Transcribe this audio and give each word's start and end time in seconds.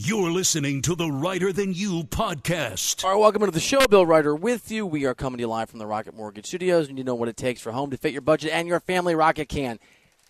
You're 0.00 0.30
listening 0.30 0.80
to 0.82 0.94
the 0.94 1.10
Reiter 1.10 1.52
Than 1.52 1.74
You 1.74 2.04
podcast. 2.04 3.02
All 3.02 3.10
right, 3.10 3.18
welcome 3.18 3.42
into 3.42 3.52
the 3.52 3.58
show. 3.58 3.84
Bill 3.88 4.06
Reiter 4.06 4.32
with 4.32 4.70
you. 4.70 4.86
We 4.86 5.06
are 5.06 5.14
coming 5.14 5.38
to 5.38 5.42
you 5.42 5.48
live 5.48 5.70
from 5.70 5.80
the 5.80 5.88
Rocket 5.88 6.14
Mortgage 6.14 6.46
Studios, 6.46 6.88
and 6.88 6.96
you 6.96 7.02
know 7.02 7.16
what 7.16 7.28
it 7.28 7.36
takes 7.36 7.60
for 7.60 7.72
home 7.72 7.90
to 7.90 7.96
fit 7.96 8.12
your 8.12 8.22
budget 8.22 8.52
and 8.52 8.68
your 8.68 8.78
family. 8.78 9.16
Rocket 9.16 9.48
can. 9.48 9.80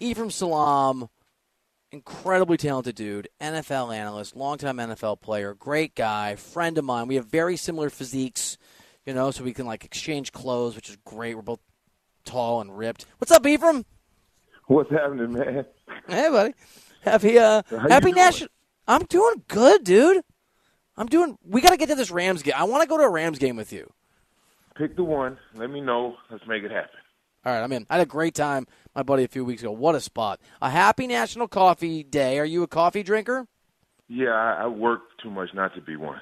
Ephraim 0.01 0.31
Salaam, 0.31 1.11
incredibly 1.93 2.57
talented 2.57 2.95
dude, 2.95 3.29
NFL 3.43 3.95
analyst, 3.95 4.35
longtime 4.35 4.79
NFL 4.79 5.21
player, 5.21 5.53
great 5.53 5.95
guy, 5.95 6.35
friend 6.35 6.79
of 6.79 6.87
mine. 6.87 7.07
We 7.07 7.17
have 7.17 7.27
very 7.27 7.59
similar 7.59 7.91
physiques, 7.91 8.57
you 9.05 9.13
know, 9.13 9.31
so 9.31 9.45
we 9.45 9.53
can 9.53 9.67
like 9.67 9.85
exchange 9.85 10.33
clothes, 10.33 10.77
which 10.77 10.89
is 10.89 10.97
great. 11.05 11.35
We're 11.35 11.43
both 11.43 11.61
tall 12.25 12.63
and 12.63 12.75
ripped. 12.79 13.05
What's 13.19 13.33
up, 13.33 13.47
Ephraim? 13.47 13.85
What's 14.65 14.91
happening, 14.91 15.35
man? 15.35 15.67
Hey, 16.09 16.31
buddy. 16.31 16.55
Happy 17.03 17.39
uh, 17.39 17.63
happy 17.69 18.13
national. 18.13 18.49
I'm 18.89 19.05
doing 19.05 19.43
good, 19.47 19.85
dude. 19.85 20.23
I'm 20.97 21.07
doing. 21.07 21.39
We 21.45 21.61
got 21.61 21.71
to 21.71 21.77
get 21.77 21.91
to 21.91 21.95
this 21.95 22.11
Rams 22.11 22.43
game. 22.43 22.55
I 22.57 22.65
want 22.65 22.83
to 22.83 22.89
go 22.89 22.97
to 22.97 23.05
a 23.05 23.11
Rams 23.11 23.39
game 23.39 23.55
with 23.55 23.73
you. 23.73 23.93
Pick 24.77 24.97
the 24.97 25.05
one. 25.05 25.39
Let 25.55 25.71
me 25.71 25.81
know. 25.81 26.17
Let's 26.31 26.47
make 26.49 26.65
it 26.65 26.71
happen. 26.71 26.91
All 27.45 27.53
right, 27.53 27.63
I'm 27.63 27.71
in. 27.71 27.87
I 27.89 27.99
had 27.99 28.03
a 28.03 28.07
great 28.07 28.35
time, 28.35 28.67
my 28.97 29.03
buddy, 29.03 29.23
a 29.25 29.29
few 29.29 29.45
weeks 29.45 29.63
ago. 29.63 29.71
What 29.71 29.95
a 29.95 30.01
spot! 30.01 30.41
A 30.61 30.71
happy 30.71 31.07
National 31.07 31.47
Coffee 31.47 32.03
Day. 32.03 32.39
Are 32.39 32.45
you 32.45 32.63
a 32.63 32.67
coffee 32.67 33.03
drinker? 33.03 33.47
Yeah, 34.09 34.31
I, 34.31 34.65
I 34.65 34.67
work 34.67 35.03
too 35.23 35.31
much 35.31 35.51
not 35.55 35.75
to 35.75 35.81
be 35.81 35.97
one. 35.97 36.21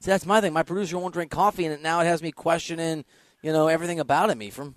See, 0.00 0.10
that's 0.10 0.24
my 0.24 0.40
thing. 0.40 0.52
My 0.52 0.62
producer 0.62 0.98
won't 0.98 1.12
drink 1.12 1.30
coffee, 1.30 1.66
and 1.66 1.82
now 1.82 2.00
it 2.00 2.06
has 2.06 2.22
me 2.22 2.32
questioning, 2.32 3.04
you 3.42 3.52
know, 3.52 3.68
everything 3.68 4.00
about 4.00 4.30
him. 4.30 4.38
Me 4.38 4.50
from 4.50 4.76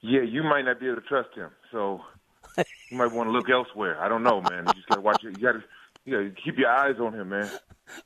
Yeah, 0.00 0.22
you 0.22 0.42
might 0.42 0.62
not 0.62 0.80
be 0.80 0.86
able 0.86 0.96
to 0.96 1.02
trust 1.02 1.34
him, 1.34 1.50
so 1.70 2.00
you 2.90 2.96
might 2.96 3.12
want 3.12 3.28
to 3.28 3.32
look 3.32 3.50
elsewhere. 3.50 4.00
I 4.00 4.08
don't 4.08 4.22
know, 4.22 4.40
man. 4.40 4.64
You 4.66 4.72
just 4.72 4.88
gotta 4.88 5.02
watch 5.02 5.22
it. 5.24 5.36
You 5.36 5.42
gotta, 5.42 5.64
you 6.08 6.16
gotta 6.16 6.42
keep 6.42 6.58
your 6.58 6.70
eyes 6.70 6.96
on 7.00 7.14
him, 7.14 7.28
man. 7.28 7.50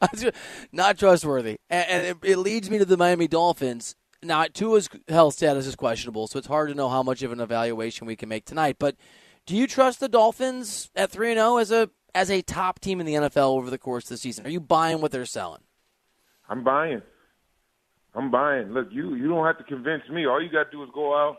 not 0.72 0.98
trustworthy, 0.98 1.58
and, 1.70 1.88
and 1.88 2.06
it, 2.06 2.30
it 2.30 2.38
leads 2.38 2.70
me 2.70 2.78
to 2.78 2.84
the 2.84 2.96
Miami 2.96 3.28
Dolphins. 3.28 3.96
Now, 4.22 4.44
Tua's 4.44 4.88
health 5.08 5.34
status 5.34 5.66
is 5.66 5.74
questionable, 5.74 6.28
so 6.28 6.38
it's 6.38 6.46
hard 6.46 6.68
to 6.68 6.74
know 6.74 6.88
how 6.88 7.02
much 7.02 7.22
of 7.22 7.32
an 7.32 7.40
evaluation 7.40 8.06
we 8.06 8.14
can 8.14 8.28
make 8.28 8.44
tonight. 8.44 8.76
But 8.78 8.96
do 9.46 9.56
you 9.56 9.66
trust 9.66 9.98
the 10.00 10.08
Dolphins 10.08 10.90
at 10.94 11.10
three 11.10 11.30
and 11.30 11.38
zero 11.38 11.56
as 11.56 11.72
a 11.72 11.90
as 12.14 12.30
a 12.30 12.42
top 12.42 12.78
team 12.78 13.00
in 13.00 13.06
the 13.06 13.14
NFL 13.14 13.56
over 13.56 13.70
the 13.70 13.78
course 13.78 14.04
of 14.04 14.10
the 14.10 14.16
season? 14.18 14.46
Are 14.46 14.50
you 14.50 14.60
buying 14.60 15.00
what 15.00 15.10
they're 15.10 15.24
selling? 15.24 15.62
I'm 16.48 16.62
buying. 16.62 17.02
I'm 18.14 18.30
buying. 18.30 18.72
Look, 18.72 18.88
you 18.90 19.14
you 19.14 19.28
don't 19.28 19.46
have 19.46 19.58
to 19.58 19.64
convince 19.64 20.02
me. 20.10 20.26
All 20.26 20.42
you 20.42 20.50
got 20.50 20.64
to 20.64 20.70
do 20.70 20.82
is 20.82 20.90
go 20.94 21.14
out 21.16 21.38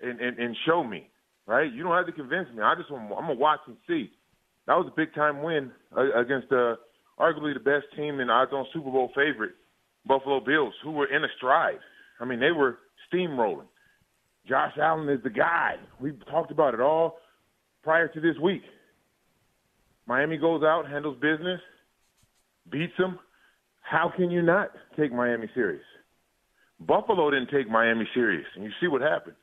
and, 0.00 0.20
and 0.20 0.38
and 0.38 0.56
show 0.66 0.84
me, 0.84 1.10
right? 1.46 1.72
You 1.72 1.82
don't 1.82 1.96
have 1.96 2.06
to 2.06 2.12
convince 2.12 2.48
me. 2.54 2.62
I 2.62 2.74
just 2.76 2.90
want, 2.90 3.04
I'm 3.12 3.26
gonna 3.26 3.34
watch 3.34 3.60
and 3.66 3.76
see. 3.88 4.10
That 4.66 4.74
was 4.74 4.88
a 4.88 4.96
big 4.96 5.14
time 5.14 5.42
win 5.42 5.70
against 5.96 6.50
uh, 6.50 6.76
arguably 7.18 7.54
the 7.54 7.60
best 7.60 7.86
team 7.96 8.20
and 8.20 8.30
odds-on 8.30 8.66
Super 8.72 8.90
Bowl 8.90 9.10
favorite, 9.14 9.52
Buffalo 10.06 10.40
Bills, 10.40 10.74
who 10.82 10.90
were 10.92 11.06
in 11.06 11.24
a 11.24 11.28
stride. 11.36 11.78
I 12.20 12.24
mean, 12.24 12.40
they 12.40 12.52
were 12.52 12.78
steamrolling. 13.12 13.66
Josh 14.48 14.72
Allen 14.80 15.08
is 15.08 15.22
the 15.22 15.30
guy. 15.30 15.76
We've 16.00 16.24
talked 16.26 16.50
about 16.50 16.74
it 16.74 16.80
all 16.80 17.18
prior 17.82 18.08
to 18.08 18.20
this 18.20 18.36
week. 18.42 18.62
Miami 20.06 20.36
goes 20.36 20.62
out, 20.62 20.88
handles 20.88 21.16
business, 21.20 21.60
beats 22.70 22.92
them. 22.98 23.18
How 23.80 24.12
can 24.14 24.30
you 24.30 24.42
not 24.42 24.70
take 24.96 25.12
Miami 25.12 25.48
serious? 25.54 25.82
Buffalo 26.80 27.30
didn't 27.30 27.50
take 27.50 27.68
Miami 27.70 28.08
serious, 28.14 28.46
and 28.54 28.64
you 28.64 28.70
see 28.80 28.86
what 28.86 29.00
happened. 29.00 29.36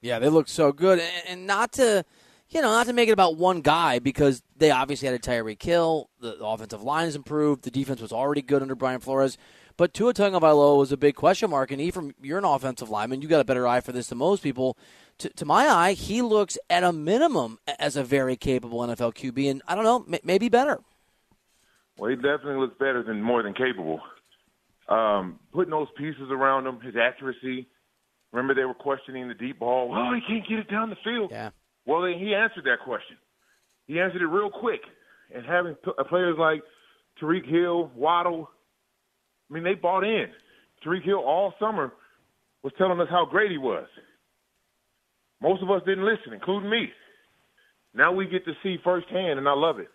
Yeah, 0.00 0.18
they 0.18 0.28
look 0.28 0.48
so 0.48 0.72
good, 0.72 1.00
and 1.28 1.46
not 1.46 1.72
to, 1.72 2.04
you 2.52 2.60
know, 2.60 2.70
not 2.70 2.86
to 2.86 2.92
make 2.92 3.08
it 3.08 3.12
about 3.12 3.36
one 3.36 3.62
guy 3.62 3.98
because 3.98 4.42
they 4.56 4.70
obviously 4.70 5.06
had 5.08 5.14
a 5.14 5.18
Tyreek 5.18 5.62
Hill. 5.62 6.10
The 6.20 6.36
offensive 6.44 6.82
line 6.82 7.06
has 7.06 7.16
improved. 7.16 7.62
The 7.62 7.70
defense 7.70 8.00
was 8.00 8.12
already 8.12 8.42
good 8.42 8.60
under 8.60 8.74
Brian 8.74 9.00
Flores. 9.00 9.38
But 9.78 9.94
Tua 9.94 10.12
Tagovailoa 10.12 10.76
was 10.76 10.92
a 10.92 10.98
big 10.98 11.14
question 11.14 11.48
mark, 11.48 11.70
and 11.70 11.80
Ephraim, 11.80 12.14
you're 12.20 12.36
an 12.36 12.44
offensive 12.44 12.90
lineman. 12.90 13.22
You 13.22 13.28
got 13.28 13.40
a 13.40 13.44
better 13.44 13.66
eye 13.66 13.80
for 13.80 13.92
this 13.92 14.08
than 14.08 14.18
most 14.18 14.42
people. 14.42 14.76
To, 15.18 15.30
to, 15.30 15.44
my 15.46 15.66
eye, 15.66 15.92
he 15.94 16.20
looks 16.20 16.58
at 16.68 16.84
a 16.84 16.92
minimum 16.92 17.58
as 17.78 17.96
a 17.96 18.04
very 18.04 18.36
capable 18.36 18.80
NFL 18.80 19.14
QB, 19.14 19.50
and 19.50 19.62
I 19.66 19.74
don't 19.74 19.84
know, 19.84 20.18
maybe 20.22 20.50
better. 20.50 20.80
Well, 21.96 22.10
he 22.10 22.16
definitely 22.16 22.56
looks 22.56 22.76
better 22.78 23.02
than 23.02 23.22
more 23.22 23.42
than 23.42 23.54
capable. 23.54 24.00
Um, 24.88 25.38
putting 25.52 25.70
those 25.70 25.88
pieces 25.96 26.28
around 26.30 26.66
him, 26.66 26.80
his 26.80 26.94
accuracy. 26.96 27.66
Remember, 28.32 28.54
they 28.54 28.64
were 28.64 28.74
questioning 28.74 29.28
the 29.28 29.34
deep 29.34 29.58
ball. 29.58 29.88
Well, 29.88 30.12
he 30.12 30.20
can't 30.26 30.46
get 30.46 30.58
it 30.58 30.70
down 30.70 30.90
the 30.90 30.96
field. 31.04 31.30
Yeah. 31.30 31.50
Well, 31.86 32.04
he 32.04 32.34
answered 32.34 32.64
that 32.64 32.84
question. 32.84 33.16
He 33.86 34.00
answered 34.00 34.22
it 34.22 34.26
real 34.26 34.50
quick. 34.50 34.80
And 35.34 35.44
having 35.46 35.76
uh, 35.86 36.04
players 36.04 36.36
like 36.38 36.62
Tyreek 37.20 37.48
Hill, 37.48 37.90
Waddle, 37.96 38.48
I 39.50 39.54
mean, 39.54 39.64
they 39.64 39.74
bought 39.74 40.04
in. 40.04 40.26
Tyreek 40.84 41.04
Hill 41.04 41.18
all 41.18 41.54
summer 41.58 41.92
was 42.62 42.72
telling 42.78 43.00
us 43.00 43.08
how 43.10 43.24
great 43.24 43.50
he 43.50 43.58
was. 43.58 43.86
Most 45.40 45.62
of 45.62 45.70
us 45.70 45.82
didn't 45.84 46.04
listen, 46.04 46.32
including 46.32 46.70
me. 46.70 46.88
Now 47.94 48.12
we 48.12 48.26
get 48.26 48.44
to 48.44 48.52
see 48.62 48.76
firsthand, 48.84 49.38
and 49.38 49.48
I 49.48 49.54
love 49.54 49.78
it. 49.78 49.88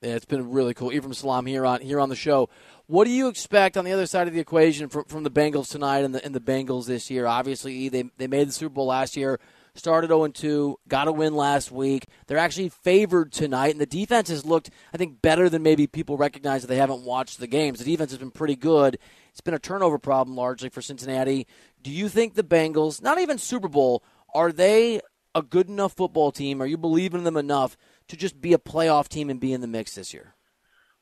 Yeah, 0.00 0.14
it's 0.14 0.24
been 0.24 0.52
really 0.52 0.74
cool. 0.74 0.92
Ephraim 0.92 1.12
Salaam 1.12 1.44
here 1.46 1.66
on 1.66 1.80
here 1.80 1.98
on 1.98 2.08
the 2.08 2.16
show. 2.16 2.48
What 2.86 3.04
do 3.04 3.10
you 3.10 3.26
expect 3.26 3.76
on 3.76 3.84
the 3.84 3.92
other 3.92 4.06
side 4.06 4.28
of 4.28 4.34
the 4.34 4.38
equation 4.38 4.88
from, 4.88 5.04
from 5.04 5.24
the 5.24 5.30
Bengals 5.30 5.68
tonight 5.68 6.04
and 6.04 6.14
the 6.14 6.24
and 6.24 6.32
the 6.32 6.40
Bengals 6.40 6.86
this 6.86 7.10
year? 7.10 7.26
Obviously, 7.26 7.88
they 7.88 8.04
they 8.16 8.28
made 8.28 8.46
the 8.48 8.52
Super 8.52 8.74
Bowl 8.74 8.86
last 8.86 9.16
year, 9.16 9.40
started 9.78 10.08
0 10.08 10.28
2, 10.28 10.76
got 10.88 11.08
a 11.08 11.12
win 11.12 11.34
last 11.34 11.70
week. 11.70 12.06
They're 12.26 12.38
actually 12.38 12.68
favored 12.68 13.32
tonight, 13.32 13.72
and 13.72 13.80
the 13.80 13.86
defense 13.86 14.28
has 14.28 14.44
looked, 14.44 14.70
I 14.92 14.96
think, 14.96 15.22
better 15.22 15.48
than 15.48 15.62
maybe 15.62 15.86
people 15.86 16.16
recognize 16.16 16.62
that 16.62 16.68
they 16.68 16.76
haven't 16.76 17.02
watched 17.04 17.38
the 17.38 17.46
games. 17.46 17.78
The 17.78 17.84
defense 17.84 18.10
has 18.10 18.18
been 18.18 18.30
pretty 18.30 18.56
good. 18.56 18.98
It's 19.30 19.40
been 19.40 19.54
a 19.54 19.58
turnover 19.58 19.98
problem 19.98 20.36
largely 20.36 20.68
for 20.68 20.82
Cincinnati. 20.82 21.46
Do 21.82 21.90
you 21.90 22.08
think 22.08 22.34
the 22.34 22.42
Bengals, 22.42 23.02
not 23.02 23.18
even 23.18 23.38
Super 23.38 23.68
Bowl, 23.68 24.02
are 24.34 24.52
they 24.52 25.00
a 25.34 25.42
good 25.42 25.68
enough 25.68 25.94
football 25.94 26.32
team? 26.32 26.60
Are 26.60 26.66
you 26.66 26.76
believing 26.76 27.20
in 27.20 27.24
them 27.24 27.36
enough 27.36 27.76
to 28.08 28.16
just 28.16 28.40
be 28.40 28.52
a 28.52 28.58
playoff 28.58 29.08
team 29.08 29.30
and 29.30 29.40
be 29.40 29.52
in 29.52 29.60
the 29.60 29.66
mix 29.66 29.94
this 29.94 30.12
year? 30.12 30.34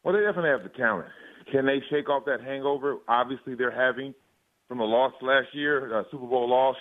Well, 0.03 0.15
they 0.15 0.21
definitely 0.21 0.51
have 0.51 0.63
the 0.63 0.77
talent. 0.77 1.09
Can 1.51 1.67
they 1.67 1.83
shake 1.91 2.09
off 2.09 2.25
that 2.27 2.41
hangover? 2.41 2.99
Obviously, 3.09 3.55
they're 3.55 3.71
having 3.71 4.15
from 4.69 4.79
the 4.79 4.85
loss 4.85 5.13
last 5.23 5.49
year, 5.53 5.99
a 5.99 6.05
Super 6.11 6.27
Bowl 6.27 6.49
loss. 6.49 6.77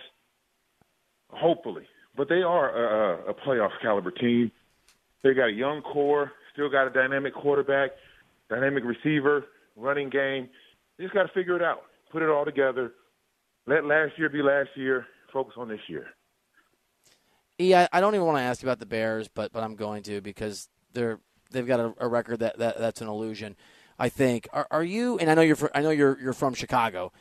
Hopefully, 1.36 1.84
but 2.16 2.30
they 2.30 2.42
are 2.42 2.70
a, 2.70 3.32
a 3.32 3.34
playoff 3.34 3.72
caliber 3.82 4.12
team. 4.12 4.52
They 5.24 5.34
got 5.34 5.50
a 5.50 5.54
young 5.54 5.82
core, 5.82 6.32
still 6.54 6.70
got 6.70 6.88
a 6.88 6.90
dynamic 6.90 7.34
quarterback, 7.34 7.92
dynamic 8.50 8.84
receiver, 8.84 9.46
running 9.76 10.10
game. 10.10 10.50
They 10.98 11.04
just 11.04 11.14
got 11.14 11.24
to 11.24 11.34
figure 11.34 11.56
it 11.56 11.62
out, 11.62 11.82
put 12.12 12.22
it 12.22 12.30
all 12.30 12.46
together. 12.46 12.94
Let 13.68 13.86
last 13.86 14.14
year 14.18 14.30
be 14.30 14.42
last 14.42 14.70
year. 14.76 15.08
Focus 15.34 15.56
on 15.58 15.68
this 15.68 15.82
year. 15.88 16.08
Yeah, 17.58 17.88
I 17.92 18.00
don't 18.00 18.16
even 18.16 18.28
want 18.28 18.38
to 18.38 18.44
ask 18.44 18.62
you 18.62 18.70
about 18.70 18.80
the 18.80 18.86
Bears, 18.86 19.28
but 19.28 19.52
but 19.52 19.64
I'm 19.64 19.76
going 19.76 20.04
to 20.04 20.22
because 20.22 20.70
they're 20.94 21.20
they've 21.52 21.68
got 21.68 21.80
a, 21.80 21.94
a 22.00 22.08
record 22.08 22.40
that, 22.40 22.58
that 22.60 22.78
that's 22.78 23.02
an 23.02 23.08
illusion. 23.08 23.56
I 23.98 24.10
think. 24.10 24.48
Are, 24.52 24.68
are 24.72 24.84
you? 24.84 25.18
And 25.20 25.30
I 25.30 25.36
know 25.36 25.42
you're. 25.42 25.58
I 25.74 25.82
know 25.82 25.90
you're. 25.90 26.20
You're 26.20 26.34
from 26.34 26.54
Chicago. 26.54 27.12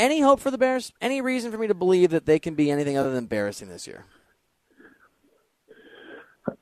Any 0.00 0.22
hope 0.22 0.40
for 0.40 0.50
the 0.50 0.56
Bears? 0.56 0.94
Any 1.02 1.20
reason 1.20 1.52
for 1.52 1.58
me 1.58 1.66
to 1.66 1.74
believe 1.74 2.08
that 2.12 2.24
they 2.24 2.38
can 2.38 2.54
be 2.54 2.70
anything 2.70 2.96
other 2.96 3.10
than 3.10 3.18
embarrassing 3.18 3.68
this 3.68 3.86
year? 3.86 4.06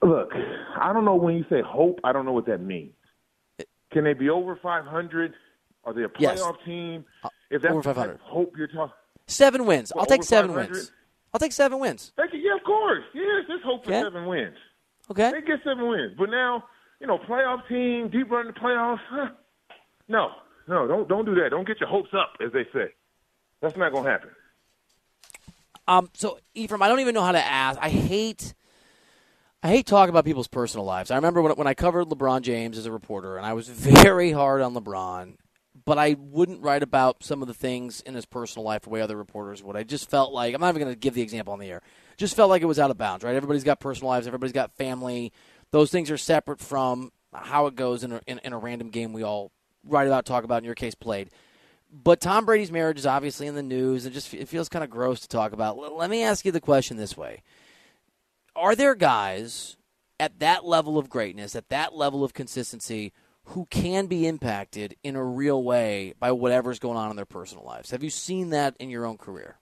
Look, 0.03 0.31
I 0.77 0.93
don't 0.93 1.05
know 1.05 1.15
when 1.15 1.37
you 1.37 1.45
say 1.49 1.63
hope. 1.65 2.01
I 2.03 2.13
don't 2.13 2.27
know 2.27 2.33
what 2.33 2.47
that 2.47 2.59
means. 2.59 2.95
Can 3.93 4.03
they 4.03 4.13
be 4.13 4.29
over 4.29 4.59
500? 4.61 5.35
Are 5.85 5.95
they 5.95 6.03
a 6.03 6.09
playoff 6.09 6.19
Yes. 6.21 6.43
team? 6.67 7.05
Uh, 7.23 7.29
If 7.51 7.63
that's 7.63 7.71
over 7.73 7.83
500. 7.85 8.15
of 8.15 8.21
hope 8.23 8.57
you're 8.57 8.67
talking, 8.67 8.93
Seven 9.29 9.67
wins. 9.67 9.93
Well, 9.95 10.01
I'll 10.01 10.07
take 10.07 10.25
seven 10.25 10.51
500? 10.51 10.71
wins. 10.73 10.93
I'll 11.33 11.39
take 11.39 11.53
seven 11.53 11.79
wins. 11.79 12.13
They 12.17 12.27
can, 12.27 12.41
yeah, 12.41 12.57
of 12.57 12.65
course. 12.65 13.05
Yes, 13.15 13.45
let's 13.49 13.63
hope 13.63 13.85
for 13.85 13.91
Okay. 13.93 14.03
seven 14.03 14.27
wins. 14.27 14.57
Okay. 15.13 15.31
They 15.31 15.43
get 15.43 15.63
seven 15.63 15.87
wins. 15.87 16.15
But 16.19 16.31
now, 16.31 16.65
you 16.99 17.07
know, 17.07 17.19
playoff 17.19 17.69
team, 17.69 18.09
deep 18.09 18.31
run 18.31 18.49
in 18.49 18.55
the 18.55 18.59
playoffs. 18.59 18.99
Huh? 19.09 19.29
No, 20.09 20.33
no, 20.67 20.89
don't 20.89 21.07
don't 21.09 21.25
do 21.27 21.35
that. 21.37 21.51
Don't 21.51 21.67
get 21.69 21.79
your 21.79 21.89
hopes 21.89 22.13
up, 22.15 22.33
as 22.45 22.51
they 22.53 22.65
say. 22.73 22.95
That's 23.61 23.77
not 23.77 23.93
gonna 23.93 24.09
happen. 24.09 24.31
Um, 25.87 26.11
so 26.13 26.39
Ephraim, 26.55 26.83
I 26.83 26.89
don't 26.89 27.01
even 27.01 27.15
know 27.15 27.23
how 27.23 27.33
to 27.33 27.45
ask. 27.45 27.79
I 27.81 27.89
hate, 27.89 28.55
I 29.63 29.69
hate 29.69 29.87
talking 29.87 30.11
about 30.11 30.25
people's 30.25 30.49
personal 30.49 30.85
lives. 30.85 31.11
I 31.11 31.17
remember 31.17 31.41
when 31.41 31.53
when 31.53 31.67
I 31.67 31.75
covered 31.75 32.09
LeBron 32.09 32.43
James 32.43 32.77
as 32.77 32.87
a 32.87 32.93
reporter, 32.93 33.37
and 33.37 33.47
I 33.47 33.55
was 33.55 33.69
very 33.69 34.31
hard 34.33 34.61
on 34.61 34.75
LeBron, 34.75 35.37
but 35.85 35.99
I 35.99 36.17
wouldn't 36.19 36.63
write 36.63 36.83
about 36.83 37.25
some 37.25 37.41
of 37.41 37.49
the 37.49 37.55
things 37.55 38.03
in 38.03 38.15
his 38.15 38.27
personal 38.27 38.65
life 38.65 38.83
the 38.83 38.91
way 38.91 39.01
other 39.01 39.17
reporters 39.17 39.63
would. 39.63 39.77
I 39.77 39.83
just 39.83 40.11
felt 40.11 40.33
like 40.33 40.55
I'm 40.55 40.61
not 40.61 40.69
even 40.69 40.83
going 40.83 40.95
to 40.95 40.99
give 40.99 41.15
the 41.15 41.23
example 41.23 41.55
on 41.55 41.59
the 41.59 41.71
air. 41.71 41.83
Just 42.19 42.37
felt 42.37 42.51
like 42.51 42.61
it 42.61 42.67
was 42.67 42.79
out 42.79 42.91
of 42.91 42.99
bounds. 42.99 43.25
Right? 43.25 43.35
Everybody's 43.35 43.65
got 43.65 43.81
personal 43.81 44.11
lives. 44.11 44.27
Everybody's 44.27 44.53
got 44.53 44.77
family. 44.77 45.33
Those 45.71 45.91
things 45.91 46.11
are 46.11 46.19
separate 46.19 46.61
from 46.61 47.11
how 47.33 47.67
it 47.67 47.75
goes 47.75 48.05
in 48.05 48.13
a, 48.13 48.21
in, 48.27 48.39
in 48.45 48.53
a 48.53 48.59
random 48.59 48.91
game 48.91 49.15
we 49.15 49.23
all 49.23 49.51
write 49.85 50.07
about, 50.07 50.27
talk 50.27 50.45
about. 50.45 50.59
In 50.59 50.65
your 50.65 50.75
case, 50.75 50.95
played. 50.95 51.31
But 51.91 52.21
Tom 52.21 52.45
Brady's 52.45 52.71
marriage 52.71 52.99
is 52.99 53.07
obviously 53.07 53.47
in 53.47 53.55
the 53.55 53.63
news. 53.63 54.05
It 54.05 54.13
just 54.13 54.33
it 54.35 54.49
feels 54.49 54.69
kind 54.69 54.85
of 54.85 54.91
gross 54.91 55.21
to 55.21 55.29
talk 55.29 55.53
about. 55.53 55.79
Let 55.79 56.11
me 56.11 56.23
ask 56.23 56.45
you 56.45 56.53
the 56.53 56.61
question 56.61 56.97
this 56.97 57.17
way: 57.17 57.43
Are 58.55 58.75
there 58.75 58.95
guys 58.95 59.77
at 60.21 60.39
that 60.41 60.65
level 60.65 60.99
of 60.99 61.09
greatness, 61.09 61.57
at 61.57 61.69
that 61.71 61.95
level 61.95 62.25
of 62.25 62.35
consistency, 62.35 63.13
who 63.45 63.67
can 63.71 64.07
be 64.07 64.27
impacted 64.27 64.97
in 65.03 65.17
a 65.17 65.25
real 65.25 65.63
way 65.63 66.15
by 66.19 66.33
whatever's 66.33 66.79
going 66.79 66.99
on 66.99 67.11
in 67.11 67.17
their 67.17 67.25
personal 67.25 67.65
lives? 67.65 67.91
Have 67.91 68.03
you 68.03 68.11
seen 68.11 68.51
that 68.51 68.77
in 68.79 68.91
your 68.91 69.07
own 69.07 69.17
career? 69.17 69.59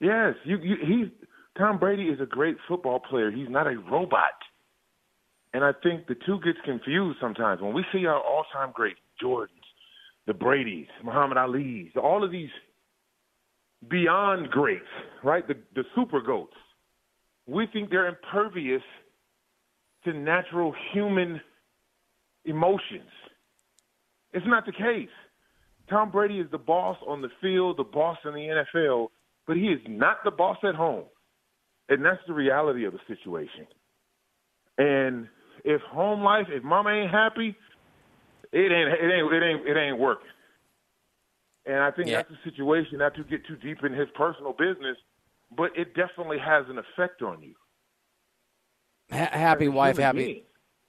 Yes, 0.00 0.34
you, 0.44 0.58
you 0.58 1.10
Tom 1.56 1.78
Brady 1.78 2.04
is 2.04 2.20
a 2.20 2.26
great 2.26 2.56
football 2.68 3.00
player. 3.00 3.30
He's 3.30 3.48
not 3.48 3.66
a 3.66 3.78
robot. 3.90 4.34
And 5.54 5.64
I 5.64 5.72
think 5.82 6.06
the 6.06 6.14
two 6.14 6.38
gets 6.44 6.58
confused 6.64 7.18
sometimes. 7.18 7.62
When 7.62 7.72
we 7.72 7.84
see 7.92 8.04
our 8.04 8.20
all-time 8.20 8.72
great 8.74 8.96
Jordans, 9.22 9.48
the 10.26 10.34
Bradys, 10.34 10.88
Muhammad 11.04 11.38
Ali's, 11.38 11.90
all 12.00 12.24
of 12.24 12.30
these 12.30 12.50
beyond 13.88 14.50
greats, 14.50 14.84
right? 15.22 15.46
The 15.46 15.54
the 15.74 15.84
super 15.94 16.20
goats. 16.20 16.56
We 17.46 17.66
think 17.72 17.90
they're 17.90 18.08
impervious 18.08 18.82
to 20.04 20.12
natural 20.12 20.74
human 20.92 21.40
emotions. 22.44 23.10
It's 24.32 24.46
not 24.46 24.66
the 24.66 24.72
case. 24.72 25.08
Tom 25.88 26.10
Brady 26.10 26.40
is 26.40 26.50
the 26.50 26.58
boss 26.58 26.96
on 27.06 27.22
the 27.22 27.28
field, 27.40 27.76
the 27.76 27.84
boss 27.84 28.18
in 28.24 28.32
the 28.32 28.64
NFL, 28.74 29.08
but 29.46 29.56
he 29.56 29.68
is 29.68 29.80
not 29.88 30.18
the 30.24 30.30
boss 30.30 30.58
at 30.64 30.74
home. 30.74 31.04
And 31.88 32.04
that's 32.04 32.20
the 32.26 32.34
reality 32.34 32.84
of 32.84 32.92
the 32.92 32.98
situation. 33.06 33.66
And 34.78 35.28
if 35.64 35.80
home 35.82 36.22
life, 36.22 36.46
if 36.50 36.64
mama 36.64 36.90
ain't 36.90 37.10
happy, 37.10 37.56
it 38.58 38.72
ain't 38.72 38.88
it 38.88 39.12
ain't 39.12 39.32
it 39.32 39.42
ain't 39.42 39.68
it 39.68 39.76
ain't 39.76 39.98
working. 39.98 40.28
And 41.66 41.78
I 41.80 41.90
think 41.90 42.08
Yeah. 42.08 42.16
that's 42.18 42.30
a 42.30 42.48
situation 42.48 42.98
not 42.98 43.14
to 43.16 43.24
get 43.24 43.44
too 43.46 43.56
deep 43.56 43.82
in 43.84 43.92
his 43.92 44.08
personal 44.14 44.52
business, 44.52 44.96
but 45.56 45.76
it 45.76 45.94
definitely 45.94 46.38
has 46.38 46.64
an 46.68 46.78
effect 46.78 47.22
on 47.22 47.42
you. 47.42 47.54
Ha- 49.10 49.30
happy 49.32 49.68
wife, 49.68 49.98
happy. 49.98 50.18
being. 50.24 50.42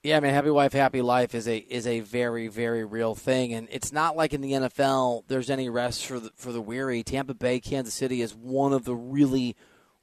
Yeah, 0.03 0.17
I 0.17 0.19
mean, 0.21 0.33
happy 0.33 0.51
wife, 0.51 0.73
happy 0.73 1.01
life 1.01 1.35
is 1.35 1.47
a 1.47 1.57
is 1.57 1.85
a 1.87 1.99
very 2.01 2.47
very 2.47 2.85
real 2.85 3.15
thing, 3.15 3.53
and 3.53 3.67
it's 3.71 3.91
not 3.91 4.15
like 4.15 4.33
in 4.33 4.41
the 4.41 4.51
NFL 4.53 5.23
there's 5.27 5.49
any 5.49 5.69
rest 5.69 6.05
for 6.05 6.19
the 6.19 6.31
for 6.35 6.51
the 6.51 6.61
weary. 6.61 7.03
Tampa 7.03 7.33
Bay, 7.33 7.59
Kansas 7.59 7.93
City 7.93 8.21
is 8.21 8.33
one 8.35 8.73
of 8.73 8.85
the 8.85 8.95
really 8.95 9.55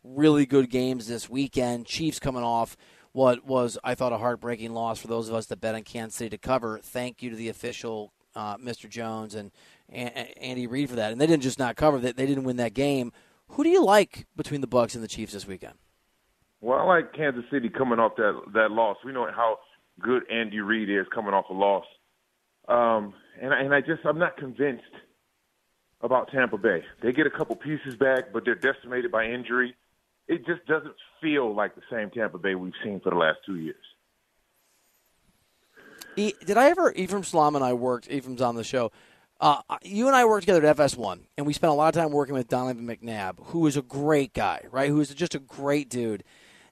really 0.02 0.44
good 0.44 0.68
games 0.68 1.06
this 1.06 1.30
weekend. 1.30 1.86
Chiefs 1.86 2.18
coming 2.18 2.42
off 2.42 2.76
what 3.14 3.46
was 3.46 3.78
I 3.84 3.94
thought 3.94 4.12
a 4.12 4.18
heartbreaking 4.18 4.74
loss 4.74 5.00
for 5.00 5.06
those 5.06 5.28
of 5.28 5.36
us 5.36 5.46
that 5.46 5.60
bet 5.60 5.76
on 5.76 5.84
Kansas 5.84 6.16
City 6.16 6.30
to 6.30 6.38
cover. 6.38 6.80
Thank 6.82 7.22
you 7.22 7.30
to 7.30 7.36
the 7.36 7.48
official, 7.48 8.12
uh, 8.34 8.56
Mr. 8.56 8.90
Jones 8.90 9.36
and, 9.36 9.52
and 9.88 10.28
Andy 10.36 10.66
Reid 10.66 10.90
for 10.90 10.96
that, 10.96 11.12
and 11.12 11.20
they 11.20 11.26
didn't 11.26 11.44
just 11.44 11.58
not 11.58 11.76
cover 11.76 11.98
that; 12.00 12.16
they 12.16 12.26
didn't 12.26 12.42
win 12.42 12.56
that 12.56 12.74
game. 12.74 13.12
Who 13.50 13.62
do 13.62 13.70
you 13.70 13.84
like 13.84 14.26
between 14.36 14.60
the 14.60 14.66
Bucs 14.66 14.96
and 14.96 15.02
the 15.02 15.08
Chiefs 15.08 15.32
this 15.32 15.46
weekend? 15.46 15.74
Well, 16.60 16.80
I 16.80 16.82
like 16.82 17.12
Kansas 17.14 17.44
City 17.52 17.68
coming 17.68 18.00
off 18.00 18.16
that 18.16 18.40
that 18.54 18.72
loss. 18.72 18.96
We 19.04 19.12
know 19.12 19.28
how 19.30 19.60
good 20.00 20.24
Andy 20.28 20.60
Reid 20.60 20.90
is 20.90 21.06
coming 21.14 21.34
off 21.34 21.44
a 21.50 21.54
loss, 21.54 21.86
um, 22.66 23.14
and 23.40 23.54
I, 23.54 23.60
and 23.60 23.72
I 23.72 23.80
just 23.80 24.04
I'm 24.04 24.18
not 24.18 24.36
convinced 24.36 24.82
about 26.00 26.32
Tampa 26.32 26.58
Bay. 26.58 26.82
They 27.00 27.12
get 27.12 27.28
a 27.28 27.30
couple 27.30 27.54
pieces 27.54 27.94
back, 27.94 28.32
but 28.32 28.44
they're 28.44 28.56
decimated 28.56 29.12
by 29.12 29.26
injury. 29.26 29.76
It 30.28 30.46
just 30.46 30.66
doesn't 30.66 30.94
feel 31.20 31.54
like 31.54 31.74
the 31.74 31.82
same 31.90 32.10
Tampa 32.10 32.38
Bay 32.38 32.54
we've 32.54 32.72
seen 32.82 33.00
for 33.00 33.10
the 33.10 33.16
last 33.16 33.38
two 33.44 33.56
years. 33.56 33.76
E- 36.16 36.34
Did 36.46 36.56
I 36.56 36.70
ever? 36.70 36.92
Ephraim 36.92 37.24
Salaam 37.24 37.56
and 37.56 37.64
I 37.64 37.72
worked. 37.72 38.10
Ephraim's 38.10 38.40
on 38.40 38.54
the 38.54 38.64
show. 38.64 38.92
Uh, 39.40 39.60
you 39.82 40.06
and 40.06 40.16
I 40.16 40.24
worked 40.24 40.42
together 40.46 40.64
at 40.64 40.76
FS1, 40.76 41.20
and 41.36 41.46
we 41.46 41.52
spent 41.52 41.72
a 41.72 41.74
lot 41.74 41.94
of 41.94 42.00
time 42.00 42.12
working 42.12 42.34
with 42.34 42.48
Donovan 42.48 42.86
McNabb, 42.86 43.34
who 43.46 43.66
is 43.66 43.76
a 43.76 43.82
great 43.82 44.32
guy, 44.32 44.62
right? 44.70 44.88
Who 44.88 45.00
is 45.00 45.12
just 45.12 45.34
a 45.34 45.40
great 45.40 45.90
dude. 45.90 46.22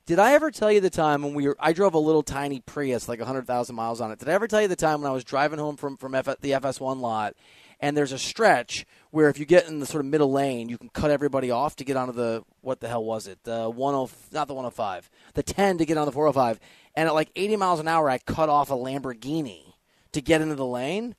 Did 0.07 0.19
I 0.19 0.33
ever 0.33 0.51
tell 0.51 0.71
you 0.71 0.81
the 0.81 0.91
time 0.91 1.23
when 1.23 1.35
we 1.35 1.47
were? 1.47 1.57
I 1.61 1.73
drove 1.73 1.95
a 1.95 1.99
little 1.99 2.23
tiny 2.23 2.61
Prius, 2.61 3.09
like 3.09 3.21
hundred 3.21 3.47
thousand 3.47 3.77
miles 3.77 4.01
on 4.01 4.11
it. 4.11 4.19
Did 4.19 4.29
I 4.29 4.33
ever 4.33 4.49
tell 4.49 4.63
you 4.63 4.69
the 4.69 4.77
time 4.77 5.01
when 5.03 5.11
I 5.11 5.15
was 5.15 5.25
driving 5.25 5.59
home 5.59 5.77
from 5.77 5.97
from 5.97 6.15
F, 6.15 6.25
the 6.41 6.53
FS1 6.53 7.01
lot, 7.01 7.35
and 7.79 7.97
there's 7.97 8.13
a 8.13 8.19
stretch 8.19 8.85
where 9.13 9.29
if 9.29 9.39
you 9.39 9.45
get 9.45 9.69
in 9.69 9.79
the 9.79 9.87
sort 9.87 10.05
of 10.05 10.11
middle 10.11 10.33
lane, 10.33 10.69
you 10.69 10.79
can 10.79 10.89
cut 10.89 11.11
everybody 11.11 11.51
off 11.51 11.77
to 11.77 11.85
get 11.85 11.97
onto 11.97 12.15
the 12.15 12.43
what 12.63 12.81
the 12.81 12.89
hell 12.89 13.05
was 13.05 13.27
it? 13.27 13.39
The 13.45 13.71
one 13.71 13.95
oh 13.95 14.11
not 14.33 14.49
the 14.49 14.55
one 14.55 14.65
hundred 14.65 14.75
five, 14.75 15.11
the 15.35 15.43
ten 15.43 15.79
to 15.79 15.85
get 15.85 15.99
on 15.99 16.07
the 16.07 16.13
four 16.13 16.25
hundred 16.25 16.35
five, 16.35 16.61
and 16.97 17.07
at 17.07 17.15
like 17.15 17.31
eighty 17.37 17.57
miles 17.57 17.79
an 17.79 17.87
hour, 17.87 18.11
I 18.11 18.19
cut 18.19 18.49
off 18.49 18.71
a 18.71 18.75
Lamborghini 18.75 19.75
to 20.13 20.21
get 20.21 20.41
into 20.41 20.55
the 20.55 20.67
lane, 20.67 21.15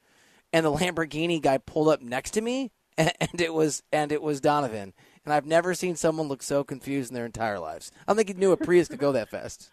and 0.52 0.66
the 0.66 0.74
Lamborghini 0.74 1.40
guy 1.42 1.60
pulled 1.60 1.88
up 1.88 2.02
next 2.02 2.32
to 2.32 2.42
me, 2.42 2.72
and, 2.98 3.14
and 3.22 3.40
it 3.40 3.54
was 3.54 3.84
and 3.94 4.12
it 4.12 4.22
was 4.22 4.42
Donovan. 4.42 4.94
And 5.24 5.34
I've 5.34 5.46
never 5.46 5.74
seen 5.74 5.96
someone 5.96 6.28
look 6.28 6.44
so 6.44 6.66
confused 6.66 7.10
in 7.10 7.16
their 7.16 7.26
entire 7.26 7.58
lives. 7.58 7.92
I 8.02 8.04
don't 8.08 8.18
think 8.18 8.28
he 8.28 8.34
knew 8.34 8.52
a 8.52 8.58
Prius 8.58 8.90
could 8.90 9.00
go 9.00 9.14
that 9.14 9.30
fast. 9.30 9.70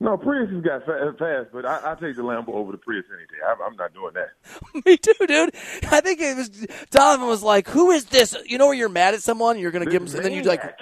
No, 0.00 0.16
Prius 0.16 0.50
has 0.50 0.62
got 0.62 0.84
fa- 0.84 1.14
fast, 1.18 1.50
but 1.52 1.64
I, 1.64 1.92
I 1.92 1.94
take 1.94 2.16
the 2.16 2.22
Lambo 2.22 2.50
over 2.50 2.72
the 2.72 2.78
Prius 2.78 3.04
any 3.12 3.26
day. 3.26 3.44
I'm, 3.48 3.62
I'm 3.62 3.76
not 3.76 3.94
doing 3.94 4.12
that. 4.14 4.84
Me 4.86 4.96
too, 4.96 5.26
dude. 5.26 5.54
I 5.90 6.00
think 6.00 6.20
it 6.20 6.36
was 6.36 6.48
Donovan 6.90 7.28
was 7.28 7.42
like, 7.42 7.68
"Who 7.68 7.90
is 7.90 8.06
this?" 8.06 8.36
You 8.44 8.58
know, 8.58 8.66
where 8.66 8.74
you're 8.74 8.88
mad 8.88 9.14
at 9.14 9.22
someone, 9.22 9.58
you're 9.58 9.70
gonna 9.70 9.86
give 9.86 10.02
him, 10.02 10.14
and 10.14 10.24
then 10.24 10.32
you 10.32 10.42
like 10.42 10.60
Maniac. 10.60 10.80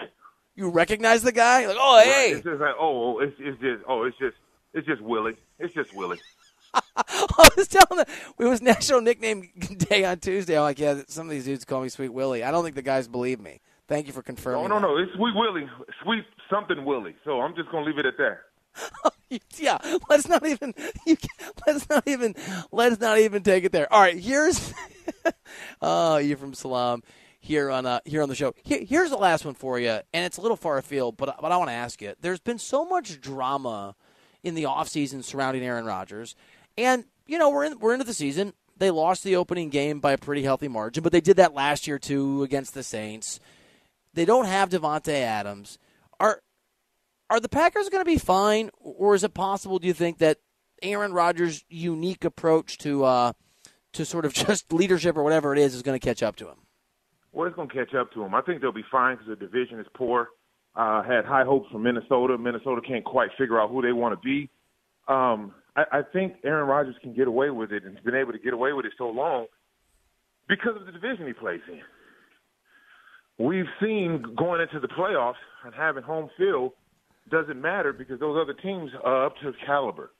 you 0.56 0.70
recognize 0.70 1.22
the 1.22 1.32
guy, 1.32 1.66
like, 1.66 1.76
"Oh, 1.78 2.00
hey." 2.02 2.32
It's 2.32 2.44
just 2.44 2.60
like, 2.60 2.74
oh, 2.78 3.16
oh, 3.16 3.18
it's, 3.20 3.36
it's 3.38 3.60
just, 3.60 3.82
oh, 3.86 4.04
it's 4.04 4.16
just, 4.18 4.36
it's 4.72 4.86
just 4.86 5.02
Willie. 5.02 5.36
It's 5.58 5.74
just 5.74 5.94
Willie. 5.94 6.18
I 6.96 7.50
was 7.56 7.68
telling 7.68 7.98
them 7.98 8.06
it 8.38 8.44
was 8.46 8.62
National 8.62 9.02
Nickname 9.02 9.50
Day 9.76 10.04
on 10.04 10.18
Tuesday. 10.18 10.56
I'm 10.56 10.62
like, 10.62 10.78
yeah, 10.78 11.02
some 11.06 11.26
of 11.26 11.30
these 11.30 11.44
dudes 11.44 11.64
call 11.66 11.82
me 11.82 11.90
Sweet 11.90 12.08
Willie. 12.08 12.42
I 12.42 12.50
don't 12.50 12.64
think 12.64 12.76
the 12.76 12.82
guys 12.82 13.08
believe 13.08 13.40
me. 13.40 13.60
Thank 13.88 14.06
you 14.06 14.12
for 14.14 14.22
confirming. 14.22 14.64
Oh 14.64 14.68
no, 14.68 14.76
that. 14.76 14.80
no, 14.80 14.96
it's 14.96 15.12
Sweet 15.12 15.34
Willie, 15.34 15.68
Sweet 16.02 16.24
something 16.48 16.84
Willie. 16.84 17.14
So 17.24 17.40
I'm 17.42 17.54
just 17.54 17.70
gonna 17.70 17.84
leave 17.84 17.98
it 17.98 18.06
at 18.06 18.16
that. 18.16 18.38
yeah, 19.56 19.78
let's 20.08 20.28
not 20.28 20.46
even. 20.46 20.74
Let's 21.66 21.88
not 21.88 22.06
even. 22.06 22.34
Let's 22.70 23.00
not 23.00 23.18
even 23.18 23.42
take 23.42 23.64
it 23.64 23.72
there. 23.72 23.92
All 23.92 24.00
right, 24.00 24.18
here's. 24.18 24.72
oh, 25.82 26.16
you're 26.16 26.36
from 26.36 26.54
Salaam 26.54 27.02
here 27.40 27.70
on 27.70 27.86
uh, 27.86 28.00
here 28.04 28.22
on 28.22 28.28
the 28.28 28.34
show. 28.34 28.54
Here, 28.62 28.84
here's 28.84 29.10
the 29.10 29.16
last 29.16 29.44
one 29.44 29.54
for 29.54 29.78
you, 29.78 29.98
and 30.12 30.24
it's 30.24 30.38
a 30.38 30.40
little 30.40 30.56
far 30.56 30.78
afield, 30.78 31.16
but 31.16 31.36
but 31.40 31.52
I 31.52 31.56
want 31.56 31.68
to 31.68 31.74
ask 31.74 32.00
you. 32.02 32.14
There's 32.20 32.40
been 32.40 32.58
so 32.58 32.84
much 32.84 33.20
drama 33.20 33.94
in 34.42 34.54
the 34.54 34.64
offseason 34.64 35.22
surrounding 35.22 35.62
Aaron 35.62 35.84
Rodgers, 35.84 36.34
and 36.76 37.04
you 37.26 37.38
know 37.38 37.50
we're 37.50 37.64
in, 37.64 37.78
we're 37.78 37.92
into 37.92 38.06
the 38.06 38.14
season. 38.14 38.54
They 38.76 38.90
lost 38.90 39.22
the 39.22 39.36
opening 39.36 39.68
game 39.68 40.00
by 40.00 40.12
a 40.12 40.18
pretty 40.18 40.42
healthy 40.42 40.68
margin, 40.68 41.02
but 41.02 41.12
they 41.12 41.20
did 41.20 41.36
that 41.36 41.54
last 41.54 41.86
year 41.86 41.98
too 41.98 42.42
against 42.42 42.74
the 42.74 42.82
Saints. 42.82 43.38
They 44.14 44.24
don't 44.24 44.46
have 44.46 44.70
Davante 44.70 45.12
Adams. 45.12 45.78
Are 46.18 46.42
are 47.32 47.40
the 47.40 47.48
Packers 47.48 47.88
going 47.88 48.04
to 48.04 48.10
be 48.10 48.18
fine, 48.18 48.68
or 48.78 49.14
is 49.14 49.24
it 49.24 49.32
possible? 49.32 49.78
Do 49.78 49.86
you 49.86 49.94
think 49.94 50.18
that 50.18 50.36
Aaron 50.82 51.14
Rodgers' 51.14 51.64
unique 51.70 52.26
approach 52.26 52.76
to 52.78 53.04
uh, 53.04 53.32
to 53.94 54.04
sort 54.04 54.26
of 54.26 54.34
just 54.46 54.70
leadership 54.70 55.16
or 55.16 55.22
whatever 55.24 55.54
it 55.54 55.58
is 55.58 55.74
is 55.74 55.80
going 55.80 55.98
to 55.98 56.06
catch 56.06 56.22
up 56.22 56.36
to 56.36 56.48
him? 56.48 56.58
Well, 57.32 57.46
it's 57.46 57.56
gonna 57.56 57.70
catch 57.72 57.94
up 57.94 58.12
to 58.12 58.20
them. 58.20 58.34
I 58.34 58.42
think 58.42 58.60
they'll 58.60 58.70
be 58.70 58.84
fine 58.90 59.16
because 59.16 59.28
the 59.28 59.36
division 59.36 59.80
is 59.80 59.86
poor. 59.94 60.28
Uh, 60.76 61.02
had 61.02 61.24
high 61.24 61.44
hopes 61.44 61.70
for 61.72 61.78
Minnesota. 61.78 62.36
Minnesota 62.36 62.82
can't 62.86 63.04
quite 63.04 63.30
figure 63.38 63.58
out 63.58 63.70
who 63.70 63.80
they 63.80 63.92
want 63.92 64.12
to 64.12 64.22
be. 64.22 64.50
Um, 65.08 65.54
I, 65.74 65.84
I 65.90 66.02
think 66.02 66.34
Aaron 66.44 66.68
Rodgers 66.68 66.96
can 67.00 67.14
get 67.14 67.28
away 67.28 67.48
with 67.48 67.72
it, 67.72 67.84
and 67.84 67.96
he's 67.96 68.04
been 68.04 68.14
able 68.14 68.32
to 68.32 68.38
get 68.38 68.52
away 68.52 68.74
with 68.74 68.84
it 68.84 68.92
so 68.98 69.08
long 69.08 69.46
because 70.48 70.76
of 70.76 70.84
the 70.84 70.92
division 70.92 71.26
he 71.26 71.32
plays 71.32 71.60
in. 71.66 71.80
We've 73.42 73.68
seen 73.80 74.22
going 74.36 74.60
into 74.60 74.80
the 74.80 74.88
playoffs 74.88 75.40
and 75.64 75.74
having 75.74 76.02
home 76.02 76.28
field 76.36 76.72
doesn't 77.30 77.60
matter 77.60 77.92
because 77.92 78.20
those 78.20 78.38
other 78.40 78.54
teams 78.54 78.90
are 79.02 79.26
up 79.26 79.36
to 79.40 79.46
his 79.46 79.56
caliber. 79.64 80.12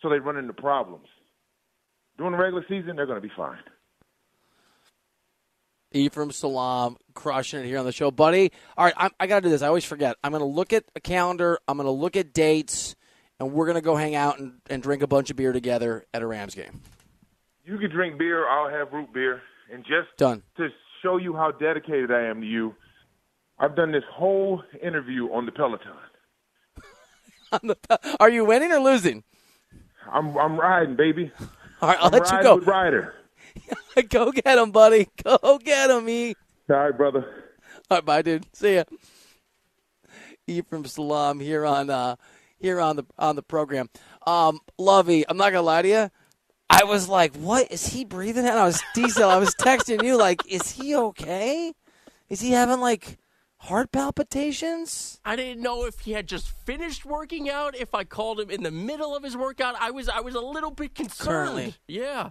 So 0.00 0.08
they 0.08 0.18
run 0.18 0.36
into 0.36 0.52
problems. 0.52 1.06
During 2.18 2.32
the 2.32 2.38
regular 2.38 2.64
season, 2.68 2.96
they're 2.96 3.06
going 3.06 3.20
to 3.20 3.26
be 3.26 3.32
fine. 3.36 3.58
Ephraim 5.92 6.30
Salaam 6.30 6.96
crushing 7.14 7.60
it 7.60 7.66
here 7.66 7.78
on 7.78 7.84
the 7.84 7.92
show, 7.92 8.10
buddy. 8.10 8.50
All 8.76 8.84
right, 8.84 8.94
I'm, 8.96 9.10
I 9.20 9.26
got 9.26 9.36
to 9.36 9.40
do 9.42 9.50
this. 9.50 9.62
I 9.62 9.68
always 9.68 9.84
forget. 9.84 10.16
I'm 10.24 10.32
going 10.32 10.40
to 10.40 10.46
look 10.46 10.72
at 10.72 10.84
a 10.96 11.00
calendar. 11.00 11.58
I'm 11.68 11.76
going 11.76 11.86
to 11.86 11.90
look 11.90 12.16
at 12.16 12.32
dates, 12.32 12.96
and 13.38 13.52
we're 13.52 13.66
going 13.66 13.76
to 13.76 13.82
go 13.82 13.94
hang 13.96 14.14
out 14.14 14.38
and, 14.38 14.54
and 14.70 14.82
drink 14.82 15.02
a 15.02 15.06
bunch 15.06 15.30
of 15.30 15.36
beer 15.36 15.52
together 15.52 16.04
at 16.14 16.22
a 16.22 16.26
Rams 16.26 16.54
game. 16.54 16.80
You 17.64 17.78
can 17.78 17.90
drink 17.90 18.18
beer. 18.18 18.48
I'll 18.48 18.70
have 18.70 18.92
root 18.92 19.12
beer. 19.12 19.42
And 19.72 19.84
just 19.84 20.16
Done. 20.18 20.42
to 20.56 20.68
show 21.02 21.16
you 21.16 21.34
how 21.34 21.50
dedicated 21.50 22.10
I 22.10 22.24
am 22.24 22.40
to 22.40 22.46
you, 22.46 22.74
I've 23.58 23.76
done 23.76 23.92
this 23.92 24.04
whole 24.12 24.62
interview 24.82 25.32
on 25.32 25.46
the 25.46 25.52
Peloton. 25.52 25.92
Are 28.20 28.30
you 28.30 28.44
winning 28.44 28.72
or 28.72 28.80
losing? 28.80 29.24
I'm 30.10 30.36
I'm 30.36 30.58
riding, 30.58 30.96
baby. 30.96 31.30
All 31.80 31.88
right, 31.88 31.98
I'll 32.00 32.06
I'm 32.06 32.12
let 32.12 32.30
you 32.30 32.42
go. 32.42 32.58
Reiter. 32.58 33.14
go 34.08 34.32
get 34.32 34.58
him, 34.58 34.70
buddy. 34.70 35.08
Go 35.24 35.58
get 35.62 35.90
him, 35.90 36.08
E. 36.08 36.34
All 36.70 36.76
right, 36.76 36.96
brother. 36.96 37.24
All 37.90 37.98
right, 37.98 38.04
bye, 38.04 38.22
dude. 38.22 38.46
See 38.54 38.76
ya. 38.76 38.84
Ephraim 40.46 40.84
Salaam 40.84 41.40
here 41.40 41.64
on 41.64 41.90
uh, 41.90 42.16
here 42.58 42.80
on 42.80 42.96
the 42.96 43.04
on 43.18 43.36
the 43.36 43.42
program. 43.42 43.88
Um, 44.26 44.60
Lovey, 44.78 45.24
I'm 45.28 45.36
not 45.36 45.50
gonna 45.52 45.62
lie 45.62 45.82
to 45.82 45.88
you. 45.88 46.10
I 46.70 46.84
was 46.84 47.08
like, 47.08 47.34
"What 47.36 47.70
is 47.70 47.86
he 47.88 48.04
breathing?" 48.04 48.46
And 48.46 48.58
I 48.58 48.64
was 48.64 48.82
diesel. 48.94 49.28
I 49.28 49.36
was 49.36 49.54
texting 49.54 50.02
you 50.02 50.18
like, 50.18 50.42
"Is 50.50 50.70
he 50.70 50.96
okay? 50.96 51.72
Is 52.28 52.40
he 52.40 52.52
having 52.52 52.80
like 52.80 53.18
heart 53.62 53.90
palpitations?" 53.92 55.20
I 55.24 55.36
didn't 55.36 55.62
know 55.62 55.84
if 55.84 56.00
he 56.00 56.12
had 56.12 56.26
just 56.26 56.48
finished 56.64 57.04
working 57.04 57.48
out. 57.50 57.74
If 57.76 57.94
I 57.94 58.04
called 58.04 58.40
him 58.40 58.50
in 58.50 58.62
the 58.62 58.70
middle 58.70 59.14
of 59.16 59.22
his 59.22 59.36
workout, 59.36 59.74
I 59.80 59.90
was 59.90 60.08
I 60.08 60.20
was 60.20 60.34
a 60.34 60.40
little 60.40 60.70
bit 60.70 60.94
concerned. 60.94 61.28
Currently. 61.28 61.74
Yeah. 61.88 62.30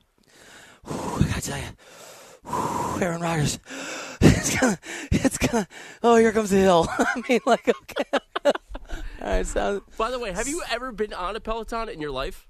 I 0.86 1.26
gotta 1.30 1.42
tell 1.42 1.58
you, 1.60 1.64
whew, 2.44 3.02
Aaron 3.02 3.22
Rodgers, 3.22 3.60
it's 4.22 4.60
gonna, 4.60 4.80
it's 5.12 5.38
gonna. 5.38 5.68
Oh, 6.02 6.16
here 6.16 6.32
comes 6.32 6.50
the 6.50 6.58
hill. 6.58 6.88
I 6.98 7.22
mean, 7.30 7.40
like, 7.46 7.68
okay. 7.70 8.20
All 8.46 8.52
right, 9.22 9.46
sounds. 9.46 9.82
By 9.98 10.10
the 10.10 10.18
way, 10.18 10.32
have 10.32 10.48
you 10.48 10.64
ever 10.72 10.92
been 10.92 11.14
on 11.14 11.36
a 11.36 11.40
Peloton 11.40 11.88
in 11.90 12.02
your 12.02 12.10
life? 12.12 12.48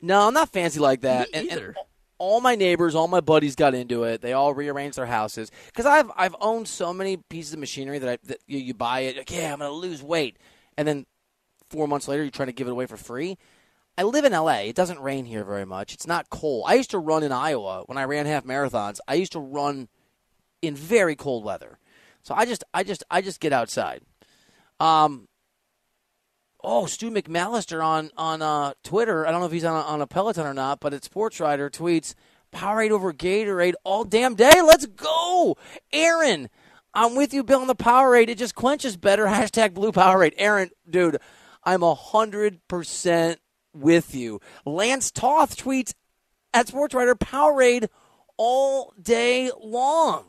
No, 0.00 0.28
I'm 0.28 0.34
not 0.34 0.52
fancy 0.52 0.78
like 0.78 1.00
that. 1.00 1.32
Me 1.32 1.40
And- 1.40 1.48
and 1.48 1.52
either. 1.58 1.74
All 2.20 2.42
my 2.42 2.54
neighbors, 2.54 2.94
all 2.94 3.08
my 3.08 3.20
buddies 3.20 3.56
got 3.56 3.74
into 3.74 4.04
it. 4.04 4.20
They 4.20 4.34
all 4.34 4.52
rearranged 4.52 4.98
their 4.98 5.06
houses 5.06 5.50
because 5.66 5.86
I've 5.86 6.10
I've 6.14 6.36
owned 6.40 6.68
so 6.68 6.92
many 6.92 7.16
pieces 7.16 7.54
of 7.54 7.58
machinery 7.58 7.98
that 7.98 8.08
I 8.08 8.18
that 8.24 8.38
you, 8.46 8.58
you 8.58 8.74
buy 8.74 9.00
it. 9.00 9.16
Like, 9.16 9.30
yeah, 9.30 9.52
I'm 9.52 9.58
gonna 9.58 9.72
lose 9.72 10.02
weight, 10.02 10.36
and 10.76 10.86
then 10.86 11.06
four 11.70 11.88
months 11.88 12.06
later, 12.06 12.22
you're 12.22 12.30
trying 12.30 12.48
to 12.48 12.52
give 12.52 12.68
it 12.68 12.72
away 12.72 12.86
for 12.86 12.98
free. 12.98 13.38
I 13.96 14.02
live 14.02 14.24
in 14.24 14.32
LA. 14.32 14.60
It 14.60 14.76
doesn't 14.76 15.00
rain 15.00 15.24
here 15.24 15.44
very 15.44 15.64
much. 15.64 15.94
It's 15.94 16.06
not 16.06 16.28
cold. 16.30 16.64
I 16.68 16.74
used 16.74 16.90
to 16.90 16.98
run 16.98 17.22
in 17.22 17.32
Iowa 17.32 17.84
when 17.86 17.98
I 17.98 18.04
ran 18.04 18.26
half 18.26 18.44
marathons. 18.44 18.98
I 19.08 19.14
used 19.14 19.32
to 19.32 19.40
run 19.40 19.88
in 20.62 20.76
very 20.76 21.16
cold 21.16 21.42
weather. 21.42 21.78
So 22.22 22.34
I 22.34 22.44
just 22.44 22.62
I 22.74 22.82
just 22.82 23.02
I 23.10 23.22
just 23.22 23.40
get 23.40 23.54
outside. 23.54 24.02
Um 24.78 25.26
Oh, 26.62 26.86
Stu 26.86 27.10
McMallister 27.10 27.84
on 27.84 28.10
on 28.16 28.42
uh, 28.42 28.72
Twitter. 28.82 29.26
I 29.26 29.30
don't 29.30 29.40
know 29.40 29.46
if 29.46 29.52
he's 29.52 29.64
on 29.64 29.76
a, 29.76 29.86
on 29.86 30.00
a 30.00 30.06
Peloton 30.06 30.46
or 30.46 30.54
not, 30.54 30.80
but 30.80 30.92
it's 30.92 31.06
Sports 31.06 31.40
Reiter 31.40 31.70
tweets 31.70 32.14
Powerade 32.52 32.90
over 32.90 33.12
Gatorade 33.12 33.74
all 33.84 34.04
damn 34.04 34.34
day. 34.34 34.60
Let's 34.62 34.86
go, 34.86 35.56
Aaron. 35.92 36.48
I'm 36.92 37.14
with 37.14 37.32
you, 37.32 37.44
Bill, 37.44 37.60
on 37.60 37.68
the 37.68 37.76
Powerade. 37.76 38.28
It 38.28 38.38
just 38.38 38.54
quenches 38.54 38.96
better. 38.96 39.26
Hashtag 39.26 39.74
Blue 39.74 39.92
Powerade. 39.92 40.34
Aaron, 40.36 40.70
dude, 40.88 41.18
I'm 41.64 41.82
hundred 41.82 42.66
percent 42.68 43.40
with 43.72 44.14
you. 44.14 44.40
Lance 44.66 45.10
Toth 45.10 45.56
tweets 45.56 45.94
at 46.52 46.68
Sports 46.68 46.94
Reiter 46.94 47.14
Powerade 47.14 47.88
all 48.36 48.92
day 49.00 49.50
long. 49.60 50.26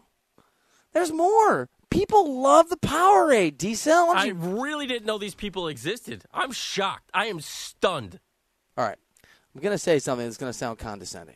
There's 0.94 1.12
more. 1.12 1.70
People 1.92 2.42
love 2.42 2.70
the 2.70 2.78
Powerade. 2.78 3.58
Diesel, 3.58 4.12
I 4.16 4.26
you 4.26 4.34
really 4.34 4.88
didn't 4.88 5.06
know 5.06 5.18
these 5.18 5.36
people 5.36 5.68
existed. 5.68 6.24
I'm 6.34 6.52
shocked. 6.52 7.12
I 7.14 7.28
am 7.28 7.40
stunned. 7.42 8.20
All 8.78 8.86
right. 8.86 8.98
I'm 9.54 9.62
going 9.62 9.74
to 9.74 9.78
say 9.78 10.00
something 10.00 10.26
that's 10.26 10.38
going 10.38 10.52
to 10.52 10.58
sound 10.58 10.80
condescending. 10.80 11.36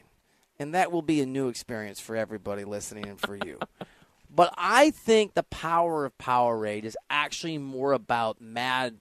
And 0.57 0.73
that 0.73 0.91
will 0.91 1.01
be 1.01 1.21
a 1.21 1.25
new 1.25 1.49
experience 1.49 1.99
for 1.99 2.15
everybody 2.15 2.63
listening 2.63 3.05
and 3.07 3.19
for 3.19 3.35
you. 3.35 3.59
but 4.33 4.53
I 4.57 4.91
think 4.91 5.33
the 5.33 5.43
power 5.43 6.05
of 6.05 6.17
Powerade 6.17 6.85
is 6.85 6.97
actually 7.09 7.57
more 7.57 7.91
about 7.91 8.39
Mad 8.39 8.95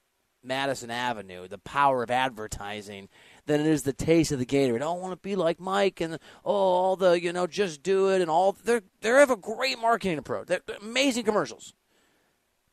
Madison 0.44 0.90
Avenue, 0.90 1.48
the 1.48 1.58
power 1.58 2.02
of 2.02 2.10
advertising, 2.10 3.08
than 3.46 3.60
it 3.60 3.66
is 3.66 3.82
the 3.82 3.92
taste 3.92 4.32
of 4.32 4.38
the 4.38 4.46
Gatorade. 4.46 4.82
I 4.82 4.90
want 4.92 5.12
to 5.12 5.16
be 5.16 5.36
like 5.36 5.60
Mike 5.60 6.00
and 6.00 6.14
oh, 6.44 6.52
all 6.52 6.96
the, 6.96 7.20
you 7.20 7.32
know, 7.32 7.46
just 7.46 7.82
do 7.82 8.10
it 8.10 8.20
and 8.20 8.30
all. 8.30 8.52
They 8.52 8.80
they 9.00 9.10
have 9.10 9.30
a 9.30 9.36
great 9.36 9.78
marketing 9.78 10.18
approach. 10.18 10.46
They're, 10.46 10.62
they're 10.66 10.76
amazing 10.76 11.24
commercials. 11.24 11.74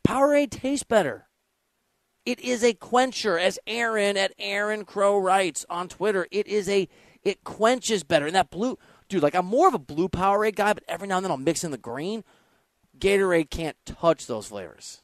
Powerade 0.08 0.52
tastes 0.52 0.84
better. 0.84 1.28
It 2.26 2.40
is 2.40 2.64
a 2.64 2.74
quencher, 2.74 3.40
as 3.40 3.58
Aaron 3.66 4.16
at 4.16 4.34
Aaron 4.38 4.86
Crow 4.86 5.18
writes 5.18 5.66
on 5.70 5.88
Twitter. 5.88 6.28
It 6.32 6.48
is 6.48 6.70
a 6.70 6.88
it 7.24 7.44
quenches 7.44 8.04
better. 8.04 8.26
And 8.26 8.36
that 8.36 8.52
blue 8.52 8.78
dude, 9.10 9.24
like 9.24 9.36
I'm 9.36 9.46
more 9.46 9.68
of 9.68 9.74
a 9.74 9.80
blue 9.80 10.08
Powerade 10.08 10.56
guy, 10.56 10.74
but 10.74 10.84
every 10.88 11.08
now 11.08 11.18
and 11.18 11.26
then 11.26 11.32
I'll 11.32 11.38
mix 11.38 11.64
in 11.64 11.72
the 11.72 11.78
green. 11.78 12.24
Gatorade 12.98 13.50
can't 13.50 13.78
touch 13.86 14.28
those 14.28 14.48
flavors. 14.48 15.02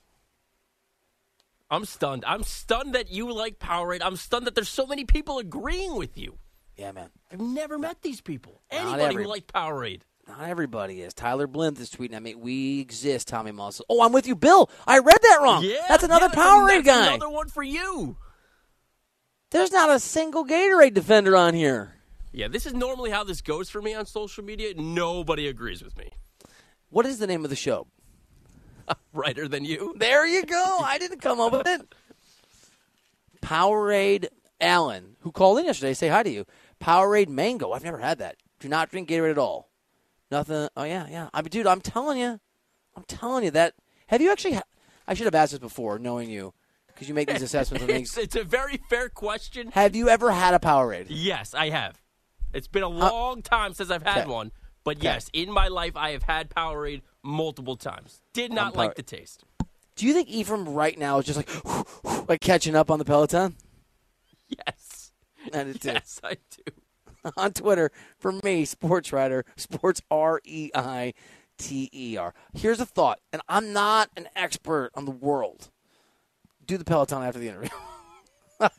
I'm 1.69 1.85
stunned. 1.85 2.23
I'm 2.25 2.43
stunned 2.43 2.95
that 2.95 3.11
you 3.11 3.33
like 3.33 3.59
Powerade. 3.59 3.99
I'm 4.01 4.15
stunned 4.15 4.47
that 4.47 4.55
there's 4.55 4.69
so 4.69 4.85
many 4.85 5.05
people 5.05 5.39
agreeing 5.39 5.95
with 5.95 6.17
you. 6.17 6.37
Yeah, 6.77 6.91
man. 6.91 7.09
I've 7.31 7.41
never 7.41 7.77
met 7.77 8.01
these 8.01 8.21
people. 8.21 8.61
Anybody 8.69 9.03
every- 9.03 9.23
who 9.23 9.29
like 9.29 9.47
Powerade. 9.47 10.01
Not 10.27 10.41
everybody 10.41 11.01
is. 11.01 11.13
Tyler 11.13 11.47
Blimp 11.47 11.79
is 11.79 11.89
tweeting 11.89 12.13
at 12.13 12.21
me. 12.21 12.35
We 12.35 12.81
exist, 12.81 13.29
Tommy 13.29 13.53
Muscle. 13.53 13.85
Oh, 13.87 14.03
I'm 14.03 14.11
with 14.11 14.27
you, 14.27 14.35
Bill. 14.35 14.69
I 14.85 14.99
read 14.99 15.17
that 15.21 15.39
wrong. 15.41 15.63
Yeah, 15.63 15.85
that's 15.87 16.03
another 16.03 16.27
yeah, 16.33 16.35
Powerade 16.35 16.83
that's 16.83 16.85
guy. 16.85 17.07
Another 17.13 17.29
one 17.29 17.47
for 17.47 17.63
you. 17.63 18.17
There's 19.51 19.71
not 19.71 19.89
a 19.89 19.99
single 19.99 20.45
Gatorade 20.45 20.93
defender 20.93 21.37
on 21.37 21.53
here. 21.53 21.93
Yeah, 22.33 22.49
this 22.49 22.65
is 22.65 22.73
normally 22.73 23.09
how 23.09 23.23
this 23.23 23.39
goes 23.39 23.69
for 23.69 23.81
me 23.81 23.93
on 23.93 24.05
social 24.05 24.43
media. 24.43 24.73
Nobody 24.75 25.47
agrees 25.47 25.81
with 25.81 25.97
me. 25.97 26.11
What 26.89 27.05
is 27.05 27.19
the 27.19 27.27
name 27.27 27.45
of 27.45 27.49
the 27.49 27.55
show? 27.55 27.87
Reiter 29.13 29.47
Than 29.47 29.65
You. 29.65 29.93
There 29.97 30.25
you 30.25 30.43
go. 30.45 30.79
I 30.83 30.97
didn't 30.97 31.21
come 31.21 31.39
up 31.39 31.51
with 31.53 31.67
it. 31.67 31.93
Powerade 33.41 34.27
Allen, 34.59 35.15
who 35.21 35.31
called 35.31 35.59
in 35.59 35.65
yesterday, 35.65 35.93
say 35.93 36.07
hi 36.07 36.23
to 36.23 36.29
you. 36.29 36.45
Powerade 36.81 37.29
Mango. 37.29 37.71
I've 37.71 37.83
never 37.83 37.99
had 37.99 38.19
that. 38.19 38.37
Do 38.59 38.67
not 38.67 38.89
drink 38.89 39.09
Gatorade 39.09 39.31
at 39.31 39.37
all. 39.37 39.69
Nothing. 40.31 40.67
Oh 40.75 40.83
yeah, 40.83 41.07
yeah. 41.09 41.29
I 41.33 41.41
mean, 41.41 41.49
dude, 41.49 41.67
I'm 41.67 41.81
telling 41.81 42.17
you, 42.19 42.39
I'm 42.95 43.03
telling 43.07 43.43
you 43.43 43.51
that. 43.51 43.73
Have 44.07 44.21
you 44.21 44.31
actually? 44.31 44.53
Ha- 44.55 44.63
I 45.07 45.13
should 45.13 45.25
have 45.25 45.35
asked 45.35 45.51
this 45.51 45.59
before, 45.59 45.99
knowing 45.99 46.29
you, 46.29 46.53
because 46.87 47.07
you 47.07 47.13
make 47.13 47.29
these 47.29 47.41
assessments 47.43 47.83
of 47.83 47.89
It's, 47.89 48.13
things. 48.13 48.17
it's 48.17 48.35
a 48.35 48.43
very 48.43 48.77
fair 48.89 49.09
question. 49.09 49.71
Have 49.71 49.95
you 49.95 50.09
ever 50.09 50.31
had 50.31 50.53
a 50.53 50.59
Powerade? 50.59 51.05
Yes, 51.09 51.53
I 51.53 51.69
have. 51.69 52.01
It's 52.53 52.67
been 52.67 52.83
a 52.83 52.89
long 52.89 53.41
time 53.41 53.73
since 53.73 53.89
I've 53.91 54.03
had 54.03 54.19
Okay. 54.23 54.29
one, 54.31 54.51
but 54.87 55.03
yes, 55.03 55.29
in 55.33 55.51
my 55.51 55.67
life 55.67 55.97
I 55.97 56.11
have 56.11 56.23
had 56.23 56.49
Powerade 56.49 57.01
multiple 57.21 57.75
times. 57.75 58.21
Did 58.31 58.53
not 58.53 58.77
like 58.77 58.95
the 58.95 59.03
taste. 59.03 59.43
Do 59.97 60.07
you 60.07 60.13
think 60.13 60.29
Ephraim 60.29 60.69
right 60.69 60.97
now 60.97 61.19
is 61.19 61.25
just 61.25 61.35
like, 61.35 61.49
like 62.29 62.39
catching 62.39 62.73
up 62.73 62.89
on 62.89 62.97
the 62.97 63.03
Peloton? 63.03 63.57
Yes. 64.47 65.11
I 65.53 65.65
did 65.65 65.81
too. 65.81 65.89
Yes, 65.89 66.21
I 66.23 66.35
do. 66.35 67.31
on 67.35 67.51
Twitter 67.51 67.91
for 68.17 68.31
me, 68.31 68.63
Sports 68.63 69.11
Reiter, 69.11 69.43
Sports 69.57 70.01
R 70.09 70.39
E 70.45 70.71
I 70.73 71.13
T 71.57 71.89
E 71.91 72.15
R. 72.15 72.33
Here's 72.53 72.79
a 72.79 72.85
thought, 72.85 73.19
and 73.33 73.41
I'm 73.49 73.73
not 73.73 74.09
an 74.15 74.29
expert 74.37 74.91
on 74.95 75.03
the 75.03 75.11
world. 75.11 75.69
Do 76.65 76.77
the 76.77 76.85
Peloton 76.85 77.23
after 77.23 77.39
the 77.41 77.49
interview. 77.49 77.69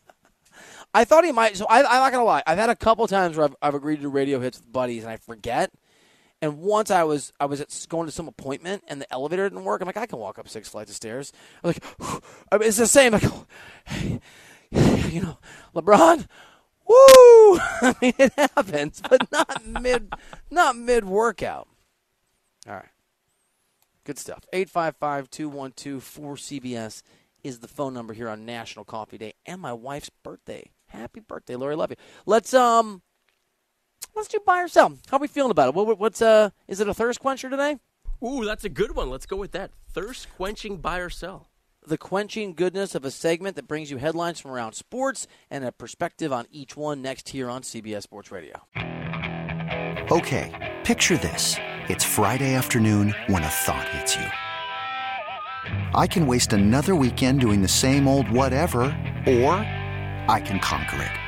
I 0.94 1.04
thought 1.04 1.26
he 1.26 1.32
might. 1.32 1.58
So 1.58 1.66
I, 1.66 1.80
I'm 1.80 1.84
not 1.84 2.12
gonna 2.12 2.24
lie. 2.24 2.42
I've 2.46 2.56
had 2.56 2.70
a 2.70 2.76
couple 2.76 3.06
times 3.08 3.36
where 3.36 3.44
I've, 3.44 3.56
I've 3.60 3.74
agreed 3.74 3.96
to 3.96 4.02
do 4.02 4.08
radio 4.08 4.40
hits 4.40 4.56
with 4.56 4.72
buddies, 4.72 5.02
and 5.02 5.12
I 5.12 5.18
forget. 5.18 5.70
And 6.40 6.58
once 6.58 6.90
I 6.90 7.02
was 7.02 7.32
I 7.40 7.46
was 7.46 7.60
at, 7.60 7.86
going 7.88 8.06
to 8.06 8.12
some 8.12 8.28
appointment, 8.28 8.84
and 8.86 9.00
the 9.00 9.12
elevator 9.12 9.48
didn't 9.48 9.64
work. 9.64 9.80
I'm 9.80 9.86
like, 9.86 9.96
I 9.96 10.06
can 10.06 10.18
walk 10.18 10.38
up 10.38 10.48
six 10.48 10.68
flights 10.68 10.90
of 10.90 10.96
stairs. 10.96 11.32
I'm 11.62 11.68
like, 11.68 11.82
I 12.52 12.58
mean, 12.58 12.68
it's 12.68 12.76
the 12.76 12.86
same. 12.86 13.12
Like, 13.12 13.22
you 14.70 15.22
know, 15.22 15.38
LeBron. 15.74 16.26
Woo! 16.88 16.94
I 17.58 17.94
mean, 18.00 18.14
it 18.18 18.32
happens, 18.36 19.02
but 19.08 19.30
not 19.32 19.66
mid, 19.66 20.12
not 20.50 20.76
mid 20.76 21.04
workout. 21.04 21.68
All 22.66 22.74
right, 22.74 22.88
good 24.04 24.18
stuff. 24.18 24.44
855-212-4CBS 24.54 27.02
is 27.44 27.58
the 27.58 27.68
phone 27.68 27.94
number 27.94 28.14
here 28.14 28.28
on 28.28 28.44
National 28.46 28.84
Coffee 28.84 29.18
Day 29.18 29.34
and 29.46 29.60
my 29.60 29.72
wife's 29.72 30.10
birthday. 30.10 30.70
Happy 30.86 31.20
birthday, 31.20 31.54
Lori. 31.56 31.76
Love 31.76 31.90
you. 31.90 31.96
Let's 32.24 32.54
um, 32.54 33.02
let's 34.18 34.28
do 34.28 34.38
buy 34.44 34.62
or 34.62 34.68
sell. 34.68 34.98
How 35.10 35.16
are 35.16 35.20
we 35.20 35.28
feeling 35.28 35.50
about 35.50 35.68
it? 35.68 35.74
What, 35.74 35.98
what's 35.98 36.20
uh, 36.20 36.50
is 36.66 36.80
it 36.80 36.88
a 36.88 36.94
thirst 36.94 37.20
quencher 37.20 37.48
today? 37.48 37.76
Ooh, 38.22 38.44
that's 38.44 38.64
a 38.64 38.68
good 38.68 38.94
one. 38.96 39.10
Let's 39.10 39.26
go 39.26 39.36
with 39.36 39.52
that. 39.52 39.70
Thirst 39.92 40.28
quenching 40.36 40.78
buy 40.78 40.98
or 40.98 41.08
sell. 41.10 41.46
the 41.86 41.96
quenching 41.96 42.52
goodness 42.54 42.94
of 42.94 43.04
a 43.04 43.10
segment 43.10 43.56
that 43.56 43.66
brings 43.66 43.90
you 43.90 43.96
headlines 43.96 44.38
from 44.40 44.50
around 44.50 44.74
sports 44.74 45.26
and 45.50 45.64
a 45.64 45.72
perspective 45.72 46.32
on 46.32 46.46
each 46.50 46.76
one 46.76 47.00
next 47.00 47.30
here 47.30 47.48
on 47.48 47.62
CBS 47.62 48.02
Sports 48.02 48.30
Radio. 48.30 48.60
Okay, 50.10 50.76
picture 50.84 51.16
this. 51.16 51.56
It's 51.88 52.04
Friday 52.04 52.54
afternoon 52.54 53.14
when 53.28 53.42
a 53.42 53.48
thought 53.48 53.88
hits 53.88 54.16
you. 54.16 54.26
I 55.94 56.06
can 56.06 56.26
waste 56.26 56.52
another 56.52 56.94
weekend 56.94 57.40
doing 57.40 57.62
the 57.62 57.68
same 57.68 58.06
old 58.08 58.28
whatever, 58.30 58.80
or 59.26 59.54
I 60.28 60.42
can 60.44 60.60
conquer 60.60 61.02
it. 61.02 61.27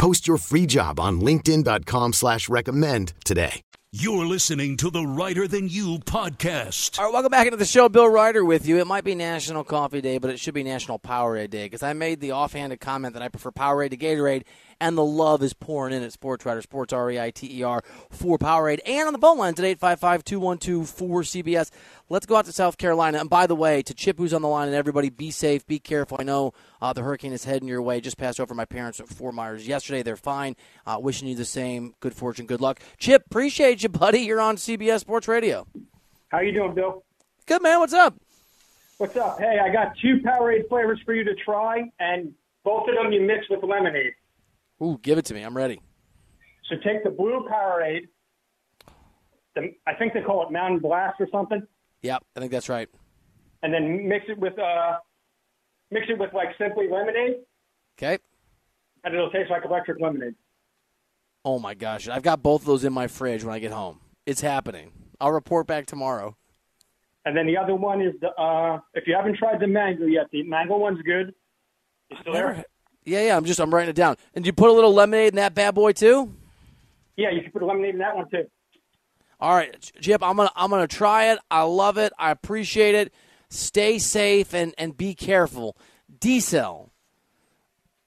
Post 0.00 0.26
your 0.26 0.38
free 0.38 0.64
job 0.64 0.98
on 0.98 1.20
linkedin.com 1.20 2.14
slash 2.14 2.48
recommend 2.48 3.12
today. 3.22 3.60
You're 3.92 4.24
listening 4.24 4.78
to 4.78 4.88
the 4.88 5.04
Reiter 5.04 5.46
Than 5.46 5.68
You 5.68 5.98
podcast. 5.98 6.98
All 6.98 7.04
right, 7.04 7.12
welcome 7.12 7.28
back 7.30 7.46
into 7.46 7.58
the 7.58 7.66
show. 7.66 7.90
Bill 7.90 8.08
Reiter 8.08 8.42
with 8.42 8.66
you. 8.66 8.78
It 8.78 8.86
might 8.86 9.04
be 9.04 9.14
National 9.14 9.62
Coffee 9.62 10.00
Day, 10.00 10.16
but 10.16 10.30
it 10.30 10.40
should 10.40 10.54
be 10.54 10.62
National 10.62 10.98
Powerade 10.98 11.50
Day 11.50 11.66
because 11.66 11.82
I 11.82 11.92
made 11.92 12.20
the 12.20 12.32
offhanded 12.32 12.80
comment 12.80 13.12
that 13.12 13.22
I 13.22 13.28
prefer 13.28 13.50
Powerade 13.50 13.90
to 13.90 13.98
Gatorade, 13.98 14.44
and 14.80 14.96
the 14.96 15.04
love 15.04 15.42
is 15.42 15.52
pouring 15.52 15.94
in 15.94 16.02
at 16.02 16.12
Sports 16.12 16.44
Reiter, 16.44 16.62
Sports 16.62 16.92
R 16.92 17.10
E 17.10 17.20
I 17.20 17.30
T 17.30 17.58
E 17.58 17.62
R, 17.62 17.82
for 18.10 18.38
Powerade. 18.38 18.80
And 18.86 19.06
on 19.06 19.12
the 19.12 19.18
phone 19.18 19.38
lines 19.38 19.58
at 19.58 19.64
855 19.64 20.24
212 20.24 20.86
4CBS. 20.86 21.70
Let's 22.08 22.26
go 22.26 22.36
out 22.36 22.46
to 22.46 22.52
South 22.52 22.78
Carolina. 22.78 23.18
And 23.18 23.30
by 23.30 23.46
the 23.46 23.54
way, 23.54 23.82
to 23.82 23.94
Chip, 23.94 24.18
who's 24.18 24.34
on 24.34 24.42
the 24.42 24.48
line, 24.48 24.66
and 24.66 24.76
everybody, 24.76 25.10
be 25.10 25.30
safe, 25.30 25.66
be 25.66 25.78
careful. 25.78 26.16
I 26.18 26.24
know 26.24 26.52
uh, 26.80 26.92
the 26.92 27.02
hurricane 27.02 27.32
is 27.32 27.44
heading 27.44 27.68
your 27.68 27.82
way. 27.82 28.00
Just 28.00 28.18
passed 28.18 28.40
over 28.40 28.54
my 28.54 28.64
parents 28.64 28.98
at 28.98 29.08
Fort 29.08 29.34
Myers 29.34 29.68
yesterday. 29.68 30.02
They're 30.02 30.16
fine. 30.16 30.56
Uh, 30.86 30.98
wishing 31.00 31.28
you 31.28 31.36
the 31.36 31.44
same. 31.44 31.94
Good 32.00 32.14
fortune, 32.14 32.46
good 32.46 32.60
luck. 32.60 32.80
Chip, 32.98 33.24
appreciate 33.26 33.82
you, 33.82 33.88
buddy. 33.88 34.20
You're 34.20 34.40
on 34.40 34.56
CBS 34.56 35.00
Sports 35.00 35.28
Radio. 35.28 35.66
How 36.28 36.40
you 36.40 36.52
doing, 36.52 36.74
Bill? 36.74 37.04
Good, 37.46 37.62
man. 37.62 37.80
What's 37.80 37.92
up? 37.92 38.14
What's 38.98 39.16
up? 39.16 39.38
Hey, 39.38 39.58
I 39.62 39.72
got 39.72 39.96
two 40.00 40.18
Powerade 40.24 40.68
flavors 40.68 41.00
for 41.04 41.14
you 41.14 41.24
to 41.24 41.34
try, 41.34 41.90
and 41.98 42.34
both 42.64 42.88
of 42.88 42.94
them 42.94 43.12
you 43.12 43.22
mix 43.22 43.48
with 43.48 43.62
lemonade. 43.62 44.12
Ooh, 44.82 44.98
give 45.02 45.18
it 45.18 45.24
to 45.26 45.34
me. 45.34 45.42
I'm 45.42 45.56
ready. 45.56 45.80
So 46.68 46.76
take 46.84 47.02
the 47.04 47.10
blue 47.10 47.46
Powerade. 47.50 48.08
The, 49.54 49.74
I 49.86 49.94
think 49.94 50.12
they 50.14 50.20
call 50.22 50.46
it 50.46 50.52
Mountain 50.52 50.78
Blast 50.78 51.20
or 51.20 51.26
something, 51.32 51.62
Yep, 52.02 52.22
I 52.36 52.40
think 52.40 52.52
that's 52.52 52.68
right. 52.68 52.88
and 53.62 53.74
then 53.74 54.08
mix 54.08 54.24
it 54.28 54.38
with 54.38 54.56
uh, 54.58 54.98
mix 55.90 56.06
it 56.08 56.18
with 56.18 56.32
like 56.32 56.48
simply 56.56 56.88
lemonade, 56.88 57.38
Okay. 57.98 58.18
and 59.04 59.12
it'll 59.14 59.30
taste 59.32 59.50
like 59.50 59.64
electric 59.64 60.00
lemonade. 60.00 60.34
Oh 61.44 61.58
my 61.58 61.74
gosh, 61.74 62.06
I've 62.08 62.22
got 62.22 62.42
both 62.44 62.60
of 62.62 62.66
those 62.66 62.84
in 62.84 62.92
my 62.92 63.08
fridge 63.08 63.42
when 63.42 63.52
I 63.54 63.58
get 63.58 63.72
home. 63.72 63.98
It's 64.24 64.40
happening. 64.40 64.92
I'll 65.20 65.32
report 65.32 65.66
back 65.66 65.86
tomorrow. 65.86 66.36
And 67.24 67.36
then 67.36 67.46
the 67.46 67.56
other 67.56 67.74
one 67.74 68.00
is 68.00 68.14
the 68.20 68.28
uh, 68.40 68.78
if 68.94 69.04
you 69.08 69.16
haven't 69.16 69.36
tried 69.36 69.58
the 69.60 69.66
mango 69.66 70.06
yet, 70.06 70.26
the 70.30 70.44
mango 70.44 70.76
one's 70.78 71.02
good. 71.02 71.34
You 72.08 72.16
still 72.20 72.32
there? 72.34 72.64
Yeah, 73.10 73.26
yeah. 73.26 73.36
I'm 73.36 73.44
just 73.44 73.60
I'm 73.60 73.74
writing 73.74 73.90
it 73.90 73.96
down. 73.96 74.16
And 74.34 74.46
you 74.46 74.52
put 74.52 74.70
a 74.70 74.72
little 74.72 74.94
lemonade 74.94 75.30
in 75.30 75.36
that 75.36 75.54
bad 75.54 75.74
boy 75.74 75.92
too. 75.92 76.32
Yeah, 77.16 77.30
you 77.30 77.42
can 77.42 77.50
put 77.50 77.62
lemonade 77.62 77.94
in 77.94 77.98
that 77.98 78.16
one 78.16 78.30
too. 78.30 78.44
All 79.40 79.54
right, 79.54 79.74
Chip. 80.00 80.22
I'm 80.22 80.36
gonna 80.36 80.52
I'm 80.54 80.70
gonna 80.70 80.86
try 80.86 81.32
it. 81.32 81.38
I 81.50 81.62
love 81.62 81.98
it. 81.98 82.12
I 82.18 82.30
appreciate 82.30 82.94
it. 82.94 83.12
Stay 83.48 83.98
safe 83.98 84.54
and 84.54 84.74
and 84.78 84.96
be 84.96 85.14
careful. 85.14 85.76
Diesel. 86.20 86.92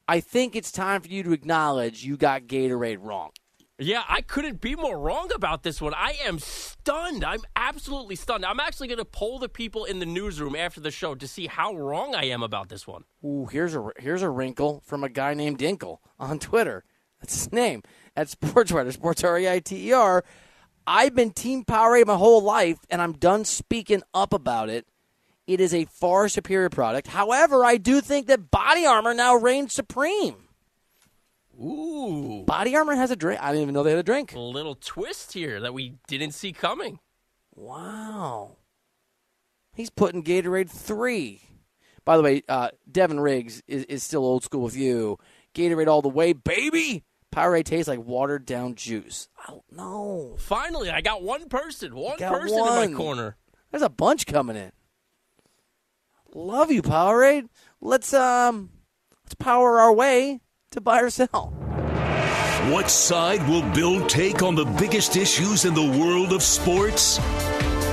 I 0.07 0.19
think 0.19 0.55
it's 0.55 0.71
time 0.71 1.01
for 1.01 1.07
you 1.07 1.23
to 1.23 1.31
acknowledge 1.31 2.03
you 2.03 2.17
got 2.17 2.43
Gatorade 2.43 2.99
wrong. 3.01 3.31
Yeah, 3.79 4.03
I 4.07 4.21
couldn't 4.21 4.61
be 4.61 4.75
more 4.75 4.99
wrong 4.99 5.31
about 5.33 5.63
this 5.63 5.81
one. 5.81 5.95
I 5.95 6.15
am 6.23 6.37
stunned. 6.37 7.23
I'm 7.23 7.41
absolutely 7.55 8.15
stunned. 8.15 8.45
I'm 8.45 8.59
actually 8.59 8.87
going 8.87 8.99
to 8.99 9.05
poll 9.05 9.39
the 9.39 9.49
people 9.49 9.85
in 9.85 9.97
the 9.97 10.05
newsroom 10.05 10.55
after 10.55 10.79
the 10.79 10.91
show 10.91 11.15
to 11.15 11.27
see 11.27 11.47
how 11.47 11.73
wrong 11.73 12.13
I 12.13 12.25
am 12.25 12.43
about 12.43 12.69
this 12.69 12.85
one. 12.85 13.05
Ooh, 13.25 13.47
here's 13.47 13.75
a 13.75 13.89
here's 13.97 14.21
a 14.21 14.29
wrinkle 14.29 14.83
from 14.85 15.03
a 15.03 15.09
guy 15.09 15.33
named 15.33 15.57
Dinkle 15.57 15.97
on 16.19 16.37
Twitter. 16.37 16.83
That's 17.19 17.35
his 17.35 17.51
name. 17.51 17.81
At 18.15 18.29
Sports 18.29 18.71
Reiter, 18.71 18.91
Sports 18.91 19.23
R 19.23 19.39
E 19.39 19.49
I 19.49 19.59
T 19.59 19.89
E 19.89 19.93
R. 19.93 20.23
I've 20.85 21.15
been 21.15 21.31
Team 21.31 21.63
Powerade 21.65 22.05
my 22.05 22.15
whole 22.15 22.43
life, 22.43 22.77
and 22.89 23.01
I'm 23.01 23.13
done 23.13 23.43
speaking 23.45 24.03
up 24.13 24.33
about 24.33 24.69
it. 24.69 24.85
It 25.47 25.59
is 25.59 25.73
a 25.73 25.85
far 25.85 26.29
superior 26.29 26.69
product. 26.69 27.07
However, 27.07 27.65
I 27.65 27.77
do 27.77 28.01
think 28.01 28.27
that 28.27 28.51
Body 28.51 28.85
Armor 28.85 29.13
now 29.13 29.35
reigns 29.35 29.73
supreme. 29.73 30.35
Ooh. 31.59 32.43
Body 32.45 32.75
Armor 32.75 32.95
has 32.95 33.11
a 33.11 33.15
drink. 33.15 33.41
I 33.41 33.47
didn't 33.51 33.63
even 33.63 33.73
know 33.73 33.83
they 33.83 33.91
had 33.91 33.99
a 33.99 34.03
drink. 34.03 34.33
A 34.33 34.39
little 34.39 34.75
twist 34.75 35.33
here 35.33 35.59
that 35.61 35.73
we 35.73 35.95
didn't 36.07 36.31
see 36.31 36.51
coming. 36.51 36.99
Wow. 37.55 38.57
He's 39.73 39.89
putting 39.89 40.23
Gatorade 40.23 40.69
3. 40.69 41.41
By 42.05 42.17
the 42.17 42.23
way, 42.23 42.43
uh, 42.49 42.69
Devin 42.91 43.19
Riggs 43.19 43.61
is, 43.67 43.85
is 43.85 44.03
still 44.03 44.25
old 44.25 44.43
school 44.43 44.61
with 44.61 44.75
you. 44.75 45.17
Gatorade 45.53 45.87
all 45.87 46.01
the 46.01 46.09
way, 46.09 46.33
baby. 46.33 47.03
Powerade 47.33 47.65
tastes 47.65 47.87
like 47.87 47.99
watered 47.99 48.45
down 48.45 48.75
juice. 48.75 49.27
Oh, 49.49 49.63
no. 49.71 50.35
Finally, 50.37 50.91
I 50.91 51.01
got 51.01 51.23
one 51.23 51.49
person, 51.49 51.95
one 51.95 52.17
person 52.17 52.59
in 52.59 52.65
my 52.65 52.93
corner. 52.95 53.37
There's 53.71 53.81
a 53.81 53.89
bunch 53.89 54.27
coming 54.27 54.55
in. 54.55 54.71
Love 56.35 56.71
you, 56.71 56.83
Powerade. 56.83 57.47
Let's 57.81 58.13
um 58.13 58.69
let's 59.23 59.33
power 59.35 59.79
our 59.79 59.93
way 59.93 60.41
to 60.73 60.81
buy 60.81 61.01
or 61.01 61.09
sell. 61.09 61.53
What 62.69 62.89
side 62.89 63.47
will 63.47 63.63
Bill 63.73 64.05
take 64.07 64.43
on 64.43 64.55
the 64.55 64.65
biggest 64.65 65.15
issues 65.17 65.65
in 65.65 65.73
the 65.73 65.99
world 65.99 66.33
of 66.33 66.43
sports? 66.43 67.19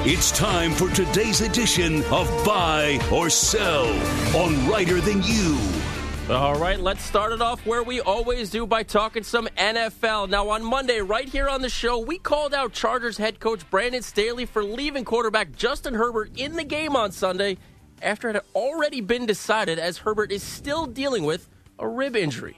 It's 0.03 0.31
time 0.31 0.73
for 0.73 0.88
today's 0.90 1.40
edition 1.40 2.03
of 2.05 2.27
Buy 2.45 2.99
or 3.12 3.29
Sell 3.29 3.87
on 4.37 4.69
Reiter 4.69 5.01
Than 5.01 5.23
You. 5.23 5.59
All 6.31 6.55
right, 6.55 6.79
let's 6.79 7.03
start 7.03 7.33
it 7.33 7.43
off 7.43 7.66
where 7.66 7.83
we 7.83 8.01
always 8.01 8.49
do 8.49 8.64
by 8.64 8.85
talking 8.85 9.25
some 9.25 9.49
NFL. 9.59 10.29
Now, 10.31 10.49
on 10.51 10.62
Monday, 10.62 11.01
right 11.01 11.29
here 11.29 11.49
on 11.49 11.61
the 11.61 11.69
show, 11.69 11.99
we 11.99 12.19
called 12.19 12.55
out 12.55 12.73
Chargers 12.73 13.19
head 13.19 13.40
coach 13.40 13.69
Brandon 13.69 14.03
Staley 14.03 14.47
for 14.47 14.62
leaving 14.62 15.05
quarterback 15.05 15.55
Justin 15.57 15.95
Herbert 15.95 16.31
in 16.38 16.55
the 16.55 16.64
game 16.64 16.95
on 16.95 17.11
Sunday 17.11 17.59
after 18.01 18.31
it 18.31 18.37
had 18.37 18.45
already 18.55 19.01
been 19.01 19.27
decided 19.27 19.81
as 19.81 19.99
Herbert 19.99 20.31
is 20.31 20.45
still 20.45 20.87
dealing 20.87 21.25
with 21.25 21.49
a 21.81 21.88
rib 21.88 22.14
injury. 22.14 22.57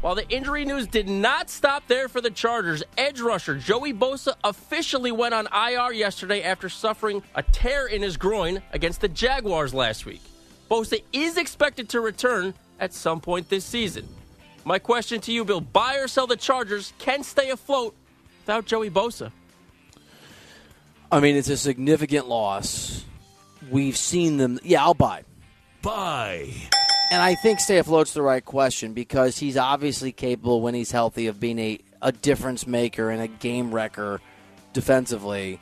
While 0.00 0.14
the 0.14 0.28
injury 0.30 0.64
news 0.64 0.86
did 0.86 1.10
not 1.10 1.50
stop 1.50 1.86
there 1.86 2.08
for 2.08 2.22
the 2.22 2.30
Chargers, 2.30 2.82
edge 2.96 3.20
rusher 3.20 3.56
Joey 3.56 3.92
Bosa 3.92 4.32
officially 4.42 5.12
went 5.12 5.34
on 5.34 5.46
IR 5.52 5.92
yesterday 5.92 6.42
after 6.42 6.70
suffering 6.70 7.22
a 7.34 7.42
tear 7.42 7.86
in 7.86 8.00
his 8.00 8.16
groin 8.16 8.62
against 8.72 9.02
the 9.02 9.08
Jaguars 9.08 9.74
last 9.74 10.06
week. 10.06 10.22
Bosa 10.70 11.02
is 11.12 11.36
expected 11.36 11.90
to 11.90 12.00
return 12.00 12.54
at 12.78 12.94
some 12.94 13.20
point 13.20 13.50
this 13.50 13.64
season. 13.66 14.08
My 14.64 14.78
question 14.78 15.20
to 15.22 15.32
you, 15.32 15.44
Bill 15.44 15.60
buy 15.60 15.96
or 15.96 16.08
sell 16.08 16.26
the 16.26 16.36
Chargers 16.36 16.94
can 16.98 17.22
stay 17.22 17.50
afloat 17.50 17.94
without 18.40 18.64
Joey 18.64 18.88
Bosa? 18.88 19.32
I 21.12 21.20
mean, 21.20 21.36
it's 21.36 21.50
a 21.50 21.58
significant 21.58 22.26
loss. 22.26 23.04
We've 23.70 23.96
seen 23.96 24.38
them. 24.38 24.60
Yeah, 24.62 24.82
I'll 24.82 24.94
buy. 24.94 25.24
Buy. 25.82 26.54
And 27.10 27.20
I 27.20 27.34
think 27.34 27.58
stay 27.58 27.80
afloat's 27.80 28.14
the 28.14 28.22
right 28.22 28.44
question 28.44 28.92
because 28.92 29.36
he's 29.36 29.56
obviously 29.56 30.12
capable 30.12 30.60
when 30.60 30.74
he's 30.74 30.92
healthy 30.92 31.26
of 31.26 31.40
being 31.40 31.58
a, 31.58 31.80
a 32.00 32.12
difference 32.12 32.68
maker 32.68 33.10
and 33.10 33.20
a 33.20 33.26
game 33.26 33.74
wrecker 33.74 34.20
defensively. 34.72 35.60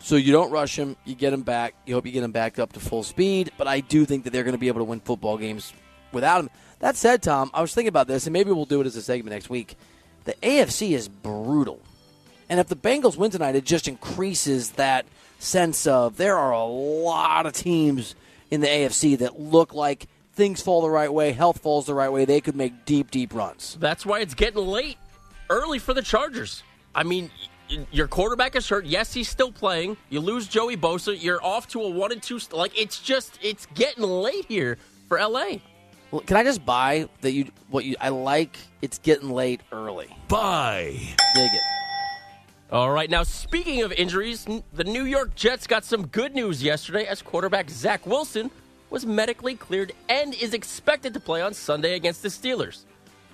So 0.00 0.16
you 0.16 0.32
don't 0.32 0.50
rush 0.50 0.76
him, 0.76 0.96
you 1.04 1.14
get 1.14 1.32
him 1.32 1.42
back. 1.42 1.74
You 1.86 1.94
hope 1.94 2.06
you 2.06 2.12
get 2.12 2.24
him 2.24 2.32
back 2.32 2.58
up 2.58 2.72
to 2.72 2.80
full 2.80 3.04
speed. 3.04 3.52
But 3.56 3.68
I 3.68 3.80
do 3.80 4.04
think 4.04 4.24
that 4.24 4.32
they're 4.32 4.42
going 4.42 4.54
to 4.54 4.58
be 4.58 4.68
able 4.68 4.80
to 4.80 4.84
win 4.84 4.98
football 4.98 5.38
games 5.38 5.72
without 6.10 6.40
him. 6.40 6.50
That 6.80 6.96
said, 6.96 7.22
Tom, 7.22 7.50
I 7.54 7.60
was 7.60 7.72
thinking 7.72 7.88
about 7.88 8.08
this, 8.08 8.26
and 8.26 8.32
maybe 8.32 8.50
we'll 8.50 8.64
do 8.64 8.80
it 8.80 8.86
as 8.86 8.96
a 8.96 9.02
segment 9.02 9.32
next 9.32 9.48
week. 9.48 9.76
The 10.24 10.32
AFC 10.42 10.92
is 10.92 11.08
brutal. 11.08 11.80
And 12.48 12.58
if 12.58 12.66
the 12.66 12.76
Bengals 12.76 13.16
win 13.16 13.30
tonight, 13.30 13.54
it 13.54 13.64
just 13.64 13.86
increases 13.86 14.70
that 14.72 15.06
sense 15.38 15.86
of 15.86 16.16
there 16.16 16.36
are 16.36 16.52
a 16.52 16.64
lot 16.64 17.46
of 17.46 17.52
teams 17.52 18.16
in 18.50 18.60
the 18.60 18.66
AFC 18.66 19.18
that 19.18 19.38
look 19.38 19.72
like 19.72 20.08
things 20.40 20.62
fall 20.62 20.80
the 20.80 20.88
right 20.88 21.12
way, 21.12 21.32
health 21.32 21.58
falls 21.60 21.84
the 21.84 21.92
right 21.92 22.10
way, 22.10 22.24
they 22.24 22.40
could 22.40 22.56
make 22.56 22.86
deep, 22.86 23.10
deep 23.10 23.34
runs. 23.34 23.76
That's 23.78 24.06
why 24.06 24.20
it's 24.20 24.32
getting 24.32 24.66
late 24.66 24.96
early 25.50 25.78
for 25.78 25.92
the 25.92 26.00
Chargers. 26.00 26.62
I 26.94 27.02
mean, 27.02 27.30
your 27.92 28.08
quarterback 28.08 28.56
is 28.56 28.66
hurt. 28.66 28.86
Yes, 28.86 29.12
he's 29.12 29.28
still 29.28 29.52
playing. 29.52 29.98
You 30.08 30.20
lose 30.20 30.48
Joey 30.48 30.78
Bosa. 30.78 31.14
You're 31.22 31.44
off 31.44 31.68
to 31.68 31.82
a 31.82 31.90
one 31.90 32.10
and 32.10 32.22
two. 32.22 32.40
Like 32.52 32.72
it's 32.74 33.00
just 33.00 33.38
it's 33.42 33.66
getting 33.74 34.02
late 34.02 34.46
here 34.46 34.78
for 35.08 35.18
LA. 35.18 35.58
Well, 36.10 36.22
can 36.22 36.38
I 36.38 36.42
just 36.42 36.64
buy 36.64 37.06
that 37.20 37.32
you 37.32 37.50
what 37.68 37.84
you 37.84 37.96
I 38.00 38.08
like? 38.08 38.56
It's 38.80 38.96
getting 38.96 39.28
late 39.28 39.60
early. 39.70 40.08
Buy. 40.28 40.96
Dig 41.34 41.50
it. 41.52 41.62
All 42.72 42.90
right, 42.90 43.10
now 43.10 43.24
speaking 43.24 43.82
of 43.82 43.92
injuries, 43.92 44.46
the 44.72 44.84
New 44.84 45.04
York 45.04 45.34
Jets 45.34 45.66
got 45.66 45.84
some 45.84 46.06
good 46.06 46.34
news 46.34 46.62
yesterday 46.62 47.04
as 47.04 47.20
quarterback 47.20 47.68
Zach 47.68 48.06
Wilson 48.06 48.50
was 48.90 49.06
medically 49.06 49.54
cleared 49.54 49.92
and 50.08 50.34
is 50.34 50.52
expected 50.52 51.14
to 51.14 51.20
play 51.20 51.40
on 51.40 51.54
Sunday 51.54 51.94
against 51.94 52.22
the 52.22 52.28
Steelers. 52.28 52.84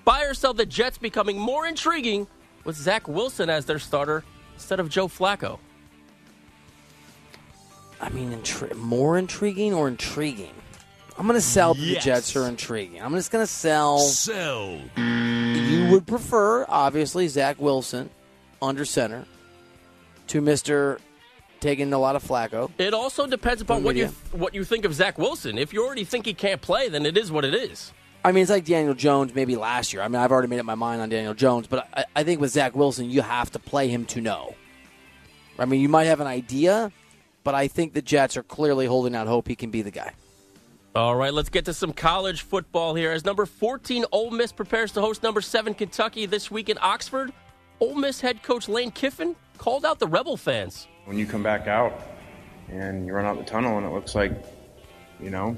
Buy 0.05 0.23
or 0.23 0.33
sell 0.33 0.53
the 0.53 0.65
Jets 0.65 0.97
becoming 0.97 1.37
more 1.37 1.65
intriguing 1.65 2.27
with 2.63 2.75
Zach 2.75 3.07
Wilson 3.07 3.49
as 3.49 3.65
their 3.65 3.79
starter 3.79 4.23
instead 4.53 4.79
of 4.79 4.89
Joe 4.89 5.07
Flacco. 5.07 5.59
I 7.99 8.09
mean, 8.09 8.31
intri- 8.31 8.75
more 8.75 9.17
intriguing 9.17 9.73
or 9.73 9.87
intriguing? 9.87 10.53
I'm 11.17 11.25
going 11.25 11.35
to 11.35 11.41
sell 11.41 11.73
that 11.73 11.81
the 11.81 11.95
Jets 11.95 12.35
are 12.35 12.47
intriguing. 12.47 13.01
I'm 13.01 13.13
just 13.13 13.31
going 13.31 13.43
to 13.43 13.51
sell. 13.51 13.97
Sell. 13.97 14.79
You 14.95 15.89
would 15.89 16.05
prefer, 16.05 16.63
obviously, 16.69 17.27
Zach 17.27 17.59
Wilson 17.59 18.11
under 18.61 18.85
center 18.85 19.25
to 20.27 20.41
Mister 20.41 20.99
taking 21.59 21.91
a 21.93 21.99
lot 21.99 22.15
of 22.15 22.23
Flacco. 22.23 22.53
Oh. 22.53 22.71
It 22.77 22.93
also 22.93 23.27
depends 23.27 23.61
upon 23.61 23.83
what 23.83 23.95
you 23.95 24.07
what 24.31 24.53
you 24.53 24.63
think 24.63 24.85
of 24.85 24.93
Zach 24.93 25.17
Wilson. 25.17 25.57
If 25.57 25.73
you 25.73 25.85
already 25.85 26.03
think 26.03 26.25
he 26.25 26.33
can't 26.33 26.61
play, 26.61 26.89
then 26.89 27.05
it 27.05 27.17
is 27.17 27.31
what 27.31 27.45
it 27.45 27.53
is. 27.53 27.93
I 28.23 28.31
mean, 28.31 28.41
it's 28.41 28.51
like 28.51 28.65
Daniel 28.65 28.93
Jones 28.93 29.33
maybe 29.33 29.55
last 29.55 29.93
year. 29.93 30.01
I 30.01 30.07
mean, 30.07 30.17
I've 30.17 30.31
already 30.31 30.49
made 30.49 30.59
up 30.59 30.65
my 30.65 30.75
mind 30.75 31.01
on 31.01 31.09
Daniel 31.09 31.33
Jones, 31.33 31.67
but 31.67 31.87
I, 31.93 32.05
I 32.15 32.23
think 32.23 32.41
with 32.41 32.51
Zach 32.51 32.75
Wilson, 32.75 33.09
you 33.09 33.21
have 33.21 33.51
to 33.51 33.59
play 33.59 33.87
him 33.87 34.05
to 34.07 34.21
know. 34.21 34.55
I 35.59 35.65
mean, 35.65 35.81
you 35.81 35.89
might 35.89 36.05
have 36.05 36.19
an 36.19 36.27
idea, 36.27 36.91
but 37.43 37.55
I 37.55 37.67
think 37.67 37.93
the 37.93 38.01
Jets 38.01 38.35
are 38.35 38.43
clearly 38.43 38.85
holding 38.85 39.15
out 39.15 39.27
hope 39.27 39.47
he 39.47 39.55
can 39.55 39.71
be 39.71 39.81
the 39.81 39.91
guy. 39.91 40.13
All 40.95 41.15
right, 41.15 41.33
let's 41.33 41.49
get 41.49 41.65
to 41.65 41.73
some 41.73 41.93
college 41.93 42.41
football 42.41 42.95
here. 42.95 43.11
As 43.11 43.23
number 43.23 43.45
14 43.45 44.05
Ole 44.11 44.31
Miss 44.31 44.51
prepares 44.51 44.91
to 44.93 45.01
host 45.01 45.21
number 45.21 45.41
7 45.41 45.73
Kentucky 45.73 46.25
this 46.25 46.49
week 46.49 46.69
in 46.69 46.77
Oxford, 46.81 47.31
Ole 47.79 47.95
Miss 47.95 48.19
head 48.19 48.41
coach 48.41 48.67
Lane 48.67 48.91
Kiffin 48.91 49.35
called 49.57 49.85
out 49.85 49.99
the 49.99 50.07
Rebel 50.07 50.37
fans. 50.37 50.87
When 51.07 51.17
you 51.17 51.25
come 51.25 51.41
back 51.41 51.67
out 51.67 52.01
and 52.67 53.07
you 53.07 53.13
run 53.13 53.25
out 53.25 53.37
the 53.37 53.45
tunnel 53.45 53.77
and 53.77 53.87
it 53.87 53.93
looks 53.93 54.13
like, 54.13 54.33
you 55.21 55.29
know, 55.29 55.57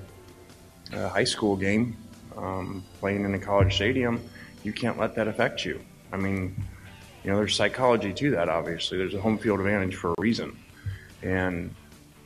a 0.94 1.10
high 1.10 1.24
school 1.24 1.58
game 1.58 1.98
um, 2.38 2.84
playing 3.00 3.26
in 3.26 3.34
a 3.34 3.40
college 3.40 3.76
stadium, 3.76 4.22
you 4.64 4.72
can't 4.72 5.00
let 5.00 5.16
that 5.16 5.28
affect 5.28 5.66
you. 5.66 5.82
I 6.14 6.18
mean, 6.18 6.56
you 7.24 7.32
know, 7.32 7.38
there's 7.38 7.56
psychology 7.56 8.14
to 8.14 8.32
that, 8.32 8.48
obviously. 8.48 9.00
There's 9.00 9.16
a 9.16 9.22
home 9.22 9.40
field 9.40 9.60
advantage 9.60 9.96
for 9.96 10.12
a 10.12 10.16
reason. 10.20 10.56
And, 11.24 11.74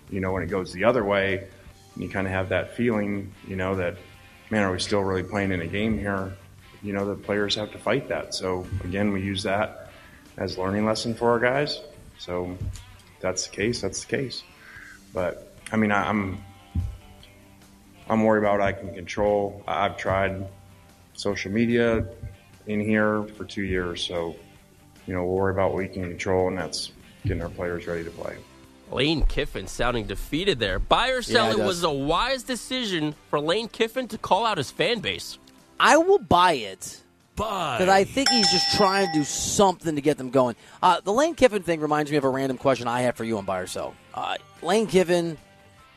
you 0.10 0.20
know, 0.20 0.34
when 0.34 0.44
it 0.44 0.50
goes 0.50 0.74
the 0.74 0.84
other 0.84 1.06
way, 1.06 1.48
you 1.96 2.10
kind 2.10 2.28
of 2.28 2.34
have 2.34 2.50
that 2.50 2.76
feeling, 2.76 3.34
you 3.48 3.56
know, 3.56 3.78
that, 3.78 3.96
man, 4.50 4.64
are 4.64 4.72
we 4.72 4.80
still 4.80 5.02
really 5.02 5.24
playing 5.24 5.54
in 5.54 5.62
a 5.62 5.68
game 5.68 5.98
here? 5.98 6.34
You 6.82 6.92
know, 6.92 7.08
the 7.08 7.16
players 7.16 7.56
have 7.56 7.72
to 7.72 7.78
fight 7.78 8.10
that. 8.10 8.36
So, 8.36 8.68
again, 8.84 9.14
we 9.14 9.22
use 9.22 9.44
that 9.44 9.92
as 10.36 10.58
learning 10.58 10.86
lesson 10.86 11.16
for 11.16 11.30
our 11.30 11.40
guys. 11.40 11.80
So, 12.18 12.58
that's 13.24 13.48
the 13.48 13.56
case, 13.56 13.82
that's 13.82 14.04
the 14.04 14.18
case. 14.18 14.44
But 15.14 15.56
I 15.72 15.78
mean, 15.78 15.92
I, 15.92 16.08
I'm 16.08 16.44
I'm 18.10 18.24
worried 18.24 18.40
about 18.40 18.60
what 18.60 18.68
I 18.68 18.74
can 18.74 18.94
control. 18.94 19.64
I- 19.68 19.86
I've 19.86 19.98
tried 19.98 20.46
social 21.14 21.52
media 21.52 22.06
in 22.68 22.80
here 22.82 23.24
for 23.38 23.46
two 23.46 23.64
years, 23.64 24.04
so 24.04 24.36
you 25.08 25.14
know 25.14 25.24
we'll 25.26 25.36
worry 25.38 25.54
about 25.54 25.70
what 25.72 25.78
we 25.80 25.88
can 25.88 26.04
control, 26.04 26.50
and 26.50 26.58
that's 26.58 26.92
getting 27.24 27.42
our 27.42 27.50
players 27.50 27.88
ready 27.88 28.04
to 28.04 28.12
play. 28.12 28.36
Lane 28.92 29.24
Kiffin 29.26 29.66
sounding 29.68 30.06
defeated 30.06 30.60
there. 30.60 30.78
Buy 30.78 31.10
or 31.10 31.22
sell, 31.22 31.48
Yeah, 31.48 31.54
it 31.54 31.60
it 31.60 31.66
was 31.66 31.84
a 31.84 31.90
wise 31.92 32.44
decision 32.44 33.16
for 33.30 33.40
Lane 33.40 33.68
Kiffin 33.70 34.08
to 34.10 34.18
call 34.18 34.46
out 34.46 34.58
his 34.58 34.70
fan 34.70 35.00
base. 35.00 35.40
I 35.80 35.98
will 35.98 36.20
buy 36.20 36.54
it 36.54 37.02
Buy. 37.36 37.78
because 37.78 37.92
I 37.92 38.04
think 38.04 38.30
he's 38.30 38.52
just 38.52 38.76
trying 38.76 39.08
to 39.08 39.14
do 39.14 39.24
something 39.24 39.96
to 39.96 40.02
get 40.02 40.18
them 40.18 40.30
going. 40.30 40.56
Uh, 40.82 41.02
the 41.02 41.12
Lane 41.14 41.36
Kiffin 41.36 41.64
thing 41.64 41.80
reminds 41.80 42.12
me 42.12 42.18
of 42.18 42.24
a 42.24 42.30
random 42.30 42.58
question 42.58 42.88
I 42.88 43.02
have 43.02 43.16
for 43.16 43.24
you 43.24 43.38
on 43.38 43.46
buy 43.46 43.60
or 43.60 43.68
sell. 43.68 43.96
Uh, 44.14 44.36
Lane 44.62 44.88
Kiffin 44.88 45.38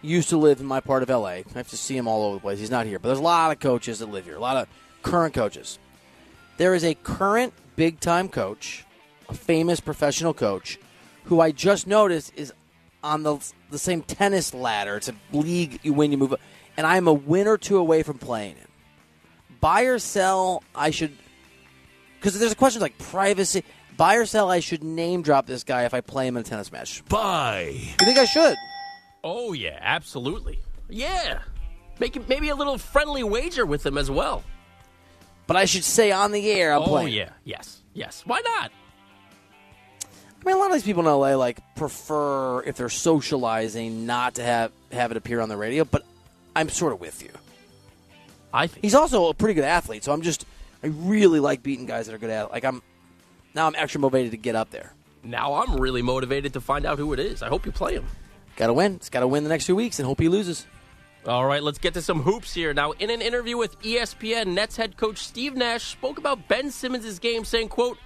used 0.03 0.31
to 0.31 0.37
live 0.38 0.61
in 0.61 0.66
my 0.66 0.81
part 0.81 1.03
of 1.03 1.09
LA. 1.09 1.27
I 1.27 1.44
have 1.55 1.68
to 1.68 1.77
see 1.77 1.96
him 1.96 2.09
all 2.09 2.25
over 2.25 2.37
the 2.37 2.40
place. 2.40 2.59
He's 2.59 2.70
not 2.70 2.87
here, 2.87 2.99
but 2.99 3.09
there's 3.09 3.18
a 3.18 3.22
lot 3.22 3.53
of 3.53 3.61
coaches 3.61 3.99
that 3.99 4.07
live 4.07 4.25
here. 4.25 4.37
A 4.37 4.40
lot 4.40 4.57
of 4.57 4.68
current 5.03 5.35
coaches. 5.35 5.79
There 6.57 6.75
is 6.75 6.85
a 6.85 6.94
current 6.94 7.53
big 7.77 8.01
time 8.01 8.29
coach, 8.29 8.85
a 9.29 9.35
famous 9.35 9.81
professional 9.81 10.33
coach, 10.33 10.79
who 11.25 11.40
I 11.40 11.51
just 11.53 11.87
noticed 11.87 12.33
is 12.35 12.53
on 13.03 13.22
the 13.22 13.38
the 13.70 13.79
same 13.79 14.03
tennis 14.03 14.55
ladder. 14.55 14.96
It's 14.96 15.09
a 15.09 15.14
league 15.33 15.81
you 15.83 15.92
win, 15.92 16.12
you 16.12 16.18
move, 16.18 16.33
up. 16.33 16.40
and 16.77 16.87
I'm 16.87 17.09
a 17.09 17.12
win 17.12 17.46
or 17.46 17.59
two 17.59 17.77
away 17.79 18.03
from 18.03 18.18
playing 18.18 18.57
him. 18.57 18.68
Buy 19.61 19.83
or 19.83 19.99
sell, 19.99 20.62
I 20.75 20.90
should 20.90 21.16
because 22.27 22.41
there's 22.41 22.53
a 22.53 22.57
question 22.57 22.83
like 22.83 22.99
privacy. 22.99 23.62
Buy 23.97 24.17
or 24.17 24.27
sell, 24.27 24.51
I 24.51 24.61
should 24.61 24.83
name 24.85 25.23
drop 25.23 25.47
this 25.47 25.62
guy 25.65 25.85
if 25.85 25.95
I 25.95 26.01
play 26.01 26.27
him 26.27 26.37
in 26.37 26.41
a 26.43 26.45
tennis 26.45 26.71
match. 26.73 27.03
Buy. 27.09 27.69
You 27.73 28.05
think 28.05 28.19
I 28.19 28.25
should? 28.25 28.57
Oh 29.25 29.53
yeah, 29.53 29.79
absolutely. 29.81 30.59
Yeah. 30.91 31.39
Make 31.99 32.17
it- 32.17 32.29
maybe 32.29 32.49
a 32.49 32.55
little 32.57 32.79
friendly 32.79 33.23
wager 33.23 33.65
with 33.65 33.87
him 33.87 33.97
as 33.97 34.11
well. 34.11 34.43
But 35.47 35.57
I 35.57 35.65
should 35.65 35.85
say 35.85 36.11
on 36.11 36.33
the 36.33 36.51
air 36.51 36.73
I'm 36.75 36.83
oh 36.83 36.87
playing. 36.87 37.15
yeah, 37.15 37.31
yes, 37.45 37.81
yes. 37.95 38.23
Why 38.27 38.41
not? 38.41 38.71
I 40.03 40.45
mean, 40.45 40.57
a 40.57 40.59
lot 40.59 40.67
of 40.69 40.75
these 40.75 40.83
people 40.83 41.03
in 41.03 41.09
LA 41.09 41.37
like 41.37 41.59
prefer 41.77 42.62
if 42.65 42.77
they're 42.77 42.89
socializing 42.89 44.05
not 44.07 44.35
to 44.35 44.43
have 44.43 44.73
have 44.93 45.11
it 45.12 45.17
appear 45.17 45.41
on 45.41 45.49
the 45.49 45.57
radio. 45.57 45.85
But 45.85 46.05
I'm 46.55 46.69
sort 46.69 46.93
of 46.93 47.01
with 47.01 47.23
you. 47.23 47.31
I 48.53 48.67
think 48.67 48.85
He's 48.85 48.95
also 48.95 49.29
a 49.29 49.35
pretty 49.35 49.55
good 49.55 49.65
athlete, 49.65 50.03
so 50.05 50.12
I'm 50.12 50.23
just 50.23 50.45
I 50.83 50.89
really 50.89 51.41
like 51.41 51.62
beating 51.62 51.87
guys 51.87 52.07
that 52.07 52.15
are 52.15 52.19
good 52.19 52.31
at. 52.31 52.47
it. 52.47 52.53
Like 52.53 52.65
I'm 52.65 52.83
now 53.55 53.67
I'm 53.67 53.75
extra 53.75 54.01
motivated 54.01 54.33
to 54.33 54.37
get 54.37 54.55
up 54.55 54.71
there. 54.71 54.93
now 55.25 55.55
I'm 55.55 55.77
really 55.81 56.03
motivated 56.03 56.53
to 56.55 56.61
find 56.61 56.85
out 56.87 56.99
who 56.99 57.12
it 57.12 57.19
is. 57.19 57.43
I 57.43 57.49
hope 57.49 57.67
you 57.67 57.73
play 57.73 57.95
him. 57.95 58.05
Got 58.57 58.69
to 58.69 58.73
win. 58.73 58.95
It's 58.97 59.11
got 59.11 59.21
to 59.21 59.29
win 59.29 59.43
the 59.45 59.51
next 59.51 59.67
two 59.67 59.77
weeks, 59.77 59.99
and 59.99 60.07
hope 60.07 60.21
he 60.21 60.29
loses. 60.29 60.67
All 61.27 61.45
right, 61.45 61.62
let's 61.62 61.79
get 61.79 61.93
to 61.95 62.03
some 62.03 62.23
hoops 62.23 62.55
here. 62.55 62.73
Now, 62.73 62.93
in 62.93 63.11
an 63.11 63.21
interview 63.21 63.57
with 63.57 63.79
ESPN, 63.83 64.49
Nets 64.55 64.77
head 64.77 64.97
coach 64.97 65.19
Steve 65.19 65.57
Nash 65.57 65.83
spoke 65.91 66.19
about 66.19 66.47
Ben 66.49 66.71
Simmons' 66.71 67.19
game, 67.19 67.45
saying, 67.45 67.69
quote, 67.69 67.99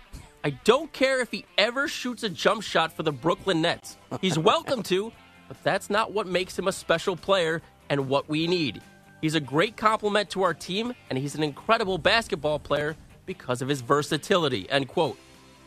I 0.42 0.50
don't 0.50 0.90
care 0.92 1.20
if 1.20 1.30
he 1.30 1.44
ever 1.58 1.86
shoots 1.86 2.22
a 2.22 2.30
jump 2.30 2.62
shot 2.62 2.92
for 2.92 3.02
the 3.02 3.12
Brooklyn 3.12 3.60
Nets. 3.60 3.98
He's 4.22 4.38
welcome 4.38 4.82
to, 4.84 5.12
but 5.48 5.62
that's 5.62 5.90
not 5.90 6.12
what 6.12 6.26
makes 6.26 6.58
him 6.58 6.66
a 6.66 6.72
special 6.72 7.14
player 7.14 7.60
and 7.90 8.08
what 8.08 8.28
we 8.28 8.46
need. 8.46 8.80
He's 9.20 9.34
a 9.34 9.40
great 9.40 9.76
compliment 9.76 10.30
to 10.30 10.42
our 10.42 10.54
team, 10.54 10.94
and 11.08 11.18
he's 11.18 11.34
an 11.34 11.42
incredible 11.42 11.98
basketball 11.98 12.58
player 12.58 12.96
because 13.26 13.60
of 13.62 13.68
his 13.68 13.80
versatility, 13.80 14.68
end 14.70 14.88
quote. 14.88 15.18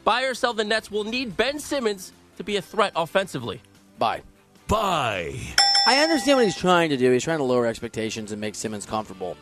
Buy 0.04 0.24
or 0.24 0.34
sell 0.34 0.54
the 0.54 0.64
Nets 0.64 0.92
will 0.92 1.04
need 1.04 1.38
Ben 1.38 1.60
Simmons 1.60 2.12
to 2.38 2.44
be 2.44 2.58
a 2.58 2.62
threat 2.62 2.92
offensively. 2.96 3.62
Bye. 4.00 4.22
Buy. 4.68 5.40
I 5.88 6.00
understand 6.02 6.38
what 6.38 6.46
he's 6.46 6.58
trying 6.58 6.90
to 6.90 6.98
do. 6.98 7.12
He's 7.12 7.24
trying 7.24 7.38
to 7.38 7.44
lower 7.44 7.68
expectations 7.68 8.32
and 8.32 8.42
make 8.42 8.56
Simmons 8.56 8.86
comfortable. 8.86 9.38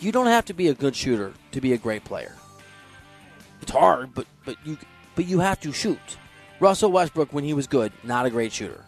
You 0.00 0.12
don't 0.12 0.26
have 0.26 0.44
to 0.46 0.52
be 0.52 0.68
a 0.68 0.74
good 0.74 0.96
shooter 0.96 1.32
to 1.52 1.60
be 1.60 1.72
a 1.72 1.78
great 1.78 2.04
player. 2.04 2.34
It's 3.62 3.70
hard, 3.72 4.14
but 4.14 4.26
but 4.44 4.56
you 4.64 4.78
but 5.14 5.26
you 5.26 5.40
have 5.40 5.60
to 5.60 5.72
shoot. 5.72 5.98
Russell 6.60 6.90
Westbrook, 6.90 7.32
when 7.32 7.44
he 7.44 7.52
was 7.54 7.66
good, 7.66 7.92
not 8.02 8.26
a 8.26 8.30
great 8.30 8.52
shooter. 8.52 8.84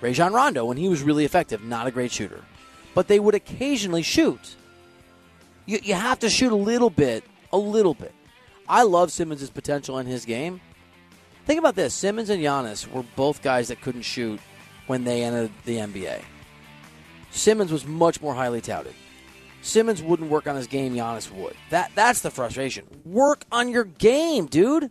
Rajon 0.00 0.32
Rondo, 0.32 0.64
when 0.64 0.76
he 0.76 0.88
was 0.88 1.02
really 1.02 1.24
effective, 1.24 1.62
not 1.62 1.86
a 1.86 1.90
great 1.90 2.10
shooter. 2.10 2.42
But 2.96 3.08
they 3.08 3.20
would 3.20 3.34
occasionally 3.34 4.02
shoot. 4.02 4.56
You, 5.66 5.78
you 5.82 5.92
have 5.92 6.18
to 6.20 6.30
shoot 6.30 6.50
a 6.50 6.56
little 6.56 6.88
bit, 6.88 7.24
a 7.52 7.58
little 7.58 7.92
bit. 7.92 8.14
I 8.66 8.84
love 8.84 9.12
Simmons' 9.12 9.50
potential 9.50 9.98
in 9.98 10.06
his 10.06 10.24
game. 10.24 10.62
Think 11.44 11.58
about 11.58 11.74
this 11.74 11.92
Simmons 11.92 12.30
and 12.30 12.42
Giannis 12.42 12.90
were 12.90 13.04
both 13.14 13.42
guys 13.42 13.68
that 13.68 13.82
couldn't 13.82 14.00
shoot 14.00 14.40
when 14.86 15.04
they 15.04 15.22
entered 15.22 15.50
the 15.66 15.76
NBA. 15.76 16.22
Simmons 17.30 17.70
was 17.70 17.84
much 17.86 18.22
more 18.22 18.34
highly 18.34 18.62
touted. 18.62 18.94
Simmons 19.60 20.02
wouldn't 20.02 20.30
work 20.30 20.46
on 20.46 20.56
his 20.56 20.66
game, 20.66 20.94
Giannis 20.94 21.30
would. 21.30 21.54
That 21.68 21.92
that's 21.94 22.22
the 22.22 22.30
frustration. 22.30 22.86
Work 23.04 23.44
on 23.52 23.68
your 23.68 23.84
game, 23.84 24.46
dude. 24.46 24.90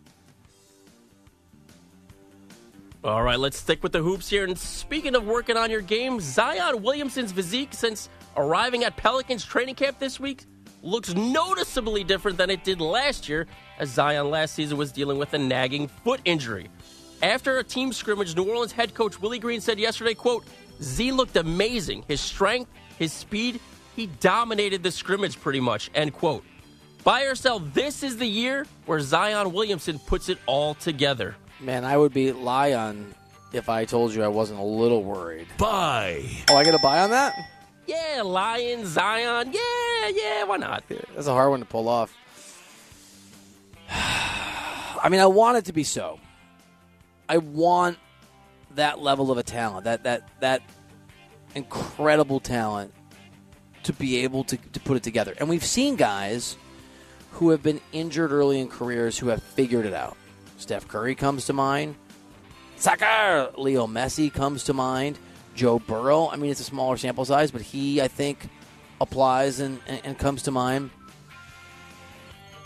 All 3.06 3.22
right, 3.22 3.40
let's 3.40 3.60
stick 3.60 3.84
with 3.84 3.92
the 3.92 4.02
hoops 4.02 4.28
here. 4.28 4.46
And 4.46 4.58
speaking 4.58 5.14
of 5.14 5.28
working 5.28 5.58
on 5.58 5.70
your 5.70 5.82
game, 5.82 6.20
Zion 6.20 6.82
Williamson's 6.82 7.32
physique 7.32 7.72
since 7.72 8.10
arriving 8.36 8.84
at 8.84 8.98
Pelicans 8.98 9.46
training 9.46 9.76
camp 9.76 10.00
this 10.00 10.20
week 10.20 10.46
looks 10.82 11.14
noticeably 11.14 12.04
different 12.04 12.36
than 12.36 12.50
it 12.50 12.64
did 12.64 12.82
last 12.82 13.30
year, 13.30 13.46
as 13.78 13.92
Zion 13.92 14.32
last 14.32 14.56
season 14.56 14.76
was 14.76 14.92
dealing 14.92 15.20
with 15.20 15.36
a 15.36 15.38
nagging 15.38 15.88
foot 15.88 16.20
injury. 16.26 16.68
After 17.22 17.60
a 17.60 17.64
team 17.64 17.94
scrimmage, 17.94 18.36
New 18.36 18.50
Orleans 18.50 18.72
head 18.72 18.96
coach 18.96 19.22
Willie 19.22 19.38
Green 19.38 19.62
said 19.62 19.78
yesterday, 19.78 20.16
quote, 20.16 20.44
Z 20.82 21.12
looked 21.12 21.36
amazing. 21.36 22.06
His 22.08 22.22
strength, 22.22 22.72
his 22.98 23.14
speed, 23.14 23.60
he 23.96 24.08
dominated 24.20 24.82
the 24.82 24.90
scrimmage 24.90 25.40
pretty 25.40 25.60
much, 25.60 25.92
end 25.94 26.14
quote. 26.14 26.44
Buy 27.04 27.26
or 27.26 27.36
this 27.60 28.02
is 28.02 28.18
the 28.18 28.26
year 28.26 28.66
where 28.88 29.00
Zion 29.00 29.54
Williamson 29.54 30.00
puts 30.00 30.28
it 30.28 30.40
all 30.48 30.74
together. 30.74 31.36
Man, 31.60 31.86
I 31.86 31.98
would 31.98 32.14
be 32.14 32.32
lion 32.32 33.14
if 33.54 33.70
I 33.70 33.86
told 33.86 34.14
you 34.14 34.24
I 34.24 34.28
wasn't 34.28 34.60
a 34.60 34.64
little 34.64 35.04
worried. 35.04 35.48
Buy. 35.58 36.24
Oh, 36.50 36.58
I 36.58 36.64
got 36.64 36.72
to 36.72 36.80
buy 36.84 37.00
on 37.00 37.12
that? 37.12 37.34
Yeah, 37.88 38.24
Lion, 38.24 38.86
Zion, 38.86 39.54
yeah, 39.54 40.08
yeah, 40.08 40.44
why 40.44 40.58
not? 40.58 40.84
That's 41.14 41.28
a 41.28 41.34
hard 41.34 41.52
one 41.52 41.60
to 41.60 41.66
pull 41.66 41.88
off. 41.88 42.16
I 43.90 45.08
mean, 45.10 45.20
I 45.20 45.28
want 45.28 45.58
it 45.58 45.66
to 45.66 45.74
be 45.74 45.84
so. 45.84 46.20
I 47.30 47.38
want 47.38 47.98
that 48.74 49.00
level 49.00 49.32
of 49.32 49.38
a 49.38 49.44
talent, 49.44 49.86
that 49.86 50.04
that 50.04 50.28
that 50.40 50.62
incredible 51.54 52.40
talent 52.40 52.92
to 53.84 53.94
be 53.94 54.18
able 54.24 54.44
to, 54.46 54.58
to 54.58 54.80
put 54.80 54.98
it 54.98 55.04
together. 55.04 55.36
And 55.40 55.48
we've 55.48 55.64
seen 55.64 55.96
guys 55.96 56.58
who 57.34 57.52
have 57.52 57.62
been 57.62 57.80
injured 57.92 58.32
early 58.32 58.60
in 58.60 58.68
careers 58.68 59.18
who 59.18 59.28
have 59.28 59.44
figured 59.44 59.86
it 59.86 59.94
out. 59.94 60.18
Steph 60.66 60.88
Curry 60.88 61.14
comes 61.14 61.46
to 61.46 61.54
mind. 61.54 61.94
Soccer! 62.78 63.52
Leo 63.56 63.86
Messi 63.86 64.34
comes 64.34 64.64
to 64.64 64.74
mind. 64.74 65.20
Joe 65.54 65.78
Burrow. 65.78 66.28
I 66.28 66.38
mean, 66.38 66.50
it's 66.50 66.60
a 66.60 66.64
smaller 66.64 66.98
sample 66.98 67.24
size, 67.24 67.52
but 67.52 67.62
he, 67.62 68.02
I 68.02 68.08
think, 68.08 68.50
applies 69.00 69.60
and, 69.60 69.80
and, 69.86 70.02
and 70.04 70.18
comes 70.18 70.42
to 70.42 70.52
mind. 70.52 70.90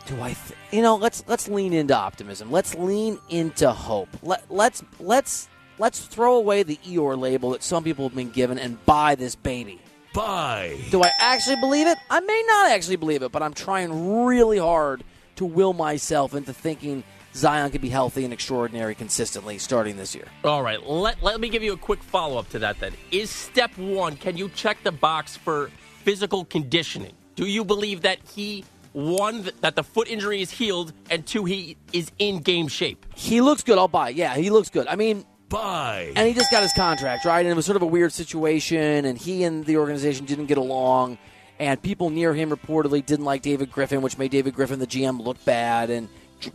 Do 0.05 0.21
I? 0.21 0.27
Th- 0.27 0.57
you 0.71 0.81
know, 0.81 0.95
let's 0.95 1.25
let's 1.27 1.49
lean 1.49 1.73
into 1.73 1.93
optimism. 1.93 2.49
Let's 2.49 2.73
lean 2.73 3.19
into 3.27 3.69
hope. 3.69 4.07
Let 4.23 4.49
let's 4.49 4.81
let's 5.01 5.49
let's 5.77 5.99
throw 5.99 6.38
away 6.38 6.63
the 6.63 6.77
Eeyore 6.77 7.19
label 7.19 7.49
that 7.49 7.63
some 7.63 7.83
people 7.83 8.07
have 8.07 8.15
been 8.15 8.31
given 8.31 8.57
and 8.57 8.83
buy 8.85 9.15
this 9.15 9.35
baby. 9.35 9.81
Buy. 10.13 10.79
Do 10.89 11.03
I 11.03 11.12
actually 11.19 11.57
believe 11.57 11.85
it? 11.85 11.97
I 12.09 12.21
may 12.21 12.43
not 12.47 12.71
actually 12.71 12.95
believe 12.95 13.23
it, 13.23 13.33
but 13.33 13.43
I'm 13.43 13.53
trying 13.53 14.23
really 14.23 14.57
hard 14.57 15.03
to 15.39 15.45
will 15.45 15.71
myself 15.71 16.34
into 16.36 16.52
thinking 16.54 17.02
Zion 17.34 17.71
could 17.71 17.80
be 17.80 17.88
healthy 17.88 18.25
and 18.25 18.34
extraordinary 18.34 18.93
consistently 18.93 19.58
starting 19.58 19.95
this 19.95 20.13
year. 20.13 20.25
All 20.43 20.62
right, 20.62 20.86
let, 20.86 21.23
let 21.23 21.39
me 21.39 21.47
give 21.47 21.63
you 21.63 21.71
a 21.71 21.78
quick 21.78 22.04
follow 22.04 22.38
up 22.38 22.49
to 22.49 22.60
that 22.60 22.78
then. 22.82 22.91
Is 23.12 23.30
step 23.30 23.75
one, 23.78 24.17
can 24.17 24.36
you 24.36 24.49
check 24.49 24.84
the 24.84 24.91
box 24.91 25.38
for 25.38 25.71
physical 26.04 26.43
conditioning? 26.43 27.13
Do 27.36 27.45
you 27.45 27.63
believe 27.63 28.02
that 28.02 28.19
he, 28.28 28.65
one, 28.91 29.49
that 29.62 29.78
the 29.78 29.84
foot 29.84 30.10
injury 30.10 30.41
is 30.41 30.52
healed, 30.52 30.91
and 31.10 31.25
two, 31.25 31.45
he 31.45 31.78
is 31.93 32.12
in 32.19 32.39
game 32.41 32.67
shape? 32.67 33.06
He 33.15 33.39
looks 33.39 33.63
good. 33.63 33.78
I'll 33.78 33.88
buy. 33.88 34.10
Yeah, 34.10 34.36
he 34.36 34.49
looks 34.49 34.69
good. 34.69 34.88
I 34.88 34.97
mean, 34.97 35.23
Buy. 35.47 36.12
and 36.17 36.28
he 36.28 36.34
just 36.34 36.52
got 36.52 36.63
his 36.63 36.73
contract, 36.73 37.23
right? 37.23 37.39
And 37.39 37.47
it 37.47 37.56
was 37.56 37.65
sort 37.65 37.78
of 37.78 37.82
a 37.82 37.88
weird 37.88 38.12
situation, 38.12 39.06
and 39.06 39.17
he 39.17 39.45
and 39.45 39.65
the 39.65 39.78
organization 39.78 40.25
didn't 40.25 40.47
get 40.47 40.58
along, 40.58 41.17
and 41.59 41.81
people 41.81 42.09
near 42.09 42.33
him 42.33 42.49
reportedly 42.49 43.05
didn't 43.05 43.25
like 43.25 43.41
David 43.41 43.71
Griffin, 43.71 44.01
which 44.01 44.17
made 44.17 44.31
David 44.31 44.55
Griffin, 44.55 44.79
the 44.79 44.87
GM, 44.87 45.21
look 45.21 45.43
bad, 45.43 45.89
and 45.89 46.07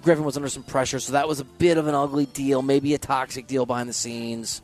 Griffin 0.03 0.25
was 0.25 0.37
under 0.37 0.49
some 0.49 0.63
pressure, 0.63 0.99
so 0.99 1.13
that 1.13 1.29
was 1.29 1.41
a 1.41 1.45
bit 1.45 1.77
of 1.77 1.87
an 1.87 1.95
ugly 1.95 2.27
deal, 2.27 2.63
maybe 2.63 2.95
a 2.95 2.99
toxic 2.99 3.47
deal 3.47 3.67
behind 3.67 3.89
the 3.89 3.95
scenes. 3.95 4.63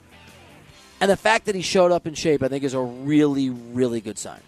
And 1.01 1.11
the 1.11 1.17
fact 1.17 1.47
that 1.47 1.55
he 1.55 1.63
showed 1.63 1.93
up 1.93 2.07
in 2.07 2.15
shape, 2.15 2.43
I 2.43 2.49
think, 2.49 2.65
is 2.65 2.75
a 2.75 2.81
really, 2.81 3.51
really 3.51 4.01
good 4.01 4.19
sign. 4.19 4.41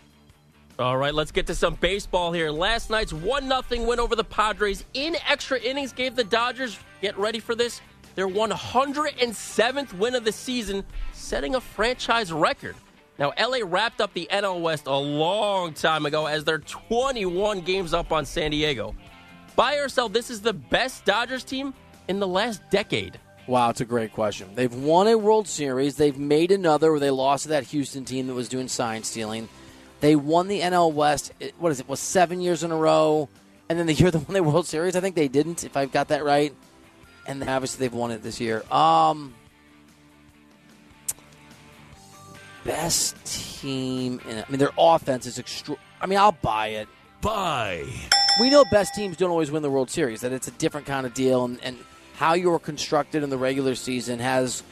All 0.78 0.96
right, 0.96 1.14
let's 1.14 1.30
get 1.30 1.46
to 1.48 1.54
some 1.54 1.74
baseball 1.74 2.32
here. 2.32 2.50
Last 2.50 2.88
night's 2.88 3.12
1 3.12 3.48
0 3.68 3.86
win 3.86 4.00
over 4.00 4.16
the 4.16 4.24
Padres 4.24 4.84
in 4.94 5.16
extra 5.28 5.60
innings 5.60 5.92
gave 5.92 6.16
the 6.16 6.24
Dodgers, 6.24 6.78
get 7.02 7.16
ready 7.18 7.38
for 7.38 7.54
this, 7.54 7.80
their 8.14 8.28
107th 8.28 9.92
win 9.94 10.14
of 10.14 10.24
the 10.24 10.32
season, 10.32 10.84
setting 11.12 11.54
a 11.54 11.60
franchise 11.60 12.32
record. 12.32 12.74
Now, 13.18 13.32
LA 13.38 13.58
wrapped 13.64 14.00
up 14.00 14.14
the 14.14 14.28
NL 14.30 14.60
West 14.60 14.86
a 14.86 14.96
long 14.96 15.74
time 15.74 16.06
ago 16.06 16.26
as 16.26 16.44
they're 16.44 16.58
21 16.58 17.60
games 17.60 17.92
up 17.92 18.10
on 18.10 18.24
San 18.24 18.50
Diego. 18.50 18.94
Buy 19.54 19.76
or 19.76 19.88
sell, 19.88 20.08
this 20.08 20.30
is 20.30 20.40
the 20.40 20.52
best 20.52 21.04
Dodgers 21.04 21.44
team 21.44 21.74
in 22.08 22.20
the 22.20 22.26
last 22.26 22.62
decade. 22.70 23.18
Wow, 23.46 23.70
it's 23.70 23.80
a 23.80 23.84
great 23.84 24.12
question. 24.12 24.48
They've 24.54 24.72
won 24.72 25.08
a 25.08 25.18
World 25.18 25.48
Series. 25.48 25.96
They've 25.96 26.16
made 26.16 26.52
another 26.52 26.90
where 26.90 27.00
they 27.00 27.10
lost 27.10 27.42
to 27.44 27.48
that 27.50 27.64
Houston 27.64 28.04
team 28.04 28.28
that 28.28 28.34
was 28.34 28.48
doing 28.48 28.68
sign 28.68 29.02
stealing. 29.02 29.48
They 30.00 30.16
won 30.16 30.48
the 30.48 30.60
NL 30.60 30.92
West. 30.92 31.32
What 31.58 31.72
is 31.72 31.80
it? 31.80 31.88
Was 31.88 32.00
seven 32.00 32.40
years 32.40 32.62
in 32.62 32.70
a 32.70 32.76
row, 32.76 33.28
and 33.68 33.78
then 33.78 33.86
the 33.86 33.94
year 33.94 34.10
they 34.12 34.18
won 34.18 34.32
the 34.32 34.42
World 34.42 34.66
Series, 34.66 34.96
I 34.96 35.00
think 35.00 35.16
they 35.16 35.28
didn't, 35.28 35.64
if 35.64 35.76
I've 35.76 35.92
got 35.92 36.08
that 36.08 36.24
right. 36.24 36.54
And 37.26 37.42
obviously 37.42 37.86
they've 37.86 37.94
won 37.94 38.10
it 38.10 38.22
this 38.22 38.40
year. 38.40 38.62
Um, 38.72 39.34
best 42.64 43.16
team. 43.24 44.20
In, 44.28 44.38
I 44.38 44.44
mean, 44.48 44.58
their 44.58 44.72
offense 44.78 45.26
is 45.26 45.38
extra. 45.38 45.76
I 46.00 46.06
mean, 46.06 46.18
I'll 46.18 46.32
buy 46.32 46.68
it. 46.68 46.88
Buy. 47.20 47.86
we 48.40 48.50
know 48.50 48.64
best 48.70 48.94
teams 48.94 49.16
don't 49.16 49.30
always 49.30 49.50
win 49.50 49.62
the 49.62 49.70
World 49.70 49.90
Series. 49.90 50.22
That 50.22 50.32
it's 50.32 50.48
a 50.48 50.52
different 50.52 50.86
kind 50.86 51.06
of 51.06 51.14
deal, 51.14 51.44
and, 51.44 51.62
and 51.62 51.78
how 52.16 52.34
you're 52.34 52.58
constructed 52.58 53.22
in 53.22 53.30
the 53.30 53.38
regular 53.38 53.74
season 53.74 54.18
has 54.18 54.62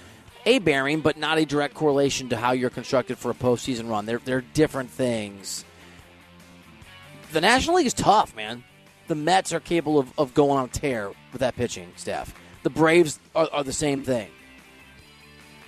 a 0.46 0.58
bearing, 0.58 1.00
but 1.00 1.16
not 1.16 1.38
a 1.38 1.44
direct 1.44 1.74
correlation 1.74 2.28
to 2.30 2.36
how 2.36 2.52
you're 2.52 2.70
constructed 2.70 3.18
for 3.18 3.30
a 3.30 3.34
postseason 3.34 3.88
run. 3.88 4.06
They're 4.06 4.20
they're 4.24 4.40
different 4.40 4.90
things. 4.90 5.64
The 7.32 7.40
National 7.40 7.76
League 7.76 7.86
is 7.86 7.94
tough, 7.94 8.34
man. 8.34 8.64
The 9.06 9.14
Mets 9.14 9.52
are 9.52 9.60
capable 9.60 9.98
of, 9.98 10.12
of 10.18 10.34
going 10.34 10.58
on 10.58 10.64
a 10.64 10.68
tear 10.68 11.10
with 11.32 11.40
that 11.40 11.56
pitching 11.56 11.92
staff. 11.96 12.34
The 12.62 12.70
Braves 12.70 13.18
are, 13.34 13.48
are 13.52 13.64
the 13.64 13.72
same 13.72 14.02
thing. 14.02 14.30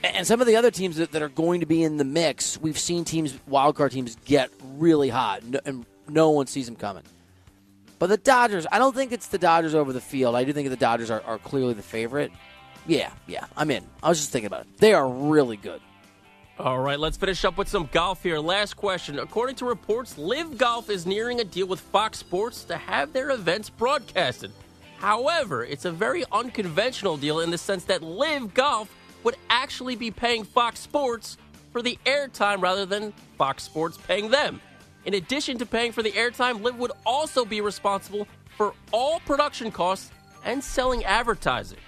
And 0.05 0.27
some 0.27 0.41
of 0.41 0.47
the 0.47 0.57
other 0.57 0.71
teams 0.71 0.97
that, 0.97 1.13
that 1.13 1.23
are 1.23 1.29
going 1.29 1.61
to 1.61 1.67
be 1.67 1.83
in 1.83 1.97
the 1.97 2.05
mix, 2.05 2.61
we've 2.61 2.79
seen 2.79 3.05
teams, 3.05 3.39
wild 3.47 3.77
card 3.77 3.93
teams, 3.93 4.17
get 4.25 4.51
really 4.75 5.09
hot, 5.09 5.43
and 5.65 5.87
no 6.09 6.31
one 6.31 6.47
sees 6.47 6.67
them 6.67 6.77
coming. 6.77 7.05
But 7.99 8.09
the 8.09 8.17
Dodgers, 8.17 8.67
I 8.73 8.81
don't 8.81 8.97
think 8.97 9.13
it's 9.13 9.29
the 9.29 9.39
Dodgers 9.39 9.77
over 9.77 9.93
the 9.93 10.01
field. 10.01 10.35
I 10.35 10.43
do 10.43 10.53
think 10.53 10.69
the 10.69 10.77
Dodgers 10.77 11.11
are, 11.11 11.23
are 11.23 11.39
clearly 11.39 11.75
the 11.75 11.83
favorite. 11.83 12.33
Yeah, 12.85 13.13
yeah, 13.29 13.47
I'm 13.57 13.71
in. 13.71 13.85
I 14.03 14.09
was 14.09 14.19
just 14.19 14.33
thinking 14.33 14.49
about 14.49 14.63
it. 14.63 14.79
They 14.79 14.93
are 14.93 15.09
really 15.09 15.57
good. 15.57 15.81
All 16.59 16.81
right, 16.81 16.99
let's 16.99 17.17
finish 17.17 17.45
up 17.45 17.57
with 17.57 17.69
some 17.69 17.89
golf 17.93 18.23
here. 18.23 18.39
Last 18.39 18.75
question. 18.75 19.19
According 19.19 19.57
to 19.57 19.65
reports, 19.65 20.19
LIV 20.19 20.59
Golf 20.59 20.91
is 20.91 21.07
nearing 21.07 21.41
a 21.41 21.45
deal 21.45 21.67
with 21.67 21.81
Fox 21.81 22.19
Sports 22.19 22.65
to 22.65 22.77
have 22.77 23.13
their 23.13 23.31
events 23.31 23.71
broadcasted. 23.71 24.51
However, 24.99 25.65
it's 25.65 25.85
a 25.85 25.91
very 25.91 26.25
unconventional 26.31 27.17
deal 27.17 27.41
in 27.41 27.51
the 27.51 27.59
sense 27.59 27.85
that 27.85 28.03
LIV 28.03 28.53
Golf 28.53 28.89
would 29.25 29.37
actually 29.51 29.97
be 29.97 30.11
paying 30.11 30.45
Fox 30.45 30.81
Sports 30.81 31.37
for 31.71 31.83
the 31.83 31.99
airtime 32.05 32.63
rather 32.63 32.87
than 32.87 33.13
Fox 33.39 33.63
Sports 33.63 33.99
paying 33.99 34.31
them. 34.31 34.61
In 35.05 35.15
addition 35.15 35.59
to 35.59 35.67
paying 35.67 35.93
for 35.93 36.03
the 36.03 36.13
airtime, 36.13 36.63
LIV 36.63 36.79
would 36.79 36.93
also 37.05 37.45
be 37.45 37.61
responsible 37.61 38.29
for 38.57 38.75
all 38.93 39.21
production 39.21 39.71
costs 39.71 40.11
and 40.45 40.63
selling 40.63 41.05
advertising. 41.05 41.79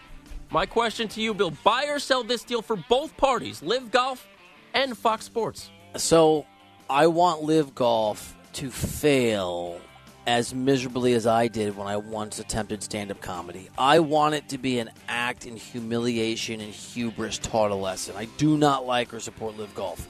My 0.51 0.67
question 0.67 1.09
to 1.09 1.21
you, 1.21 1.35
Bill, 1.35 1.53
buy 1.63 1.87
or 1.87 1.99
sell 1.99 2.23
this 2.25 2.45
deal 2.45 2.63
for 2.63 2.77
both 2.77 3.17
parties, 3.17 3.63
LIV 3.63 3.91
Golf 3.91 4.29
and 4.73 4.97
Fox 4.97 5.25
Sports. 5.25 5.71
So 5.97 6.47
I 6.89 7.07
want 7.07 7.43
LIV 7.43 7.75
Golf 7.75 8.37
to 8.55 8.71
fail 8.71 9.81
as 10.27 10.55
miserably 10.55 11.13
as 11.13 11.27
I 11.27 11.49
did 11.49 11.77
when 11.77 11.87
I 11.87 11.97
once 11.97 12.39
attempted 12.39 12.83
stand 12.83 13.11
up 13.11 13.21
comedy. 13.21 13.69
I 13.77 14.01
want 14.01 14.35
it 14.35 14.49
to 14.51 14.59
be 14.59 14.79
an 14.79 14.91
act 15.09 15.47
in 15.47 15.57
humiliation 15.57 16.61
and 16.61 16.73
hubris 16.73 17.39
taught 17.39 17.71
a 17.71 17.75
lesson. 17.75 18.17
I 18.17 18.27
do 18.37 18.57
not 18.57 18.87
like 18.87 19.13
or 19.13 19.21
support 19.21 19.59
LIV 19.59 19.75
Golf. 19.75 20.09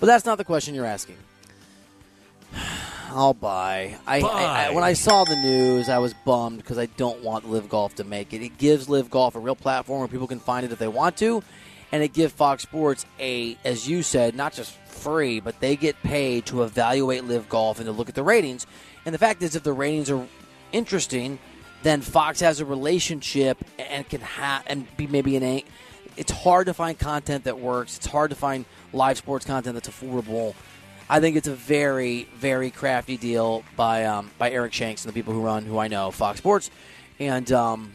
But 0.00 0.06
that's 0.06 0.24
not 0.24 0.38
the 0.38 0.44
question 0.44 0.74
you're 0.74 0.84
asking. 0.84 1.16
I'll 3.10 3.34
buy. 3.34 3.96
I, 4.06 4.20
I, 4.22 4.66
I, 4.66 4.70
when 4.70 4.82
I 4.82 4.94
saw 4.94 5.24
the 5.24 5.36
news, 5.36 5.88
I 5.88 5.98
was 5.98 6.14
bummed 6.24 6.58
because 6.58 6.78
I 6.78 6.86
don't 6.86 7.22
want 7.22 7.48
LIV 7.48 7.68
Golf 7.68 7.94
to 7.96 8.04
make 8.04 8.32
it. 8.32 8.42
It 8.42 8.58
gives 8.58 8.88
LIV 8.88 9.10
Golf 9.10 9.36
a 9.36 9.38
real 9.38 9.54
platform 9.54 10.00
where 10.00 10.08
people 10.08 10.26
can 10.26 10.40
find 10.40 10.66
it 10.66 10.72
if 10.72 10.80
they 10.80 10.88
want 10.88 11.16
to, 11.18 11.42
and 11.92 12.02
it 12.02 12.12
gives 12.12 12.32
Fox 12.32 12.64
Sports 12.64 13.06
a, 13.20 13.56
as 13.64 13.88
you 13.88 14.02
said, 14.02 14.34
not 14.34 14.52
just 14.52 14.72
free, 14.88 15.38
but 15.38 15.60
they 15.60 15.76
get 15.76 16.02
paid 16.02 16.46
to 16.46 16.64
evaluate 16.64 17.24
LIV 17.24 17.48
Golf 17.48 17.78
and 17.78 17.86
to 17.86 17.92
look 17.92 18.08
at 18.08 18.16
the 18.16 18.24
ratings. 18.24 18.66
And 19.04 19.14
the 19.14 19.18
fact 19.18 19.42
is, 19.42 19.54
if 19.56 19.62
the 19.62 19.72
ratings 19.72 20.10
are 20.10 20.26
interesting, 20.72 21.38
then 21.82 22.00
Fox 22.00 22.40
has 22.40 22.60
a 22.60 22.64
relationship 22.64 23.58
and 23.78 24.08
can 24.08 24.20
have 24.22 24.64
and 24.66 24.86
be 24.96 25.06
maybe 25.06 25.36
an. 25.36 25.62
It's 26.16 26.32
hard 26.32 26.66
to 26.66 26.74
find 26.74 26.98
content 26.98 27.44
that 27.44 27.58
works. 27.58 27.96
It's 27.98 28.06
hard 28.06 28.30
to 28.30 28.36
find 28.36 28.64
live 28.92 29.18
sports 29.18 29.44
content 29.44 29.74
that's 29.74 29.88
affordable. 29.88 30.54
I 31.08 31.20
think 31.20 31.36
it's 31.36 31.48
a 31.48 31.54
very, 31.54 32.24
very 32.36 32.70
crafty 32.70 33.16
deal 33.16 33.62
by 33.76 34.06
um, 34.06 34.30
by 34.38 34.50
Eric 34.50 34.72
Shanks 34.72 35.04
and 35.04 35.12
the 35.12 35.14
people 35.14 35.34
who 35.34 35.42
run, 35.42 35.64
who 35.64 35.78
I 35.78 35.88
know, 35.88 36.10
Fox 36.10 36.38
Sports, 36.38 36.70
and 37.18 37.50
um, 37.52 37.92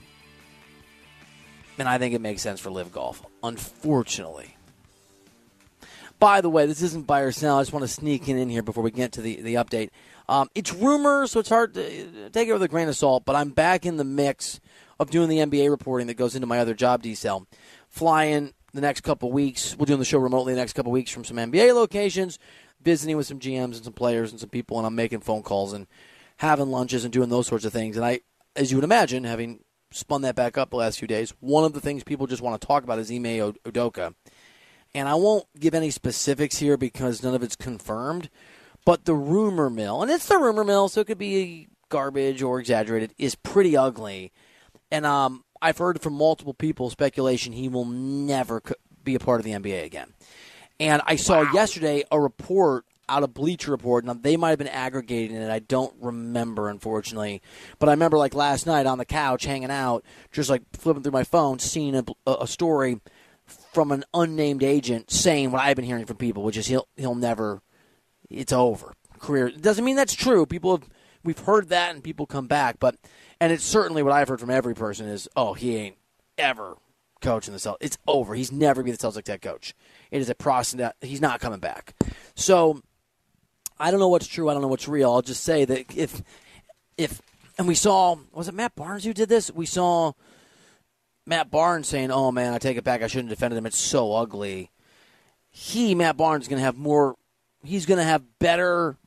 and 1.79 1.89
I 1.89 1.97
think 1.97 2.13
it 2.13 2.21
makes 2.21 2.43
sense 2.43 2.59
for 2.59 2.69
LIV 2.69 2.91
Golf. 2.91 3.25
Unfortunately, 3.41 4.55
by 6.19 6.41
the 6.41 6.49
way, 6.49 6.65
this 6.65 6.81
isn't 6.81 7.07
buy 7.07 7.21
or 7.21 7.31
sell. 7.31 7.57
I 7.57 7.61
just 7.61 7.73
want 7.73 7.83
to 7.83 7.87
sneak 7.87 8.27
in, 8.27 8.37
in 8.37 8.49
here 8.49 8.61
before 8.61 8.83
we 8.83 8.91
get 8.91 9.13
to 9.13 9.21
the 9.21 9.41
the 9.41 9.55
update. 9.55 9.89
Um, 10.27 10.49
it's 10.53 10.73
rumors, 10.73 11.31
so 11.31 11.39
it's 11.39 11.49
hard 11.49 11.73
to 11.73 12.29
take 12.29 12.47
it 12.47 12.53
with 12.53 12.61
a 12.61 12.67
grain 12.67 12.87
of 12.87 12.95
salt. 12.95 13.25
But 13.25 13.35
I'm 13.35 13.49
back 13.49 13.85
in 13.85 13.97
the 13.97 14.03
mix 14.03 14.59
of 14.99 15.09
doing 15.09 15.29
the 15.29 15.37
NBA 15.37 15.69
reporting 15.69 16.07
that 16.07 16.17
goes 16.17 16.35
into 16.35 16.47
my 16.47 16.59
other 16.59 16.73
job, 16.73 17.01
Diesel. 17.01 17.47
Flying 17.87 18.53
the 18.73 18.81
next 18.81 19.01
couple 19.01 19.31
weeks. 19.31 19.75
We're 19.77 19.85
doing 19.85 19.99
the 19.99 20.05
show 20.05 20.19
remotely 20.19 20.53
the 20.53 20.59
next 20.59 20.73
couple 20.73 20.91
weeks 20.91 21.11
from 21.11 21.23
some 21.23 21.37
NBA 21.37 21.73
locations, 21.73 22.37
visiting 22.81 23.17
with 23.17 23.27
some 23.27 23.39
GMs 23.39 23.75
and 23.75 23.83
some 23.85 23.93
players 23.93 24.31
and 24.31 24.39
some 24.39 24.49
people, 24.49 24.77
and 24.77 24.85
I'm 24.85 24.95
making 24.95 25.21
phone 25.21 25.41
calls 25.41 25.73
and 25.73 25.87
having 26.37 26.69
lunches 26.69 27.03
and 27.03 27.13
doing 27.13 27.29
those 27.29 27.47
sorts 27.47 27.65
of 27.65 27.73
things. 27.73 27.95
And 27.97 28.05
I, 28.05 28.19
as 28.55 28.71
you 28.71 28.77
would 28.77 28.83
imagine, 28.83 29.23
having 29.23 29.63
spun 29.91 30.21
that 30.21 30.35
back 30.35 30.57
up 30.57 30.69
the 30.69 30.75
last 30.75 30.99
few 30.99 31.07
days, 31.07 31.33
one 31.39 31.63
of 31.63 31.73
the 31.73 31.81
things 31.81 32.03
people 32.03 32.27
just 32.27 32.41
want 32.41 32.59
to 32.59 32.67
talk 32.67 32.83
about 32.83 32.99
is 32.99 33.09
Ime 33.09 33.53
Udoka. 33.65 34.13
And 34.95 35.07
I 35.07 35.15
won't 35.15 35.45
give 35.59 35.73
any 35.73 35.91
specifics 35.91 36.57
here 36.57 36.77
because 36.77 37.21
none 37.21 37.35
of 37.35 37.43
it's 37.43 37.55
confirmed, 37.55 38.29
but 38.85 39.05
the 39.05 39.13
rumor 39.13 39.69
mill, 39.69 40.01
and 40.01 40.09
it's 40.09 40.27
the 40.27 40.37
rumor 40.37 40.63
mill, 40.63 40.89
so 40.89 41.01
it 41.01 41.07
could 41.07 41.17
be 41.19 41.67
garbage 41.89 42.41
or 42.41 42.59
exaggerated, 42.59 43.13
is 43.17 43.35
pretty 43.35 43.77
ugly. 43.77 44.31
And 44.91 45.05
um, 45.05 45.43
I've 45.61 45.77
heard 45.77 46.01
from 46.01 46.13
multiple 46.13 46.53
people 46.53 46.89
speculation 46.89 47.53
he 47.53 47.69
will 47.69 47.85
never 47.85 48.61
be 49.03 49.15
a 49.15 49.19
part 49.19 49.39
of 49.39 49.45
the 49.45 49.51
NBA 49.51 49.85
again. 49.85 50.13
And 50.79 51.01
I 51.05 51.17
saw 51.17 51.43
wow. 51.43 51.51
yesterday 51.53 52.03
a 52.11 52.19
report 52.19 52.85
out 53.09 53.23
of 53.23 53.33
Bleacher 53.33 53.71
Report. 53.71 54.05
Now 54.05 54.13
they 54.13 54.37
might 54.37 54.51
have 54.51 54.59
been 54.59 54.67
aggregating 54.67 55.35
it. 55.35 55.49
I 55.49 55.59
don't 55.59 55.93
remember, 55.99 56.69
unfortunately. 56.69 57.41
But 57.79 57.89
I 57.89 57.93
remember 57.93 58.17
like 58.17 58.33
last 58.33 58.65
night 58.65 58.85
on 58.85 58.97
the 58.97 59.05
couch 59.05 59.45
hanging 59.45 59.71
out, 59.71 60.05
just 60.31 60.49
like 60.49 60.61
flipping 60.73 61.03
through 61.03 61.11
my 61.11 61.23
phone, 61.23 61.59
seeing 61.59 61.95
a, 61.95 62.05
a 62.25 62.47
story 62.47 63.01
from 63.49 63.91
an 63.91 64.03
unnamed 64.13 64.63
agent 64.63 65.11
saying 65.11 65.51
what 65.51 65.61
I've 65.61 65.75
been 65.75 65.85
hearing 65.85 66.05
from 66.05 66.17
people, 66.17 66.43
which 66.43 66.57
is 66.57 66.67
he'll 66.67 66.87
he'll 66.95 67.15
never. 67.15 67.61
It's 68.29 68.53
over. 68.53 68.93
Career 69.19 69.47
it 69.47 69.61
doesn't 69.61 69.83
mean 69.83 69.95
that's 69.95 70.15
true. 70.15 70.45
People 70.45 70.77
have 70.77 70.89
we've 71.23 71.39
heard 71.39 71.69
that, 71.69 71.93
and 71.93 72.03
people 72.03 72.25
come 72.25 72.47
back, 72.47 72.79
but 72.79 72.95
and 73.39 73.51
it's 73.51 73.63
certainly 73.63 74.03
what 74.03 74.13
I've 74.13 74.27
heard 74.27 74.39
from 74.39 74.49
every 74.49 74.75
person 74.75 75.07
is, 75.07 75.27
oh, 75.35 75.53
he 75.53 75.75
ain't 75.75 75.97
ever 76.37 76.77
coaching 77.21 77.53
the 77.53 77.59
Celtics. 77.59 77.77
It's 77.81 77.97
over. 78.07 78.35
He's 78.35 78.51
never 78.51 78.83
be 78.83 78.91
the 78.91 78.97
Celtics 78.97 79.27
head 79.27 79.41
coach. 79.41 79.73
It 80.11 80.21
is 80.21 80.29
a 80.29 80.35
process 80.35 80.93
he's 81.01 81.21
not 81.21 81.39
coming 81.39 81.59
back. 81.59 81.95
So 82.35 82.81
I 83.79 83.91
don't 83.91 83.99
know 83.99 84.09
what's 84.09 84.27
true. 84.27 84.49
I 84.49 84.53
don't 84.53 84.61
know 84.61 84.67
what's 84.67 84.87
real. 84.87 85.11
I'll 85.11 85.21
just 85.21 85.43
say 85.43 85.65
that 85.65 85.95
if 85.95 86.21
if 86.97 87.21
and 87.57 87.67
we 87.67 87.75
saw 87.75 88.17
was 88.33 88.47
it 88.47 88.53
Matt 88.53 88.75
Barnes 88.75 89.03
who 89.03 89.13
did 89.13 89.29
this? 89.29 89.51
We 89.51 89.65
saw 89.65 90.13
Matt 91.29 91.51
Barnes 91.51 91.87
saying, 91.87 92.11
"Oh 92.11 92.31
man, 92.31 92.53
I 92.53 92.57
take 92.57 92.77
it 92.77 92.83
back. 92.83 93.01
I 93.01 93.07
shouldn't 93.07 93.29
have 93.29 93.37
defended 93.37 93.57
him. 93.57 93.65
It's 93.65 93.77
so 93.77 94.13
ugly." 94.13 94.71
He 95.51 95.95
Matt 95.95 96.17
Barnes 96.17 96.43
is 96.43 96.47
going 96.47 96.59
to 96.59 96.65
have 96.65 96.77
more. 96.77 97.15
He's 97.63 97.85
going 97.85 97.99
to 97.99 98.03
have 98.03 98.39
better. 98.39 98.97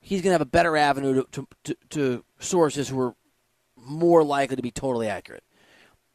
He's 0.00 0.20
going 0.20 0.30
to 0.30 0.34
have 0.34 0.40
a 0.40 0.46
better 0.46 0.76
avenue 0.76 1.24
to, 1.32 1.48
to, 1.64 1.76
to 1.90 2.24
sources 2.38 2.88
who 2.88 3.00
are 3.00 3.14
more 3.76 4.22
likely 4.22 4.56
to 4.56 4.62
be 4.62 4.70
totally 4.70 5.08
accurate. 5.08 5.42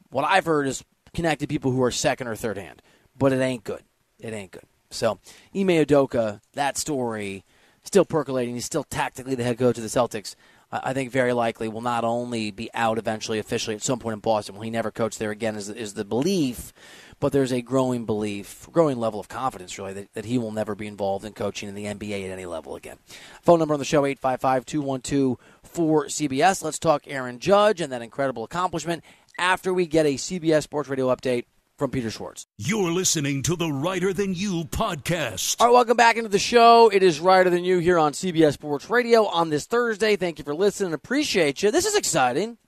What 0.10 0.24
I've 0.24 0.46
heard 0.46 0.68
is 0.68 0.84
connected 1.14 1.50
people 1.50 1.72
who 1.72 1.84
are 1.84 1.92
second 1.92 2.28
or 2.28 2.36
third 2.36 2.58
hand, 2.58 2.82
but 3.18 3.34
it 3.34 3.42
ain't 3.42 3.64
good. 3.64 3.84
It 4.20 4.34
ain't 4.34 4.52
good. 4.52 4.64
So, 4.92 5.20
Ime 5.56 5.68
Udoka, 5.68 6.42
that 6.54 6.78
story, 6.78 7.44
still 7.84 8.06
percolating. 8.06 8.56
He's 8.56 8.66
still 8.66 8.84
tactically 8.84 9.36
the 9.36 9.44
head 9.44 9.58
coach 9.58 9.78
of 9.78 9.84
the 9.84 9.90
Celtics. 9.90 10.36
I 10.72 10.94
think 10.94 11.12
very 11.12 11.34
likely 11.34 11.68
will 11.68 11.82
not 11.82 12.06
only 12.06 12.50
be 12.52 12.70
out 12.74 12.98
eventually 12.98 13.40
officially 13.40 13.76
at 13.76 13.84
some 13.84 14.00
point 14.00 14.14
in 14.14 14.20
Boston. 14.20 14.56
Will 14.56 14.62
he 14.62 14.70
never 14.70 14.90
coach 14.90 15.18
there 15.18 15.32
again? 15.32 15.56
Is, 15.56 15.68
is 15.70 15.96
the 15.96 16.06
belief, 16.06 16.72
but 17.20 17.34
there's 17.34 17.52
a 17.52 17.62
growing 17.62 18.06
belief, 18.06 18.68
growing 18.72 18.98
level 18.98 19.20
of 19.20 19.28
confidence 19.28 19.78
really 19.78 19.94
that, 19.94 20.14
that 20.14 20.26
he 20.26 20.38
will 20.38 20.52
never 20.52 20.74
be 20.74 20.88
involved 20.88 21.26
in 21.26 21.34
coaching 21.34 21.68
in 21.68 21.76
the 21.76 21.86
NBA 21.86 22.24
at 22.26 22.32
any 22.32 22.46
level 22.46 22.76
again. 22.76 22.98
Phone 23.42 23.60
number 23.60 23.74
on 23.74 23.80
the 23.80 23.86
show 23.86 24.04
855-212 24.04 25.38
for 25.64 26.06
CBS. 26.06 26.64
Let's 26.64 26.80
talk 26.80 27.04
Aaron 27.06 27.40
Judge 27.40 27.82
and 27.82 27.92
that 27.92 28.02
incredible 28.02 28.46
accomplishment 28.46 29.04
after 29.38 29.74
we 29.74 29.88
get 29.88 30.06
a 30.06 30.16
CBS 30.16 30.64
Sports 30.64 30.88
Radio 30.88 31.14
update 31.14 31.46
from 31.82 31.90
Peter 31.90 32.12
Schwartz. 32.12 32.46
You're 32.60 32.92
listening 32.92 33.42
to 33.42 33.56
the 33.56 33.72
Reiter 33.72 34.14
Than 34.14 34.36
You 34.36 34.66
podcast. 34.66 35.60
All 35.60 35.66
right, 35.66 35.74
welcome 35.74 35.98
back 35.98 36.16
into 36.16 36.30
the 36.30 36.38
show. 36.38 36.92
It 36.94 37.02
is 37.02 37.20
Reiter 37.20 37.50
Than 37.50 37.64
You 37.64 37.80
here 37.80 37.98
on 37.98 38.12
CBS 38.12 38.54
Sports 38.54 38.88
Radio 38.88 39.26
on 39.26 39.50
this 39.50 39.66
Thursday. 39.66 40.16
Thank 40.16 40.38
you 40.38 40.46
for 40.46 40.54
listening. 40.54 40.94
Appreciate 40.94 41.64
you. 41.64 41.72
This 41.72 41.88
is 41.88 41.96
exciting. 41.96 42.60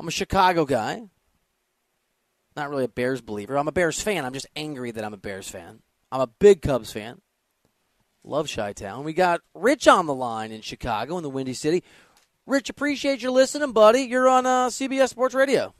I'm 0.00 0.08
a 0.08 0.10
Chicago 0.10 0.64
guy. 0.64 1.02
Not 2.56 2.70
really 2.70 2.84
a 2.84 2.88
Bears 2.88 3.20
believer. 3.20 3.58
I'm 3.58 3.68
a 3.68 3.72
Bears 3.72 4.00
fan. 4.00 4.24
I'm 4.24 4.32
just 4.32 4.46
angry 4.56 4.90
that 4.90 5.04
I'm 5.04 5.12
a 5.12 5.18
Bears 5.18 5.50
fan. 5.50 5.80
I'm 6.10 6.22
a 6.22 6.28
big 6.28 6.62
Cubs 6.62 6.90
fan. 6.90 7.20
Love 8.24 8.50
Chi 8.50 8.72
Town. 8.72 9.04
We 9.04 9.12
got 9.12 9.42
Rich 9.52 9.86
on 9.86 10.06
the 10.06 10.14
line 10.14 10.50
in 10.50 10.62
Chicago 10.62 11.18
in 11.18 11.22
the 11.22 11.28
Windy 11.28 11.52
City. 11.52 11.84
Rich, 12.46 12.70
appreciate 12.70 13.22
you 13.22 13.30
listening, 13.32 13.72
buddy. 13.72 14.00
You're 14.00 14.30
on 14.30 14.46
uh, 14.46 14.68
CBS 14.68 15.10
Sports 15.10 15.34
Radio. 15.34 15.74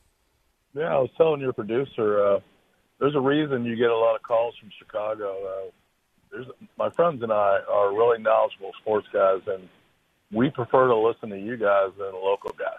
Yeah, 0.79 0.95
I 0.95 0.99
was 1.01 1.11
telling 1.17 1.41
your 1.41 1.53
producer, 1.53 2.25
uh, 2.25 2.41
there's 3.01 3.17
a 3.17 3.21
reason 3.21 3.65
you 3.65 3.75
get 3.75 3.91
a 3.91 3.97
lot 3.97 4.15
of 4.15 4.23
calls 4.23 4.55
from 4.61 4.71
Chicago. 4.79 5.35
Uh, 5.45 5.71
there's 6.31 6.47
my 6.79 6.89
friends 6.91 7.21
and 7.21 7.33
I 7.33 7.59
are 7.69 7.93
really 7.93 8.23
knowledgeable 8.23 8.71
sports 8.81 9.09
guys, 9.13 9.41
and 9.49 9.69
we 10.31 10.51
prefer 10.51 10.87
to 10.87 10.97
listen 10.97 11.31
to 11.31 11.39
you 11.39 11.57
guys 11.57 11.91
than 11.99 12.13
the 12.13 12.23
local 12.23 12.51
guys. 12.57 12.79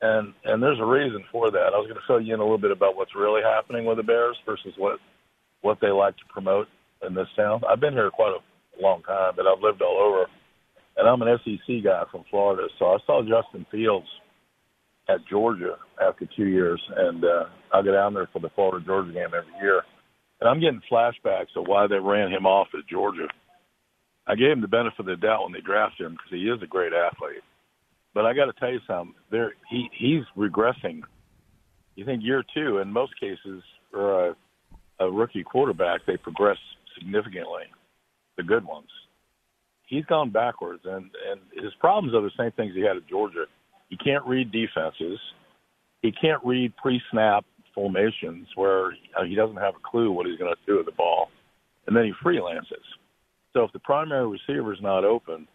And 0.00 0.34
and 0.44 0.60
there's 0.60 0.80
a 0.80 0.84
reason 0.84 1.22
for 1.30 1.52
that. 1.52 1.72
I 1.72 1.78
was 1.78 1.86
going 1.86 2.00
to 2.00 2.06
fill 2.08 2.20
you 2.20 2.34
in 2.34 2.40
a 2.40 2.42
little 2.42 2.58
bit 2.58 2.72
about 2.72 2.96
what's 2.96 3.14
really 3.14 3.42
happening 3.42 3.84
with 3.84 3.98
the 3.98 4.02
Bears 4.02 4.36
versus 4.44 4.74
what 4.76 4.98
what 5.60 5.78
they 5.80 5.90
like 5.90 6.16
to 6.16 6.24
promote 6.32 6.66
in 7.06 7.14
this 7.14 7.28
town. 7.36 7.62
I've 7.68 7.80
been 7.80 7.94
here 7.94 8.10
quite 8.10 8.34
a 8.34 8.82
long 8.82 9.02
time, 9.04 9.34
but 9.36 9.46
I've 9.46 9.62
lived 9.62 9.82
all 9.82 9.98
over, 9.98 10.26
and 10.96 11.08
I'm 11.08 11.22
an 11.22 11.38
SEC 11.44 11.84
guy 11.84 12.02
from 12.10 12.24
Florida. 12.28 12.66
So 12.80 12.86
I 12.86 12.98
saw 13.06 13.22
Justin 13.22 13.66
Fields 13.70 14.08
at 15.08 15.26
Georgia 15.28 15.76
after 16.00 16.26
two 16.36 16.46
years, 16.46 16.80
and 16.96 17.24
uh, 17.24 17.44
I 17.72 17.82
go 17.82 17.92
down 17.92 18.14
there 18.14 18.28
for 18.32 18.40
the 18.40 18.50
Florida 18.54 18.84
Georgia 18.84 19.12
game 19.12 19.26
every 19.26 19.52
year, 19.60 19.82
and 20.40 20.48
I'm 20.48 20.60
getting 20.60 20.82
flashbacks 20.90 21.56
of 21.56 21.66
why 21.66 21.86
they 21.86 21.98
ran 21.98 22.30
him 22.30 22.46
off 22.46 22.68
at 22.74 22.86
Georgia. 22.88 23.26
I 24.26 24.34
gave 24.34 24.52
him 24.52 24.60
the 24.60 24.68
benefit 24.68 25.00
of 25.00 25.06
the 25.06 25.16
doubt 25.16 25.44
when 25.44 25.52
they 25.52 25.60
drafted 25.60 26.06
him 26.06 26.12
because 26.12 26.30
he 26.30 26.44
is 26.44 26.62
a 26.62 26.66
great 26.66 26.92
athlete, 26.92 27.42
but 28.12 28.26
I 28.26 28.34
got 28.34 28.46
to 28.46 28.52
tell 28.52 28.70
you 28.70 28.80
something. 28.86 29.14
There, 29.30 29.54
he 29.70 29.88
he's 29.98 30.24
regressing. 30.36 31.00
You 31.96 32.04
think 32.04 32.22
year 32.22 32.44
two, 32.54 32.78
in 32.78 32.92
most 32.92 33.18
cases, 33.18 33.62
for 33.90 34.28
a, 34.28 34.36
a 35.00 35.10
rookie 35.10 35.42
quarterback, 35.42 36.02
they 36.06 36.16
progress 36.16 36.58
significantly. 36.98 37.64
The 38.36 38.44
good 38.44 38.64
ones. 38.64 38.88
He's 39.86 40.04
gone 40.04 40.30
backwards, 40.30 40.82
and 40.84 41.10
and 41.30 41.40
his 41.54 41.72
problems 41.80 42.14
are 42.14 42.20
the 42.20 42.30
same 42.38 42.52
things 42.52 42.74
he 42.74 42.82
had 42.82 42.98
at 42.98 43.08
Georgia 43.08 43.46
he 43.88 43.96
can't 43.96 44.24
read 44.26 44.52
defenses. 44.52 45.18
He 46.02 46.12
can't 46.12 46.44
read 46.44 46.76
pre-snap 46.76 47.44
formations 47.74 48.46
where 48.54 48.92
uh, 49.16 49.24
he 49.26 49.34
doesn't 49.34 49.56
have 49.56 49.74
a 49.74 49.90
clue 49.90 50.10
what 50.10 50.26
he's 50.26 50.38
going 50.38 50.54
to 50.54 50.66
do 50.66 50.76
with 50.76 50.86
the 50.86 50.92
ball, 50.92 51.28
and 51.86 51.96
then 51.96 52.04
he 52.04 52.12
freelances. 52.24 52.84
So 53.52 53.64
if 53.64 53.72
the 53.72 53.78
primary 53.78 54.26
receiver 54.26 54.72
is 54.72 54.80
not 54.82 55.04
open, 55.04 55.48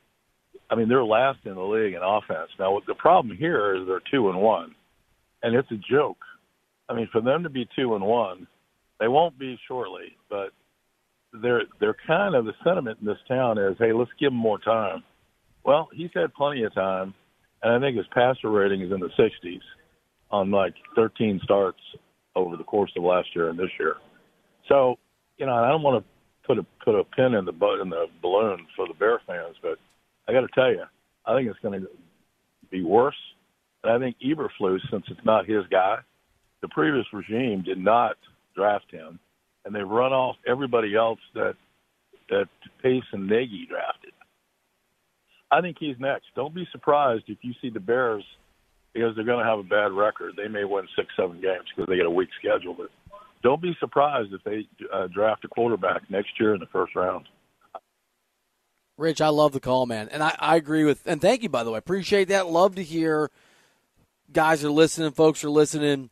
I 0.70 0.76
mean 0.76 0.90
they're 0.90 1.04
last 1.04 1.40
in 1.46 1.56
the 1.56 1.62
league 1.62 1.94
in 1.94 2.02
offense. 2.02 2.50
Now 2.58 2.80
the 2.88 2.96
problem 2.96 3.36
here 3.38 3.76
is 3.76 3.88
they're 3.88 4.02
two 4.12 4.30
and 4.30 4.40
one, 4.40 4.74
and 5.44 5.56
it's 5.56 5.72
a 5.72 5.80
joke. 5.92 6.18
I 6.90 6.96
mean 6.96 7.08
for 7.12 7.22
them 7.22 7.44
to 7.44 7.50
be 7.50 7.68
two 7.76 7.96
and 7.96 8.04
one, 8.04 8.48
they 9.00 9.08
won't 9.08 9.38
be 9.38 9.60
shortly, 9.68 10.18
but 10.30 10.50
they're 11.42 11.64
they're 11.80 11.98
kind 12.08 12.36
of 12.36 12.46
the 12.46 12.54
sentiment 12.64 13.00
in 13.02 13.08
this 13.08 13.18
town 13.28 13.58
is, 13.58 13.76
hey, 13.80 13.94
let's 13.94 14.12
give 14.20 14.32
him 14.32 14.38
more 14.38 14.60
time. 14.60 15.04
Well, 15.64 15.90
he's 15.94 16.12
had 16.14 16.34
plenty 16.34 16.64
of 16.64 16.74
time 16.74 17.14
and 17.64 17.74
I 17.74 17.80
think 17.80 17.98
his 17.98 18.06
passer 18.14 18.50
rating 18.50 18.82
is 18.82 18.92
in 18.92 19.00
the 19.00 19.10
60s 19.18 19.62
on 20.32 20.52
like 20.52 20.74
13 20.96 21.40
starts 21.44 21.80
over 22.36 22.58
the 22.58 22.64
course 22.64 22.92
of 22.98 23.04
last 23.04 23.30
year 23.36 23.50
and 23.50 23.58
this 23.58 23.70
year. 23.80 23.96
So, 24.68 24.96
you 25.38 25.46
know, 25.46 25.54
I 25.54 25.70
don't 25.70 25.84
want 25.84 26.04
to 26.04 26.48
put 26.48 26.58
a 26.58 26.66
put 26.84 27.00
a 27.00 27.04
pin 27.04 27.36
in 27.36 27.46
the 27.46 27.54
in 27.82 27.90
the 27.90 28.08
balloon 28.22 28.66
for 28.76 28.88
the 28.88 28.94
Bear 28.94 29.22
fans, 29.26 29.56
but 29.62 29.78
I 30.28 30.34
got 30.34 30.42
to 30.42 30.48
tell 30.54 30.70
you, 30.70 30.84
I 31.26 31.36
think 31.36 31.50
it's 31.50 31.60
going 31.60 31.80
to 31.80 31.88
be 32.70 32.84
worse. 32.84 33.16
And 33.84 33.92
I 33.92 34.00
think 34.00 34.18
Eberflus, 34.24 34.80
since 34.90 35.06
it's 35.10 35.26
not 35.26 35.48
his 35.48 35.64
guy, 35.70 35.98
the 36.62 36.70
previous 36.70 37.06
regime 37.14 37.62
did 37.64 37.78
not 37.78 38.16
draft 38.56 38.90
him, 38.90 39.20
and 39.66 39.76
they've 39.76 39.88
run 39.88 40.14
off 40.14 40.36
everybody 40.48 40.96
else 40.96 41.20
that 41.36 41.56
that 42.30 42.48
Pace 42.82 43.04
and 43.12 43.28
Nagy 43.28 43.68
drafted. 43.70 44.14
I 45.54 45.62
think 45.62 45.78
he's 45.80 45.96
next. 46.00 46.26
Don't 46.36 46.54
be 46.54 46.68
surprised 46.72 47.26
if 47.28 47.38
you 47.42 47.54
see 47.62 47.70
the 47.70 47.80
Bears 47.80 48.24
because 48.92 49.16
they're 49.16 49.26
going 49.26 49.44
to 49.44 49.50
have 49.50 49.60
a 49.60 49.64
bad 49.64 49.92
record. 49.92 50.34
They 50.36 50.48
may 50.48 50.64
win 50.64 50.88
six, 50.96 51.10
seven 51.16 51.42
games 51.42 51.66
because 51.76 51.88
they 51.88 51.96
get 51.98 52.08
a 52.08 52.12
weak 52.12 52.30
schedule. 52.40 52.74
But 52.74 52.90
don't 53.44 53.62
be 53.62 53.76
surprised 53.80 54.34
if 54.34 54.44
they 54.44 54.68
uh, 54.92 55.08
draft 55.14 55.46
a 55.46 55.48
quarterback 55.48 56.10
next 56.10 56.40
year 56.40 56.56
in 56.56 56.60
the 56.60 56.66
first 56.68 56.96
round. 56.96 57.28
Rich, 58.98 59.22
I 59.22 59.30
love 59.30 59.52
the 59.54 59.60
call, 59.60 59.86
man, 59.86 60.10
and 60.10 60.24
I, 60.24 60.36
I 60.40 60.56
agree 60.56 60.86
with. 60.86 61.02
And 61.06 61.22
thank 61.22 61.44
you, 61.44 61.50
by 61.50 61.64
the 61.64 61.72
way. 61.72 61.78
Appreciate 61.78 62.30
that. 62.30 62.48
Love 62.48 62.76
to 62.76 62.84
hear 62.84 63.30
guys 64.32 64.64
are 64.64 64.72
listening, 64.72 65.12
folks 65.12 65.44
are 65.44 65.50
listening 65.50 66.10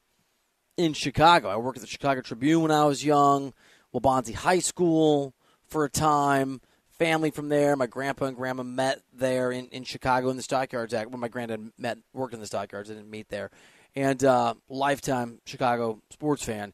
in 0.78 0.94
Chicago. 0.94 1.50
I 1.50 1.58
worked 1.58 1.78
at 1.78 1.82
the 1.82 1.88
Chicago 1.88 2.22
Tribune 2.22 2.62
when 2.62 2.72
I 2.72 2.86
was 2.86 3.04
young, 3.04 3.54
Waubonsee 3.94 4.36
High 4.36 4.60
School 4.60 5.34
for 5.64 5.84
a 5.84 5.89
time 5.89 6.62
family 7.02 7.32
from 7.32 7.49
there. 7.49 7.76
My 7.76 7.88
grandpa 7.88 8.26
and 8.26 8.38
grandma 8.38 8.62
met 8.62 9.02
there 9.12 9.52
in, 9.52 9.68
in 9.70 9.84
Chicago 9.84 10.30
in 10.30 10.38
the 10.38 10.43
stockyards. 10.43 10.93
Act. 10.93 11.10
When 11.10 11.20
my 11.20 11.30
granddad 11.30 11.72
met 11.80 11.97
worked 12.14 12.36
in 12.36 12.39
the 12.39 12.45
stockyards, 12.45 12.91
I 12.91 12.93
didn't 12.93 13.10
meet 13.10 13.28
there. 13.30 13.49
And 13.95 14.24
uh, 14.24 14.54
lifetime 14.70 15.39
Chicago 15.47 15.99
sports 16.12 16.43
fan. 16.43 16.74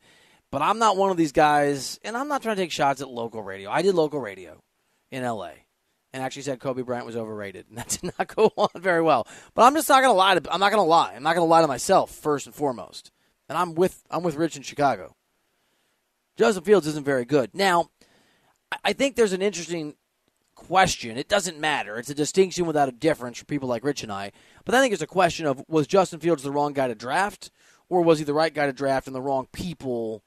But 0.51 0.61
I'm 0.61 0.79
not 0.79 0.97
one 0.97 1.11
of 1.11 1.17
these 1.17 1.31
guys, 1.31 1.97
and 2.03 2.17
I'm 2.17 2.27
not 2.27 2.41
trying 2.41 2.57
to 2.57 2.61
take 2.61 2.73
shots 2.73 3.01
at 3.01 3.09
local 3.09 3.41
radio. 3.41 3.69
I 3.69 3.81
did 3.81 3.95
local 3.95 4.19
radio 4.19 4.61
in 5.11 5.23
LA 5.23 5.51
and 6.13 6.21
actually 6.21 6.41
said 6.41 6.59
Kobe 6.59 6.81
Bryant 6.81 7.05
was 7.05 7.15
overrated, 7.15 7.67
and 7.69 7.77
that 7.77 7.87
did 7.87 8.11
not 8.17 8.35
go 8.35 8.51
on 8.57 8.69
very 8.75 9.01
well. 9.01 9.27
But 9.53 9.63
I'm 9.63 9.75
just 9.75 9.87
not 9.87 10.01
gonna 10.01 10.13
lie. 10.13 10.37
To, 10.37 10.53
I'm 10.53 10.59
not 10.59 10.71
gonna 10.71 10.83
lie. 10.83 11.13
I'm 11.15 11.23
not 11.23 11.35
gonna 11.35 11.45
lie 11.45 11.61
to 11.61 11.67
myself 11.67 12.11
first 12.11 12.47
and 12.47 12.55
foremost. 12.55 13.11
And 13.47 13.57
I'm 13.57 13.75
with 13.75 14.03
I'm 14.09 14.23
with 14.23 14.35
Rich 14.35 14.57
in 14.57 14.63
Chicago. 14.63 15.15
Justin 16.35 16.65
Fields 16.65 16.85
isn't 16.85 17.05
very 17.05 17.23
good. 17.23 17.51
Now, 17.53 17.89
I 18.83 18.91
think 18.91 19.15
there's 19.15 19.33
an 19.33 19.41
interesting 19.41 19.95
question. 20.57 21.17
It 21.17 21.29
doesn't 21.29 21.59
matter. 21.59 21.97
It's 21.97 22.09
a 22.09 22.15
distinction 22.15 22.65
without 22.65 22.89
a 22.89 22.91
difference 22.91 23.37
for 23.37 23.45
people 23.45 23.69
like 23.69 23.83
Rich 23.83 24.03
and 24.03 24.11
I. 24.11 24.31
But 24.65 24.75
I 24.75 24.81
think 24.81 24.93
it's 24.93 25.03
a 25.03 25.07
question 25.07 25.45
of 25.45 25.63
was 25.69 25.87
Justin 25.87 26.19
Fields 26.19 26.43
the 26.43 26.51
wrong 26.51 26.73
guy 26.73 26.87
to 26.87 26.95
draft, 26.95 27.51
or 27.87 28.01
was 28.01 28.19
he 28.19 28.25
the 28.25 28.33
right 28.33 28.53
guy 28.53 28.65
to 28.65 28.73
draft 28.73 29.07
and 29.07 29.15
the 29.15 29.21
wrong 29.21 29.47
people 29.53 30.23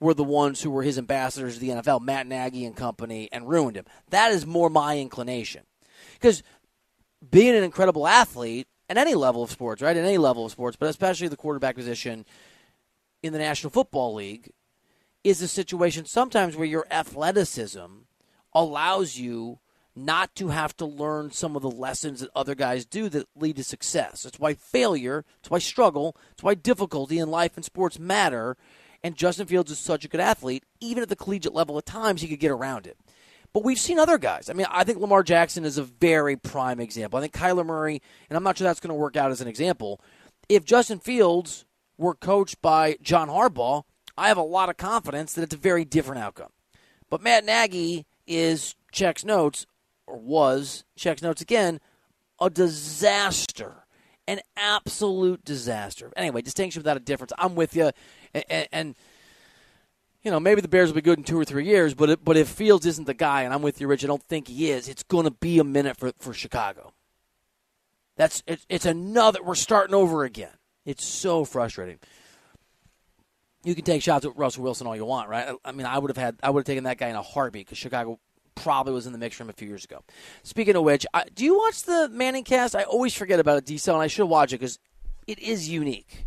were 0.00 0.14
the 0.14 0.24
ones 0.24 0.62
who 0.62 0.70
were 0.70 0.82
his 0.82 0.98
ambassadors 0.98 1.54
to 1.54 1.60
the 1.60 1.68
NFL, 1.68 2.00
Matt 2.02 2.26
Nagy 2.26 2.64
and 2.64 2.74
company, 2.74 3.28
and 3.30 3.48
ruined 3.48 3.76
him? 3.76 3.84
That 4.10 4.32
is 4.32 4.44
more 4.44 4.70
my 4.70 4.98
inclination. 4.98 5.62
Because 6.14 6.42
being 7.30 7.54
an 7.54 7.62
incredible 7.62 8.06
athlete 8.06 8.66
at 8.88 8.96
any 8.96 9.14
level 9.14 9.42
of 9.42 9.50
sports, 9.50 9.82
right? 9.82 9.96
At 9.96 10.04
any 10.04 10.18
level 10.18 10.46
of 10.46 10.52
sports, 10.52 10.76
but 10.76 10.88
especially 10.88 11.28
the 11.28 11.36
quarterback 11.36 11.76
position 11.76 12.24
in 13.22 13.32
the 13.32 13.38
National 13.38 13.70
Football 13.70 14.14
League, 14.14 14.50
is 15.22 15.40
a 15.40 15.48
situation 15.48 16.04
sometimes 16.04 16.56
where 16.56 16.66
your 16.66 16.86
athleticism 16.90 18.04
allows 18.54 19.16
you 19.16 19.58
not 19.96 20.34
to 20.34 20.48
have 20.48 20.76
to 20.76 20.86
learn 20.86 21.30
some 21.30 21.54
of 21.54 21.62
the 21.62 21.70
lessons 21.70 22.20
that 22.20 22.30
other 22.34 22.54
guys 22.54 22.84
do 22.84 23.08
that 23.08 23.28
lead 23.36 23.56
to 23.56 23.64
success. 23.64 24.22
That's 24.22 24.40
why 24.40 24.54
failure, 24.54 25.24
it's 25.40 25.50
why 25.50 25.58
struggle, 25.58 26.16
it's 26.32 26.42
why 26.42 26.54
difficulty 26.54 27.18
in 27.18 27.30
life 27.30 27.52
and 27.56 27.64
sports 27.64 27.98
matter. 27.98 28.56
And 29.02 29.16
Justin 29.16 29.46
Fields 29.46 29.70
is 29.70 29.78
such 29.78 30.04
a 30.04 30.08
good 30.08 30.20
athlete, 30.20 30.64
even 30.80 31.02
at 31.02 31.08
the 31.08 31.16
collegiate 31.16 31.54
level, 31.54 31.78
at 31.78 31.86
times 31.86 32.22
he 32.22 32.28
could 32.28 32.40
get 32.40 32.50
around 32.50 32.86
it. 32.86 32.96
But 33.52 33.62
we've 33.62 33.78
seen 33.78 34.00
other 34.00 34.18
guys. 34.18 34.50
I 34.50 34.52
mean, 34.52 34.66
I 34.68 34.82
think 34.82 34.98
Lamar 34.98 35.22
Jackson 35.22 35.64
is 35.64 35.78
a 35.78 35.84
very 35.84 36.36
prime 36.36 36.80
example. 36.80 37.18
I 37.18 37.22
think 37.22 37.34
Kyler 37.34 37.64
Murray, 37.64 38.02
and 38.28 38.36
I'm 38.36 38.42
not 38.42 38.58
sure 38.58 38.64
that's 38.64 38.80
going 38.80 38.88
to 38.88 38.94
work 38.94 39.16
out 39.16 39.30
as 39.30 39.40
an 39.40 39.46
example. 39.46 40.00
If 40.48 40.64
Justin 40.64 40.98
Fields 40.98 41.64
were 41.96 42.14
coached 42.14 42.60
by 42.60 42.96
John 43.00 43.28
Harbaugh, 43.28 43.84
I 44.18 44.26
have 44.26 44.36
a 44.36 44.42
lot 44.42 44.70
of 44.70 44.76
confidence 44.76 45.34
that 45.34 45.42
it's 45.42 45.54
a 45.54 45.58
very 45.58 45.84
different 45.84 46.22
outcome. 46.22 46.50
But 47.10 47.22
Matt 47.22 47.44
Nagy 47.44 48.06
is 48.26 48.74
checks 48.92 49.24
notes, 49.24 49.66
or 50.06 50.18
was 50.18 50.84
checks 50.96 51.22
notes 51.22 51.40
again, 51.40 51.80
a 52.40 52.50
disaster, 52.50 53.84
an 54.26 54.40
absolute 54.56 55.44
disaster. 55.44 56.12
Anyway, 56.16 56.42
distinction 56.42 56.80
without 56.80 56.96
a 56.96 57.00
difference. 57.00 57.32
I'm 57.38 57.54
with 57.54 57.76
you, 57.76 57.90
and, 58.34 58.68
and 58.72 58.94
you 60.22 60.30
know 60.30 60.40
maybe 60.40 60.60
the 60.60 60.68
Bears 60.68 60.88
will 60.90 60.96
be 60.96 61.02
good 61.02 61.18
in 61.18 61.24
two 61.24 61.38
or 61.38 61.44
three 61.44 61.66
years, 61.66 61.94
but 61.94 62.10
it, 62.10 62.24
but 62.24 62.36
if 62.36 62.48
Fields 62.48 62.86
isn't 62.86 63.06
the 63.06 63.14
guy, 63.14 63.42
and 63.42 63.52
I'm 63.52 63.62
with 63.62 63.80
you, 63.80 63.86
Rich, 63.86 64.04
I 64.04 64.06
don't 64.06 64.22
think 64.22 64.48
he 64.48 64.70
is. 64.70 64.88
It's 64.88 65.02
going 65.02 65.24
to 65.24 65.30
be 65.30 65.58
a 65.58 65.64
minute 65.64 65.96
for 65.96 66.12
for 66.18 66.32
Chicago. 66.32 66.92
That's 68.16 68.42
it's, 68.46 68.66
it's 68.68 68.86
another. 68.86 69.42
We're 69.42 69.54
starting 69.54 69.94
over 69.94 70.24
again. 70.24 70.52
It's 70.84 71.04
so 71.04 71.44
frustrating 71.44 71.98
you 73.64 73.74
can 73.74 73.84
take 73.84 74.02
shots 74.02 74.24
at 74.24 74.36
Russell 74.36 74.62
Wilson 74.62 74.86
all 74.86 74.94
you 74.94 75.04
want, 75.04 75.28
right? 75.28 75.54
I 75.64 75.72
mean, 75.72 75.86
I 75.86 75.98
would 75.98 76.10
have 76.10 76.16
had, 76.16 76.36
I 76.42 76.50
would 76.50 76.60
have 76.60 76.66
taken 76.66 76.84
that 76.84 76.98
guy 76.98 77.08
in 77.08 77.16
a 77.16 77.22
heartbeat 77.22 77.66
because 77.66 77.78
Chicago 77.78 78.20
probably 78.54 78.92
was 78.92 79.06
in 79.06 79.12
the 79.12 79.18
mix 79.18 79.36
for 79.36 79.42
him 79.42 79.50
a 79.50 79.54
few 79.54 79.66
years 79.66 79.84
ago. 79.84 80.02
Speaking 80.42 80.76
of 80.76 80.84
which, 80.84 81.06
I, 81.12 81.24
do 81.34 81.44
you 81.44 81.56
watch 81.56 81.82
the 81.82 82.08
Manning 82.10 82.44
cast? 82.44 82.76
I 82.76 82.84
always 82.84 83.14
forget 83.14 83.40
about 83.40 83.58
it, 83.58 83.66
Diesel, 83.66 83.94
and 83.94 84.02
I 84.02 84.06
should 84.06 84.26
watch 84.26 84.52
it 84.52 84.60
because 84.60 84.78
it 85.26 85.38
is 85.38 85.68
unique. 85.68 86.26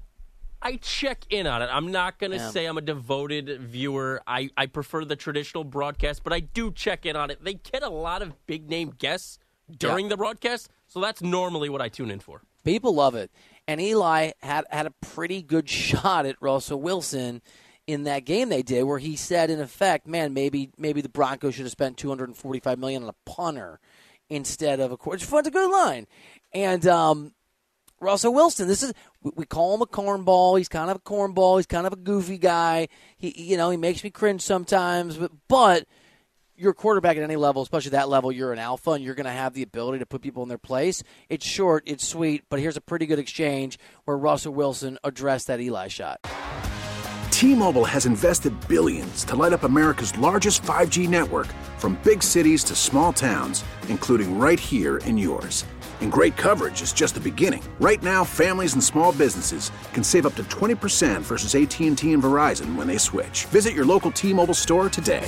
I 0.62 0.78
check 0.78 1.24
in 1.30 1.46
on 1.46 1.62
it. 1.62 1.70
I'm 1.72 1.92
not 1.92 2.18
going 2.18 2.32
to 2.32 2.38
yeah. 2.38 2.50
say 2.50 2.66
I'm 2.66 2.78
a 2.78 2.82
devoted 2.82 3.62
viewer. 3.62 4.22
I, 4.26 4.50
I 4.58 4.66
prefer 4.66 5.06
the 5.06 5.16
traditional 5.16 5.64
broadcast, 5.64 6.24
but 6.24 6.34
I 6.34 6.40
do 6.40 6.72
check 6.72 7.06
in 7.06 7.16
on 7.16 7.30
it. 7.30 7.44
They 7.44 7.54
get 7.54 7.84
a 7.84 7.90
lot 7.90 8.24
of 8.24 8.34
big 8.48 8.68
name 8.68 8.94
guests 8.98 9.38
during 9.78 10.06
yeah. 10.06 10.10
the 10.10 10.18
broadcast, 10.18 10.70
so 10.88 11.00
that's 11.00 11.22
normally 11.22 11.70
what 11.70 11.82
I 11.82 11.90
tune 11.90 12.10
in 12.10 12.20
for. 12.20 12.42
People 12.64 12.96
love 12.96 13.16
it. 13.16 13.32
And 13.68 13.82
Eli 13.82 14.32
had, 14.42 14.66
had 14.70 14.86
a 14.86 14.92
pretty 15.02 15.42
good 15.42 15.70
shot 15.70 16.26
at 16.26 16.42
Russell 16.42 16.82
Wilson 16.82 17.42
in 17.86 18.04
that 18.04 18.26
game 18.26 18.50
they 18.50 18.64
did, 18.64 18.84
where 18.84 19.00
he 19.00 19.16
said, 19.16 19.50
in 19.50 19.62
effect, 19.62 20.08
man, 20.08 20.34
maybe 20.34 20.70
maybe 20.78 21.02
the 21.02 21.10
Broncos 21.10 21.56
should 21.56 21.66
have 21.66 21.72
spent 21.72 21.98
245 21.98 22.78
million 22.78 23.04
on 23.04 23.10
a 23.10 23.32
punter 23.32 23.80
instead 24.30 24.80
of 24.80 24.92
a 24.92 24.98
coach. 24.98 25.24
It's 25.24 25.48
a 25.48 25.52
good 25.52 25.72
line. 25.72 26.06
And 26.54 26.86
um, 26.86 27.34
Russell 28.00 28.34
Wilson, 28.34 28.68
this 28.68 28.84
is 28.84 28.94
we 29.36 29.46
call 29.46 29.76
him 29.76 29.82
a 29.82 29.86
cornball. 29.86 30.58
He's 30.58 30.68
kind 30.68 30.92
of 30.92 30.98
a 30.98 31.00
cornball. 31.00 31.58
He's 31.58 31.66
kind 31.66 31.88
of 31.88 31.94
a 31.94 31.98
goofy 31.98 32.38
guy. 32.38 32.90
He, 33.18 33.34
you 33.42 33.58
know, 33.58 33.70
he 33.70 33.78
makes 33.78 34.04
me 34.04 34.10
cringe 34.10 34.42
sometimes, 34.42 35.18
but 35.18 35.32
but 35.48 35.88
you're 36.58 36.72
a 36.72 36.76
quarterback 36.76 37.18
at 37.18 37.24
any 37.24 37.36
level, 37.36 37.62
especially 37.62 37.92
that 37.92 38.10
level, 38.10 38.32
you're 38.32 38.52
an 38.52 38.60
alpha 38.60 38.92
and 38.92 39.04
you're 39.04 39.16
going 39.16 39.26
to 39.26 39.32
have 39.32 39.54
the 39.54 39.62
ability 39.62 40.00
to 40.00 40.06
put 40.06 40.22
people 40.22 40.42
in 40.44 40.50
their 40.50 40.58
place. 40.58 41.04
It's 41.30 41.46
short, 41.46 41.84
it's 41.86 42.06
sweet, 42.06 42.44
but 42.50 42.60
here's 42.60 42.76
a 42.76 42.82
pretty 42.82 43.06
good 43.06 43.20
exchange 43.20 43.78
where 44.06 44.18
Russell 44.18 44.54
Wilson 44.54 44.98
addressed 45.04 45.48
that 45.48 45.62
Eli 45.62 45.88
shot. 45.88 46.20
T 47.30 47.54
Mobile 47.54 47.86
has 47.86 48.08
invested 48.08 48.52
billions 48.68 49.24
to 49.26 49.36
light 49.36 49.54
up 49.54 49.64
America's 49.64 50.18
largest 50.18 50.64
5G 50.64 51.08
network 51.08 51.48
from 51.78 52.00
big 52.04 52.24
cities 52.24 52.64
to 52.64 52.76
small 52.76 53.14
towns, 53.14 53.64
including 53.90 54.40
right 54.40 54.60
here 54.60 54.98
in 54.98 55.18
yours. 55.18 55.64
And 56.02 56.12
great 56.12 56.36
coverage 56.36 56.82
is 56.82 56.94
just 56.94 57.14
the 57.14 57.20
beginning. 57.20 57.64
Right 57.80 58.02
now, 58.02 58.24
families 58.24 58.74
and 58.74 58.84
small 58.84 59.12
businesses 59.12 59.72
can 59.94 60.04
save 60.04 60.26
up 60.26 60.36
to 60.36 60.44
20% 60.44 61.22
versus 61.22 61.56
AT&T 61.56 62.14
and 62.14 62.24
Verizon 62.24 62.76
when 62.76 62.88
they 62.88 62.98
switch. 62.98 63.46
Visit 63.46 63.74
your 63.74 63.86
local 63.86 64.12
T-Mobile 64.12 64.54
store 64.54 64.90
today. 64.90 65.28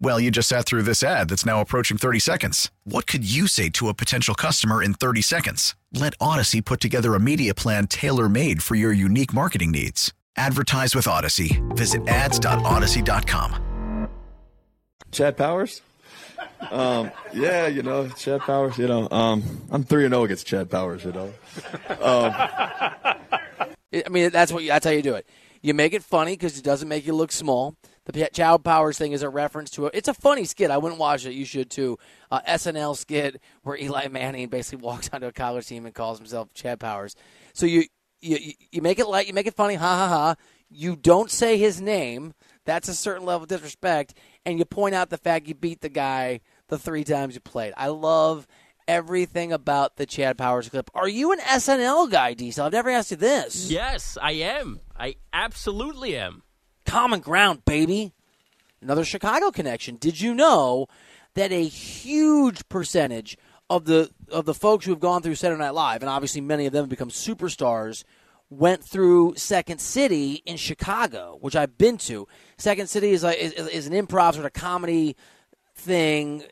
Well, 0.00 0.20
you 0.20 0.30
just 0.30 0.48
sat 0.48 0.66
through 0.66 0.82
this 0.82 1.02
ad 1.02 1.28
that's 1.28 1.46
now 1.46 1.60
approaching 1.60 1.96
30 1.96 2.18
seconds. 2.18 2.70
What 2.84 3.06
could 3.06 3.28
you 3.28 3.46
say 3.46 3.70
to 3.70 3.88
a 3.88 3.94
potential 3.94 4.34
customer 4.34 4.82
in 4.82 4.94
30 4.94 5.22
seconds? 5.22 5.74
Let 5.92 6.18
Audacy 6.18 6.64
put 6.64 6.80
together 6.80 7.14
a 7.14 7.20
media 7.20 7.54
plan 7.54 7.86
tailor 7.86 8.28
made 8.28 8.62
for 8.62 8.74
your 8.74 8.92
unique 8.92 9.32
marketing 9.32 9.70
needs. 9.70 10.12
Advertise 10.36 10.94
with 10.94 11.06
Audacy. 11.06 11.60
Visit 11.76 12.06
ads.audacy.com. 12.08 14.08
Chad 15.12 15.36
Powers? 15.36 15.80
Um, 16.70 17.10
yeah, 17.32 17.68
you 17.68 17.82
know, 17.82 18.08
Chad 18.08 18.40
Powers, 18.40 18.76
you 18.78 18.88
know, 18.88 19.08
um, 19.10 19.62
I'm 19.70 19.84
3 19.84 20.08
0 20.08 20.24
against 20.24 20.46
Chad 20.46 20.70
Powers, 20.70 21.04
you 21.04 21.12
know. 21.12 21.32
Um, 22.00 22.34
I 23.94 24.08
mean, 24.10 24.30
that's 24.30 24.50
what 24.50 24.64
you, 24.64 24.70
that's 24.70 24.84
how 24.84 24.90
you 24.90 25.02
do 25.02 25.14
it. 25.14 25.26
You 25.62 25.72
make 25.72 25.92
it 25.92 26.02
funny 26.02 26.32
because 26.32 26.58
it 26.58 26.64
doesn't 26.64 26.88
make 26.88 27.06
you 27.06 27.14
look 27.14 27.30
small. 27.30 27.76
The 28.06 28.28
Chad 28.32 28.64
Powers 28.64 28.98
thing 28.98 29.12
is 29.12 29.22
a 29.22 29.28
reference 29.28 29.70
to 29.70 29.86
it. 29.86 29.92
It's 29.94 30.08
a 30.08 30.14
funny 30.14 30.44
skit. 30.44 30.70
I 30.70 30.76
wouldn't 30.76 31.00
watch 31.00 31.24
it. 31.24 31.32
You 31.32 31.44
should 31.44 31.70
too. 31.70 31.98
Uh, 32.30 32.40
SNL 32.46 32.96
skit 32.96 33.40
where 33.62 33.76
Eli 33.76 34.08
Manning 34.08 34.48
basically 34.48 34.82
walks 34.84 35.08
onto 35.12 35.26
a 35.26 35.32
college 35.32 35.66
team 35.66 35.86
and 35.86 35.94
calls 35.94 36.18
himself 36.18 36.52
Chad 36.54 36.80
Powers. 36.80 37.16
So 37.54 37.66
you 37.66 37.84
you 38.20 38.52
you 38.72 38.82
make 38.82 38.98
it 38.98 39.06
light, 39.06 39.26
you 39.26 39.32
make 39.34 39.46
it 39.46 39.54
funny, 39.54 39.74
ha 39.74 39.96
ha 39.96 40.08
ha. 40.08 40.34
You 40.70 40.96
don't 40.96 41.30
say 41.30 41.56
his 41.56 41.80
name. 41.80 42.34
That's 42.64 42.88
a 42.88 42.94
certain 42.94 43.26
level 43.26 43.42
of 43.42 43.48
disrespect, 43.48 44.14
and 44.44 44.58
you 44.58 44.64
point 44.64 44.94
out 44.94 45.10
the 45.10 45.18
fact 45.18 45.46
you 45.46 45.54
beat 45.54 45.82
the 45.82 45.90
guy 45.90 46.40
the 46.68 46.78
three 46.78 47.04
times 47.04 47.34
you 47.34 47.40
played. 47.40 47.74
I 47.76 47.88
love 47.88 48.46
everything 48.88 49.52
about 49.52 49.96
the 49.96 50.06
Chad 50.06 50.38
Powers 50.38 50.68
clip. 50.68 50.90
Are 50.94 51.08
you 51.08 51.32
an 51.32 51.38
SNL 51.40 52.10
guy, 52.10 52.34
Diesel? 52.34 52.66
I've 52.66 52.72
never 52.72 52.90
asked 52.90 53.10
you 53.10 53.16
this. 53.16 53.70
Yes, 53.70 54.18
I 54.20 54.32
am. 54.32 54.80
I 54.96 55.16
absolutely 55.32 56.16
am. 56.16 56.42
Common 56.86 57.20
ground, 57.20 57.64
baby. 57.64 58.12
Another 58.80 59.04
Chicago 59.04 59.50
connection. 59.50 59.96
Did 59.96 60.20
you 60.20 60.34
know 60.34 60.86
that 61.34 61.50
a 61.52 61.64
huge 61.64 62.68
percentage 62.68 63.36
of 63.70 63.86
the 63.86 64.10
of 64.28 64.44
the 64.44 64.54
folks 64.54 64.84
who 64.84 64.92
have 64.92 65.00
gone 65.00 65.22
through 65.22 65.34
Saturday 65.36 65.58
Night 65.62 65.74
Live, 65.74 66.02
and 66.02 66.10
obviously 66.10 66.40
many 66.40 66.66
of 66.66 66.72
them 66.72 66.82
have 66.82 66.90
become 66.90 67.08
superstars, 67.08 68.04
went 68.50 68.84
through 68.84 69.34
Second 69.36 69.80
City 69.80 70.42
in 70.44 70.56
Chicago, 70.58 71.38
which 71.40 71.56
I've 71.56 71.78
been 71.78 71.96
to. 71.98 72.28
Second 72.58 72.88
City 72.88 73.10
is 73.10 73.22
like 73.24 73.38
is, 73.38 73.52
is 73.54 73.86
an 73.86 73.94
improv 73.94 74.34
sort 74.34 74.44
of 74.44 74.52
comedy 74.52 75.16
thing, 75.74 76.44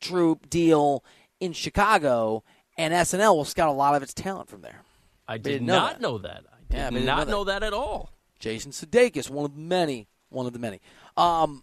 troupe 0.00 0.48
deal 0.48 1.04
in 1.40 1.52
Chicago, 1.52 2.44
and 2.78 2.94
SNL 2.94 3.34
will 3.34 3.44
scout 3.44 3.68
a 3.68 3.72
lot 3.72 3.96
of 3.96 4.02
its 4.02 4.14
talent 4.14 4.48
from 4.48 4.62
there. 4.62 4.82
I 5.26 5.38
did 5.38 5.62
not 5.62 6.00
know 6.00 6.18
that. 6.18 6.44
I 6.52 6.56
did 6.68 6.76
Yeah, 6.76 6.90
not 6.90 7.00
know 7.02 7.24
that. 7.24 7.30
know 7.30 7.44
that 7.44 7.62
at 7.64 7.72
all. 7.72 8.12
Jason 8.40 8.72
Sudeikis, 8.72 9.30
one 9.30 9.44
of 9.44 9.56
many, 9.56 10.08
one 10.30 10.46
of 10.46 10.52
the 10.52 10.58
many. 10.58 10.80
Um, 11.16 11.62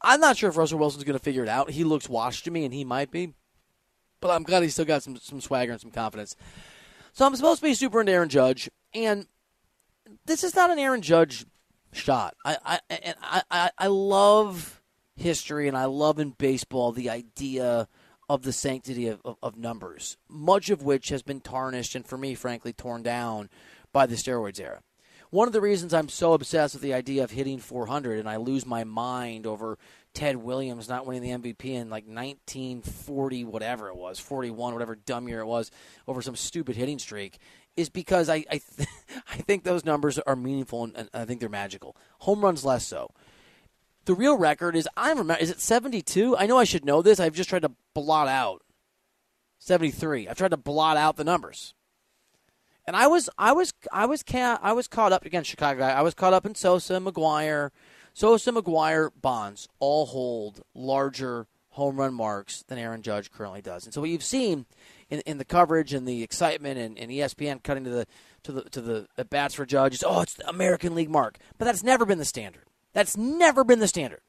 I'm 0.00 0.20
not 0.20 0.36
sure 0.36 0.50
if 0.50 0.56
Russell 0.56 0.78
Wilson's 0.78 1.04
going 1.04 1.18
to 1.18 1.24
figure 1.24 1.42
it 1.42 1.48
out. 1.48 1.70
He 1.70 1.82
looks 1.82 2.08
washed 2.08 2.44
to 2.44 2.50
me, 2.50 2.64
and 2.64 2.72
he 2.72 2.84
might 2.84 3.10
be, 3.10 3.34
but 4.20 4.30
I'm 4.30 4.44
glad 4.44 4.62
he's 4.62 4.74
still 4.74 4.84
got 4.84 5.02
some 5.02 5.16
some 5.16 5.40
swagger 5.40 5.72
and 5.72 5.80
some 5.80 5.90
confidence. 5.90 6.36
So 7.12 7.26
I'm 7.26 7.34
supposed 7.34 7.60
to 7.60 7.66
be 7.66 7.74
super 7.74 8.00
into 8.00 8.12
Aaron 8.12 8.28
Judge, 8.28 8.70
and 8.94 9.26
this 10.26 10.44
is 10.44 10.54
not 10.54 10.70
an 10.70 10.78
Aaron 10.78 11.02
Judge 11.02 11.44
shot. 11.92 12.36
I 12.44 12.58
I 12.64 12.80
and 12.90 13.16
I, 13.20 13.42
I, 13.50 13.70
I 13.76 13.86
love 13.88 14.80
history, 15.16 15.66
and 15.66 15.76
I 15.76 15.86
love 15.86 16.20
in 16.20 16.30
baseball 16.30 16.92
the 16.92 17.10
idea 17.10 17.88
of 18.28 18.42
the 18.42 18.52
sanctity 18.52 19.08
of, 19.08 19.20
of, 19.24 19.36
of 19.42 19.56
numbers, 19.56 20.18
much 20.28 20.68
of 20.70 20.82
which 20.82 21.08
has 21.08 21.22
been 21.22 21.40
tarnished 21.40 21.94
and, 21.94 22.06
for 22.06 22.18
me, 22.18 22.34
frankly, 22.34 22.74
torn 22.74 23.02
down 23.02 23.48
by 23.90 24.04
the 24.04 24.16
steroids 24.16 24.60
era. 24.60 24.80
One 25.30 25.46
of 25.46 25.52
the 25.52 25.60
reasons 25.60 25.92
I'm 25.92 26.08
so 26.08 26.32
obsessed 26.32 26.74
with 26.74 26.82
the 26.82 26.94
idea 26.94 27.22
of 27.22 27.30
hitting 27.30 27.58
400 27.58 28.18
and 28.18 28.28
I 28.28 28.36
lose 28.36 28.64
my 28.64 28.84
mind 28.84 29.46
over 29.46 29.78
Ted 30.14 30.36
Williams 30.36 30.88
not 30.88 31.06
winning 31.06 31.22
the 31.22 31.52
MVP 31.52 31.66
in 31.66 31.90
like 31.90 32.04
1940, 32.04 33.44
whatever 33.44 33.88
it 33.88 33.96
was, 33.96 34.18
41, 34.18 34.72
whatever 34.72 34.94
dumb 34.94 35.28
year 35.28 35.40
it 35.40 35.46
was, 35.46 35.70
over 36.06 36.22
some 36.22 36.34
stupid 36.34 36.76
hitting 36.76 36.98
streak, 36.98 37.38
is 37.76 37.90
because 37.90 38.28
I 38.30 38.44
I, 38.50 38.60
th- 38.76 38.88
I 39.30 39.36
think 39.36 39.64
those 39.64 39.84
numbers 39.84 40.18
are 40.18 40.36
meaningful 40.36 40.84
and, 40.84 40.96
and 40.96 41.10
I 41.12 41.26
think 41.26 41.40
they're 41.40 41.48
magical. 41.50 41.96
Home 42.20 42.40
runs 42.40 42.64
less 42.64 42.86
so. 42.86 43.10
The 44.06 44.14
real 44.14 44.38
record 44.38 44.74
is 44.74 44.88
I 44.96 45.10
remember 45.10 45.36
is 45.36 45.50
it 45.50 45.60
72? 45.60 46.36
I 46.38 46.46
know 46.46 46.58
I 46.58 46.64
should 46.64 46.86
know 46.86 47.02
this. 47.02 47.20
I've 47.20 47.34
just 47.34 47.50
tried 47.50 47.62
to 47.62 47.72
blot 47.92 48.28
out 48.28 48.62
73. 49.58 50.26
I've 50.26 50.38
tried 50.38 50.52
to 50.52 50.56
blot 50.56 50.96
out 50.96 51.16
the 51.16 51.24
numbers. 51.24 51.74
And 52.88 52.96
I 52.96 53.06
was 53.06 53.28
I 53.36 53.52
was 53.52 53.74
I 53.92 54.06
was 54.06 54.22
ca- 54.22 54.58
I 54.62 54.72
was 54.72 54.88
caught 54.88 55.12
up 55.12 55.26
against 55.26 55.50
Chicago. 55.50 55.84
I 55.84 56.00
was 56.00 56.14
caught 56.14 56.32
up 56.32 56.46
in 56.46 56.54
Sosa, 56.54 56.94
McGwire, 56.94 57.68
Sosa, 58.14 58.50
McGwire, 58.50 59.10
Bonds 59.20 59.68
all 59.78 60.06
hold 60.06 60.62
larger 60.74 61.46
home 61.72 61.96
run 61.96 62.14
marks 62.14 62.64
than 62.66 62.78
Aaron 62.78 63.02
Judge 63.02 63.30
currently 63.30 63.60
does. 63.60 63.84
And 63.84 63.92
so 63.92 64.00
what 64.00 64.08
you've 64.08 64.22
seen 64.22 64.64
in, 65.10 65.20
in 65.26 65.36
the 65.36 65.44
coverage 65.44 65.92
and 65.92 66.08
the 66.08 66.22
excitement 66.22 66.78
and, 66.78 66.98
and 66.98 67.10
ESPN 67.10 67.62
cutting 67.62 67.84
to 67.84 67.90
the 67.90 68.06
to 68.44 68.52
the 68.52 68.62
to 68.70 68.80
the 68.80 69.06
at 69.18 69.28
bats 69.28 69.54
for 69.54 69.66
Judge 69.66 69.92
is 69.92 70.02
oh 70.02 70.22
it's 70.22 70.32
the 70.32 70.48
American 70.48 70.94
League 70.94 71.10
mark, 71.10 71.36
but 71.58 71.66
that's 71.66 71.82
never 71.82 72.06
been 72.06 72.16
the 72.16 72.24
standard. 72.24 72.64
That's 72.94 73.18
never 73.18 73.64
been 73.64 73.80
the 73.80 73.88
standard. 73.88 74.22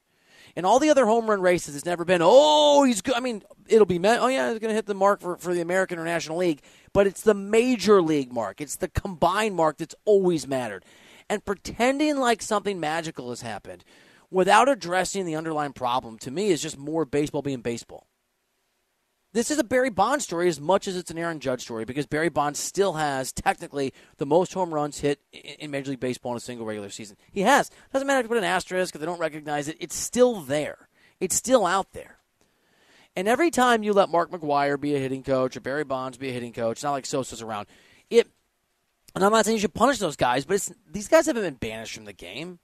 In 0.56 0.64
all 0.64 0.78
the 0.78 0.90
other 0.90 1.06
home 1.06 1.28
run 1.28 1.40
races, 1.40 1.76
it's 1.76 1.84
never 1.84 2.04
been, 2.04 2.20
oh, 2.22 2.82
he's 2.84 3.02
good. 3.02 3.14
I 3.14 3.20
mean, 3.20 3.42
it'll 3.68 3.86
be, 3.86 3.98
oh, 4.04 4.26
yeah, 4.26 4.50
he's 4.50 4.58
going 4.58 4.70
to 4.70 4.74
hit 4.74 4.86
the 4.86 4.94
mark 4.94 5.20
for, 5.20 5.36
for 5.36 5.54
the 5.54 5.60
American 5.60 5.98
or 5.98 6.04
National 6.04 6.38
League, 6.38 6.62
but 6.92 7.06
it's 7.06 7.22
the 7.22 7.34
major 7.34 8.02
league 8.02 8.32
mark. 8.32 8.60
It's 8.60 8.76
the 8.76 8.88
combined 8.88 9.54
mark 9.54 9.78
that's 9.78 9.94
always 10.04 10.46
mattered. 10.46 10.84
And 11.28 11.44
pretending 11.44 12.18
like 12.18 12.42
something 12.42 12.80
magical 12.80 13.30
has 13.30 13.42
happened 13.42 13.84
without 14.30 14.68
addressing 14.68 15.24
the 15.24 15.36
underlying 15.36 15.72
problem, 15.72 16.18
to 16.18 16.30
me, 16.30 16.50
is 16.50 16.60
just 16.60 16.78
more 16.78 17.04
baseball 17.04 17.42
being 17.42 17.60
baseball. 17.60 18.06
This 19.32 19.52
is 19.52 19.58
a 19.58 19.64
Barry 19.64 19.90
Bonds 19.90 20.24
story 20.24 20.48
as 20.48 20.60
much 20.60 20.88
as 20.88 20.96
it's 20.96 21.12
an 21.12 21.18
Aaron 21.18 21.38
Judge 21.38 21.62
story 21.62 21.84
because 21.84 22.04
Barry 22.04 22.30
Bonds 22.30 22.58
still 22.58 22.94
has 22.94 23.32
technically 23.32 23.94
the 24.16 24.26
most 24.26 24.52
home 24.54 24.74
runs 24.74 24.98
hit 24.98 25.20
in 25.32 25.70
Major 25.70 25.90
League 25.90 26.00
Baseball 26.00 26.32
in 26.32 26.36
a 26.36 26.40
single 26.40 26.66
regular 26.66 26.90
season. 26.90 27.16
He 27.30 27.42
has. 27.42 27.70
Doesn't 27.92 28.08
matter 28.08 28.20
if 28.20 28.24
you 28.24 28.28
put 28.28 28.38
an 28.38 28.44
asterisk 28.44 28.92
if 28.92 29.00
they 29.00 29.06
don't 29.06 29.20
recognize 29.20 29.68
it. 29.68 29.76
It's 29.78 29.94
still 29.94 30.40
there. 30.40 30.88
It's 31.20 31.36
still 31.36 31.64
out 31.64 31.92
there. 31.92 32.16
And 33.14 33.28
every 33.28 33.52
time 33.52 33.84
you 33.84 33.92
let 33.92 34.08
Mark 34.08 34.32
McGwire 34.32 34.80
be 34.80 34.96
a 34.96 34.98
hitting 34.98 35.22
coach 35.22 35.56
or 35.56 35.60
Barry 35.60 35.84
Bonds 35.84 36.18
be 36.18 36.30
a 36.30 36.32
hitting 36.32 36.52
coach, 36.52 36.78
it's 36.78 36.82
not 36.82 36.92
like 36.92 37.06
Sosa's 37.06 37.42
around. 37.42 37.68
It, 38.08 38.26
and 39.14 39.24
I'm 39.24 39.30
not 39.30 39.44
saying 39.44 39.58
you 39.58 39.60
should 39.60 39.74
punish 39.74 39.98
those 39.98 40.16
guys, 40.16 40.44
but 40.44 40.54
it's, 40.54 40.72
these 40.90 41.06
guys 41.06 41.26
haven't 41.26 41.42
been 41.42 41.54
banished 41.54 41.94
from 41.94 42.04
the 42.04 42.12
game. 42.12 42.58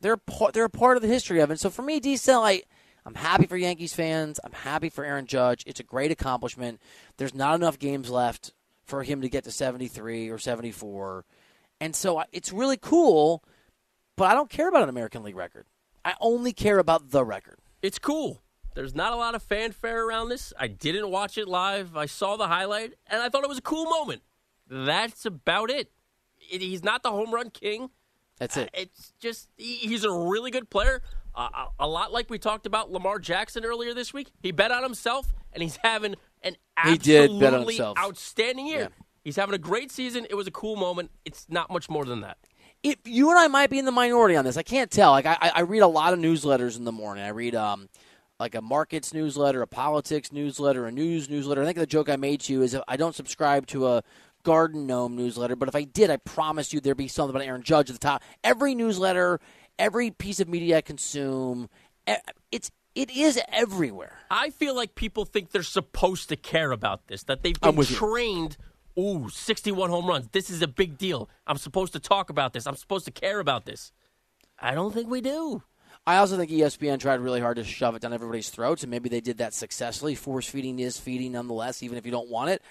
They're 0.00 0.12
a 0.12 0.18
part, 0.18 0.54
they're 0.54 0.64
a 0.64 0.70
part 0.70 0.96
of 0.96 1.02
the 1.02 1.08
history 1.08 1.40
of 1.40 1.50
it. 1.50 1.58
So 1.58 1.70
for 1.70 1.82
me, 1.82 1.98
Diesel, 1.98 2.40
I 2.40 2.62
I'm 3.08 3.14
happy 3.14 3.46
for 3.46 3.56
Yankees 3.56 3.94
fans. 3.94 4.38
I'm 4.44 4.52
happy 4.52 4.90
for 4.90 5.02
Aaron 5.02 5.24
Judge. 5.24 5.64
It's 5.66 5.80
a 5.80 5.82
great 5.82 6.10
accomplishment. 6.10 6.78
There's 7.16 7.34
not 7.34 7.54
enough 7.54 7.78
games 7.78 8.10
left 8.10 8.52
for 8.84 9.02
him 9.02 9.22
to 9.22 9.30
get 9.30 9.44
to 9.44 9.50
73 9.50 10.28
or 10.28 10.36
74. 10.36 11.24
And 11.80 11.96
so 11.96 12.22
it's 12.32 12.52
really 12.52 12.76
cool, 12.76 13.42
but 14.14 14.30
I 14.30 14.34
don't 14.34 14.50
care 14.50 14.68
about 14.68 14.82
an 14.82 14.90
American 14.90 15.22
League 15.22 15.36
record. 15.36 15.64
I 16.04 16.16
only 16.20 16.52
care 16.52 16.78
about 16.78 17.10
the 17.10 17.24
record. 17.24 17.56
It's 17.80 17.98
cool. 17.98 18.42
There's 18.74 18.94
not 18.94 19.14
a 19.14 19.16
lot 19.16 19.34
of 19.34 19.42
fanfare 19.42 20.06
around 20.06 20.28
this. 20.28 20.52
I 20.58 20.68
didn't 20.68 21.10
watch 21.10 21.38
it 21.38 21.48
live. 21.48 21.96
I 21.96 22.04
saw 22.04 22.36
the 22.36 22.48
highlight, 22.48 22.92
and 23.06 23.22
I 23.22 23.30
thought 23.30 23.42
it 23.42 23.48
was 23.48 23.56
a 23.56 23.62
cool 23.62 23.86
moment. 23.86 24.20
That's 24.68 25.24
about 25.24 25.70
it. 25.70 25.90
it 26.50 26.60
he's 26.60 26.84
not 26.84 27.02
the 27.02 27.10
home 27.10 27.32
run 27.32 27.48
king. 27.48 27.88
That's 28.38 28.58
it. 28.58 28.68
Uh, 28.68 28.82
It's 28.82 29.14
just 29.18 29.48
he, 29.56 29.76
he's 29.76 30.04
a 30.04 30.12
really 30.12 30.50
good 30.50 30.68
player. 30.68 31.00
Uh, 31.38 31.66
a, 31.78 31.86
lot 31.86 32.12
like 32.12 32.28
we 32.28 32.38
talked 32.38 32.66
about 32.66 32.90
Lamar 32.90 33.20
Jackson 33.20 33.64
earlier 33.64 33.94
this 33.94 34.12
week. 34.12 34.30
He 34.42 34.50
bet 34.50 34.72
on 34.72 34.82
himself, 34.82 35.32
and 35.52 35.62
he's 35.62 35.78
having 35.84 36.16
an 36.42 36.56
absolutely 36.76 37.04
did 37.04 37.40
bet 37.40 37.54
on 37.54 37.60
himself. 37.62 37.96
outstanding 37.96 38.66
year. 38.66 38.80
Yeah. 38.80 38.88
He's 39.22 39.36
having 39.36 39.54
a 39.54 39.58
great 39.58 39.92
season. 39.92 40.26
It 40.28 40.34
was 40.34 40.48
a 40.48 40.50
cool 40.50 40.74
moment. 40.74 41.12
It's 41.24 41.46
not 41.48 41.70
much 41.70 41.88
more 41.88 42.04
than 42.04 42.22
that. 42.22 42.38
If 42.82 42.96
you 43.04 43.30
and 43.30 43.38
I 43.38 43.46
might 43.46 43.70
be 43.70 43.78
in 43.78 43.84
the 43.84 43.92
minority 43.92 44.34
on 44.36 44.44
this. 44.44 44.56
I 44.56 44.62
can't 44.62 44.90
tell. 44.90 45.12
Like 45.12 45.26
I, 45.26 45.36
I- 45.40 45.52
I 45.56 45.60
read 45.60 45.80
a 45.80 45.86
lot 45.86 46.12
of 46.12 46.18
newsletters 46.18 46.76
in 46.76 46.84
the 46.84 46.92
morning. 46.92 47.22
I 47.24 47.28
read 47.28 47.54
um, 47.54 47.88
like 48.40 48.54
a 48.54 48.60
markets 48.60 49.14
newsletter, 49.14 49.62
a 49.62 49.66
politics 49.68 50.32
newsletter, 50.32 50.86
a 50.86 50.92
news 50.92 51.28
newsletter. 51.28 51.62
I 51.62 51.66
think 51.66 51.78
the 51.78 51.86
joke 51.86 52.08
I 52.08 52.16
made 52.16 52.40
to 52.42 52.52
you 52.52 52.62
is 52.62 52.76
I 52.88 52.96
don't 52.96 53.14
subscribe 53.14 53.66
to 53.68 53.86
a 53.88 54.02
Garden 54.44 54.86
Gnome 54.86 55.16
newsletter, 55.16 55.56
but 55.56 55.68
if 55.68 55.74
I 55.74 55.82
did, 55.84 56.10
I 56.10 56.16
promise 56.16 56.72
you 56.72 56.80
there'd 56.80 56.96
be 56.96 57.08
something 57.08 57.34
about 57.34 57.46
Aaron 57.46 57.62
Judge 57.62 57.90
at 57.90 57.94
the 57.94 58.00
top. 58.00 58.22
Every 58.44 58.74
newsletter, 58.74 59.40
every 59.78 60.10
piece 60.10 60.40
of 60.40 60.48
media 60.48 60.78
I 60.78 60.80
consume, 60.80 61.68
it's 62.50 62.70
it 62.94 63.10
is 63.10 63.40
everywhere. 63.52 64.18
I 64.30 64.50
feel 64.50 64.74
like 64.74 64.94
people 64.94 65.24
think 65.24 65.50
they're 65.52 65.62
supposed 65.62 66.28
to 66.30 66.36
care 66.36 66.72
about 66.72 67.06
this, 67.06 67.22
that 67.24 67.42
they've 67.42 67.60
been 67.60 67.76
with 67.76 67.90
you. 67.90 67.96
trained. 67.96 68.56
Ooh, 68.98 69.28
61 69.28 69.90
home 69.90 70.06
runs. 70.06 70.28
This 70.32 70.50
is 70.50 70.60
a 70.62 70.66
big 70.66 70.98
deal. 70.98 71.30
I'm 71.46 71.58
supposed 71.58 71.92
to 71.92 72.00
talk 72.00 72.30
about 72.30 72.52
this. 72.52 72.66
I'm 72.66 72.74
supposed 72.74 73.04
to 73.04 73.12
care 73.12 73.38
about 73.38 73.64
this. 73.64 73.92
I 74.58 74.74
don't 74.74 74.92
think 74.92 75.08
we 75.08 75.20
do. 75.20 75.62
I 76.04 76.16
also 76.16 76.36
think 76.36 76.50
ESPN 76.50 76.98
tried 76.98 77.20
really 77.20 77.40
hard 77.40 77.58
to 77.58 77.64
shove 77.64 77.94
it 77.94 78.02
down 78.02 78.12
everybody's 78.12 78.50
throats, 78.50 78.82
and 78.82 78.90
maybe 78.90 79.08
they 79.08 79.20
did 79.20 79.38
that 79.38 79.54
successfully. 79.54 80.16
Force 80.16 80.48
feeding 80.48 80.80
is 80.80 80.98
feeding 80.98 81.32
nonetheless, 81.32 81.82
even 81.82 81.98
if 81.98 82.04
you 82.04 82.10
don't 82.10 82.28
want 82.28 82.50
it. 82.50 82.62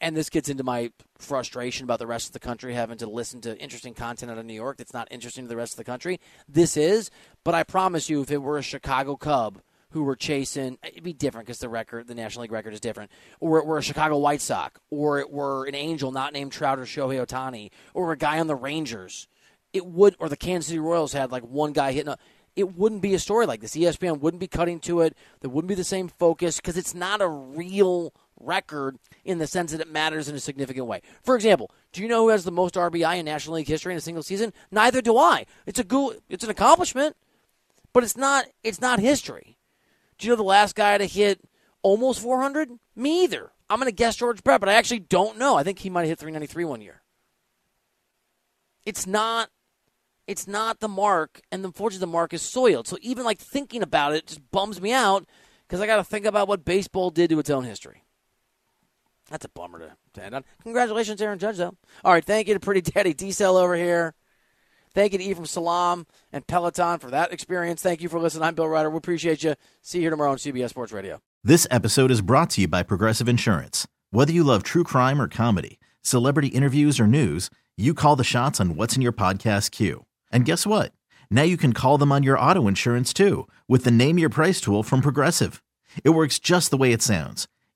And 0.00 0.16
this 0.16 0.28
gets 0.30 0.48
into 0.48 0.64
my 0.64 0.92
frustration 1.18 1.84
about 1.84 1.98
the 1.98 2.06
rest 2.06 2.26
of 2.26 2.32
the 2.32 2.40
country 2.40 2.74
having 2.74 2.98
to 2.98 3.08
listen 3.08 3.40
to 3.42 3.58
interesting 3.58 3.94
content 3.94 4.30
out 4.30 4.38
of 4.38 4.44
New 4.44 4.54
York 4.54 4.76
that's 4.76 4.92
not 4.92 5.08
interesting 5.10 5.44
to 5.44 5.48
the 5.48 5.56
rest 5.56 5.72
of 5.74 5.76
the 5.78 5.84
country. 5.84 6.20
This 6.48 6.76
is, 6.76 7.10
but 7.44 7.54
I 7.54 7.62
promise 7.62 8.10
you, 8.10 8.20
if 8.20 8.30
it 8.30 8.38
were 8.38 8.58
a 8.58 8.62
Chicago 8.62 9.16
Cub 9.16 9.60
who 9.90 10.02
were 10.02 10.16
chasing, 10.16 10.78
it'd 10.82 11.02
be 11.02 11.14
different 11.14 11.46
because 11.46 11.60
the 11.60 11.68
record, 11.68 12.06
the 12.06 12.14
National 12.14 12.42
League 12.42 12.52
record 12.52 12.74
is 12.74 12.80
different, 12.80 13.10
or 13.40 13.58
it 13.58 13.66
were 13.66 13.78
a 13.78 13.82
Chicago 13.82 14.18
White 14.18 14.42
Sox, 14.42 14.78
or 14.90 15.18
it 15.18 15.30
were 15.30 15.64
an 15.64 15.74
Angel 15.74 16.12
not 16.12 16.32
named 16.32 16.52
Trout 16.52 16.78
or 16.78 16.84
Shohei 16.84 17.24
Ohtani, 17.24 17.70
or 17.94 18.12
a 18.12 18.16
guy 18.16 18.38
on 18.38 18.46
the 18.46 18.54
Rangers, 18.54 19.28
it 19.72 19.86
would, 19.86 20.14
or 20.18 20.28
the 20.28 20.36
Kansas 20.36 20.68
City 20.68 20.78
Royals 20.78 21.14
had 21.14 21.32
like 21.32 21.44
one 21.44 21.72
guy 21.72 21.92
hitting 21.92 22.12
a 22.12 22.18
it 22.58 22.76
wouldn't 22.76 23.02
be 23.02 23.14
a 23.14 23.20
story 23.20 23.46
like 23.46 23.60
this. 23.60 23.76
ESPN 23.76 24.18
wouldn't 24.18 24.40
be 24.40 24.48
cutting 24.48 24.80
to 24.80 25.02
it. 25.02 25.16
There 25.40 25.48
wouldn't 25.48 25.68
be 25.68 25.76
the 25.76 25.84
same 25.84 26.08
focus 26.08 26.56
because 26.56 26.76
it's 26.76 26.92
not 26.92 27.20
a 27.20 27.28
real 27.28 28.12
record 28.40 28.98
in 29.24 29.38
the 29.38 29.46
sense 29.46 29.72
that 29.72 29.80
it 29.80 29.90
matters 29.90 30.28
in 30.28 30.34
a 30.34 30.40
significant 30.40 30.86
way. 30.86 31.02
For 31.22 31.34
example, 31.34 31.70
do 31.92 32.02
you 32.02 32.08
know 32.08 32.22
who 32.22 32.28
has 32.28 32.44
the 32.44 32.52
most 32.52 32.74
RBI 32.74 33.18
in 33.18 33.24
National 33.24 33.56
League 33.56 33.68
history 33.68 33.92
in 33.92 33.98
a 33.98 34.02
single 34.02 34.22
season? 34.22 34.52
Neither 34.70 35.00
do 35.00 35.16
I. 35.16 35.46
It's 35.66 35.78
a 35.78 35.84
go- 35.84 36.14
it's 36.28 36.44
an 36.44 36.50
accomplishment, 36.50 37.16
but 37.92 38.04
it's 38.04 38.16
not 38.16 38.46
it's 38.62 38.80
not 38.80 39.00
history. 39.00 39.56
Do 40.18 40.26
you 40.26 40.32
know 40.32 40.36
the 40.36 40.42
last 40.42 40.74
guy 40.74 40.98
to 40.98 41.06
hit 41.06 41.40
almost 41.82 42.20
400? 42.20 42.70
Me 42.96 43.24
either. 43.24 43.52
I'm 43.70 43.78
going 43.78 43.90
to 43.90 43.94
guess 43.94 44.16
George 44.16 44.42
Brett, 44.42 44.60
but 44.60 44.68
I 44.68 44.74
actually 44.74 45.00
don't 45.00 45.38
know. 45.38 45.56
I 45.56 45.62
think 45.62 45.78
he 45.78 45.90
might 45.90 46.02
have 46.02 46.08
hit 46.08 46.18
393 46.18 46.64
one 46.64 46.80
year. 46.80 47.02
It's 48.84 49.06
not 49.06 49.50
it's 50.28 50.46
not 50.46 50.80
the 50.80 50.88
mark, 50.88 51.40
and 51.50 51.64
unfortunately, 51.64 52.00
the 52.00 52.12
mark 52.12 52.34
is 52.34 52.42
soiled. 52.42 52.86
So 52.86 52.98
even 53.00 53.24
like 53.24 53.38
thinking 53.38 53.82
about 53.82 54.14
it 54.14 54.26
just 54.26 54.50
bums 54.50 54.80
me 54.80 54.92
out 54.92 55.26
because 55.66 55.80
I 55.80 55.86
got 55.86 55.96
to 55.96 56.04
think 56.04 56.26
about 56.26 56.48
what 56.48 56.66
baseball 56.66 57.10
did 57.10 57.30
to 57.30 57.38
its 57.38 57.48
own 57.48 57.64
history. 57.64 58.04
That's 59.30 59.44
a 59.44 59.48
bummer 59.48 59.78
to, 59.78 59.96
to 60.14 60.24
end 60.24 60.34
on. 60.34 60.44
Congratulations, 60.62 61.20
Aaron 61.20 61.38
Judge, 61.38 61.58
though. 61.58 61.76
All 62.04 62.12
right, 62.12 62.24
thank 62.24 62.48
you 62.48 62.54
to 62.54 62.60
Pretty 62.60 62.80
Daddy 62.80 63.14
Diesel 63.14 63.56
over 63.56 63.76
here. 63.76 64.14
Thank 64.94 65.12
you 65.12 65.18
to 65.18 65.24
Ephraim 65.24 65.46
Salaam 65.46 66.06
and 66.32 66.46
Peloton 66.46 66.98
for 66.98 67.10
that 67.10 67.32
experience. 67.32 67.82
Thank 67.82 68.00
you 68.00 68.08
for 68.08 68.18
listening. 68.18 68.44
I'm 68.44 68.54
Bill 68.54 68.66
Reiter. 68.66 68.90
We 68.90 68.96
appreciate 68.96 69.42
you. 69.42 69.54
See 69.82 69.98
you 69.98 70.02
here 70.02 70.10
tomorrow 70.10 70.30
on 70.30 70.38
CBS 70.38 70.70
Sports 70.70 70.92
Radio. 70.92 71.20
This 71.44 71.66
episode 71.70 72.10
is 72.10 72.20
brought 72.20 72.50
to 72.50 72.62
you 72.62 72.68
by 72.68 72.82
Progressive 72.82 73.28
Insurance. 73.28 73.86
Whether 74.10 74.32
you 74.32 74.42
love 74.42 74.62
true 74.62 74.84
crime 74.84 75.20
or 75.20 75.28
comedy, 75.28 75.78
celebrity 76.02 76.48
interviews 76.48 76.98
or 76.98 77.06
news, 77.06 77.50
you 77.76 77.94
call 77.94 78.16
the 78.16 78.24
shots 78.24 78.60
on 78.60 78.74
what's 78.74 78.96
in 78.96 79.02
your 79.02 79.12
podcast 79.12 79.70
queue. 79.70 80.06
And 80.32 80.44
guess 80.44 80.66
what? 80.66 80.92
Now 81.30 81.42
you 81.42 81.56
can 81.56 81.74
call 81.74 81.98
them 81.98 82.10
on 82.10 82.22
your 82.22 82.38
auto 82.38 82.66
insurance 82.66 83.12
too 83.12 83.46
with 83.68 83.84
the 83.84 83.90
Name 83.90 84.18
Your 84.18 84.30
Price 84.30 84.60
tool 84.60 84.82
from 84.82 85.00
Progressive. 85.00 85.62
It 86.02 86.10
works 86.10 86.38
just 86.38 86.70
the 86.70 86.76
way 86.76 86.92
it 86.92 87.02
sounds. 87.02 87.46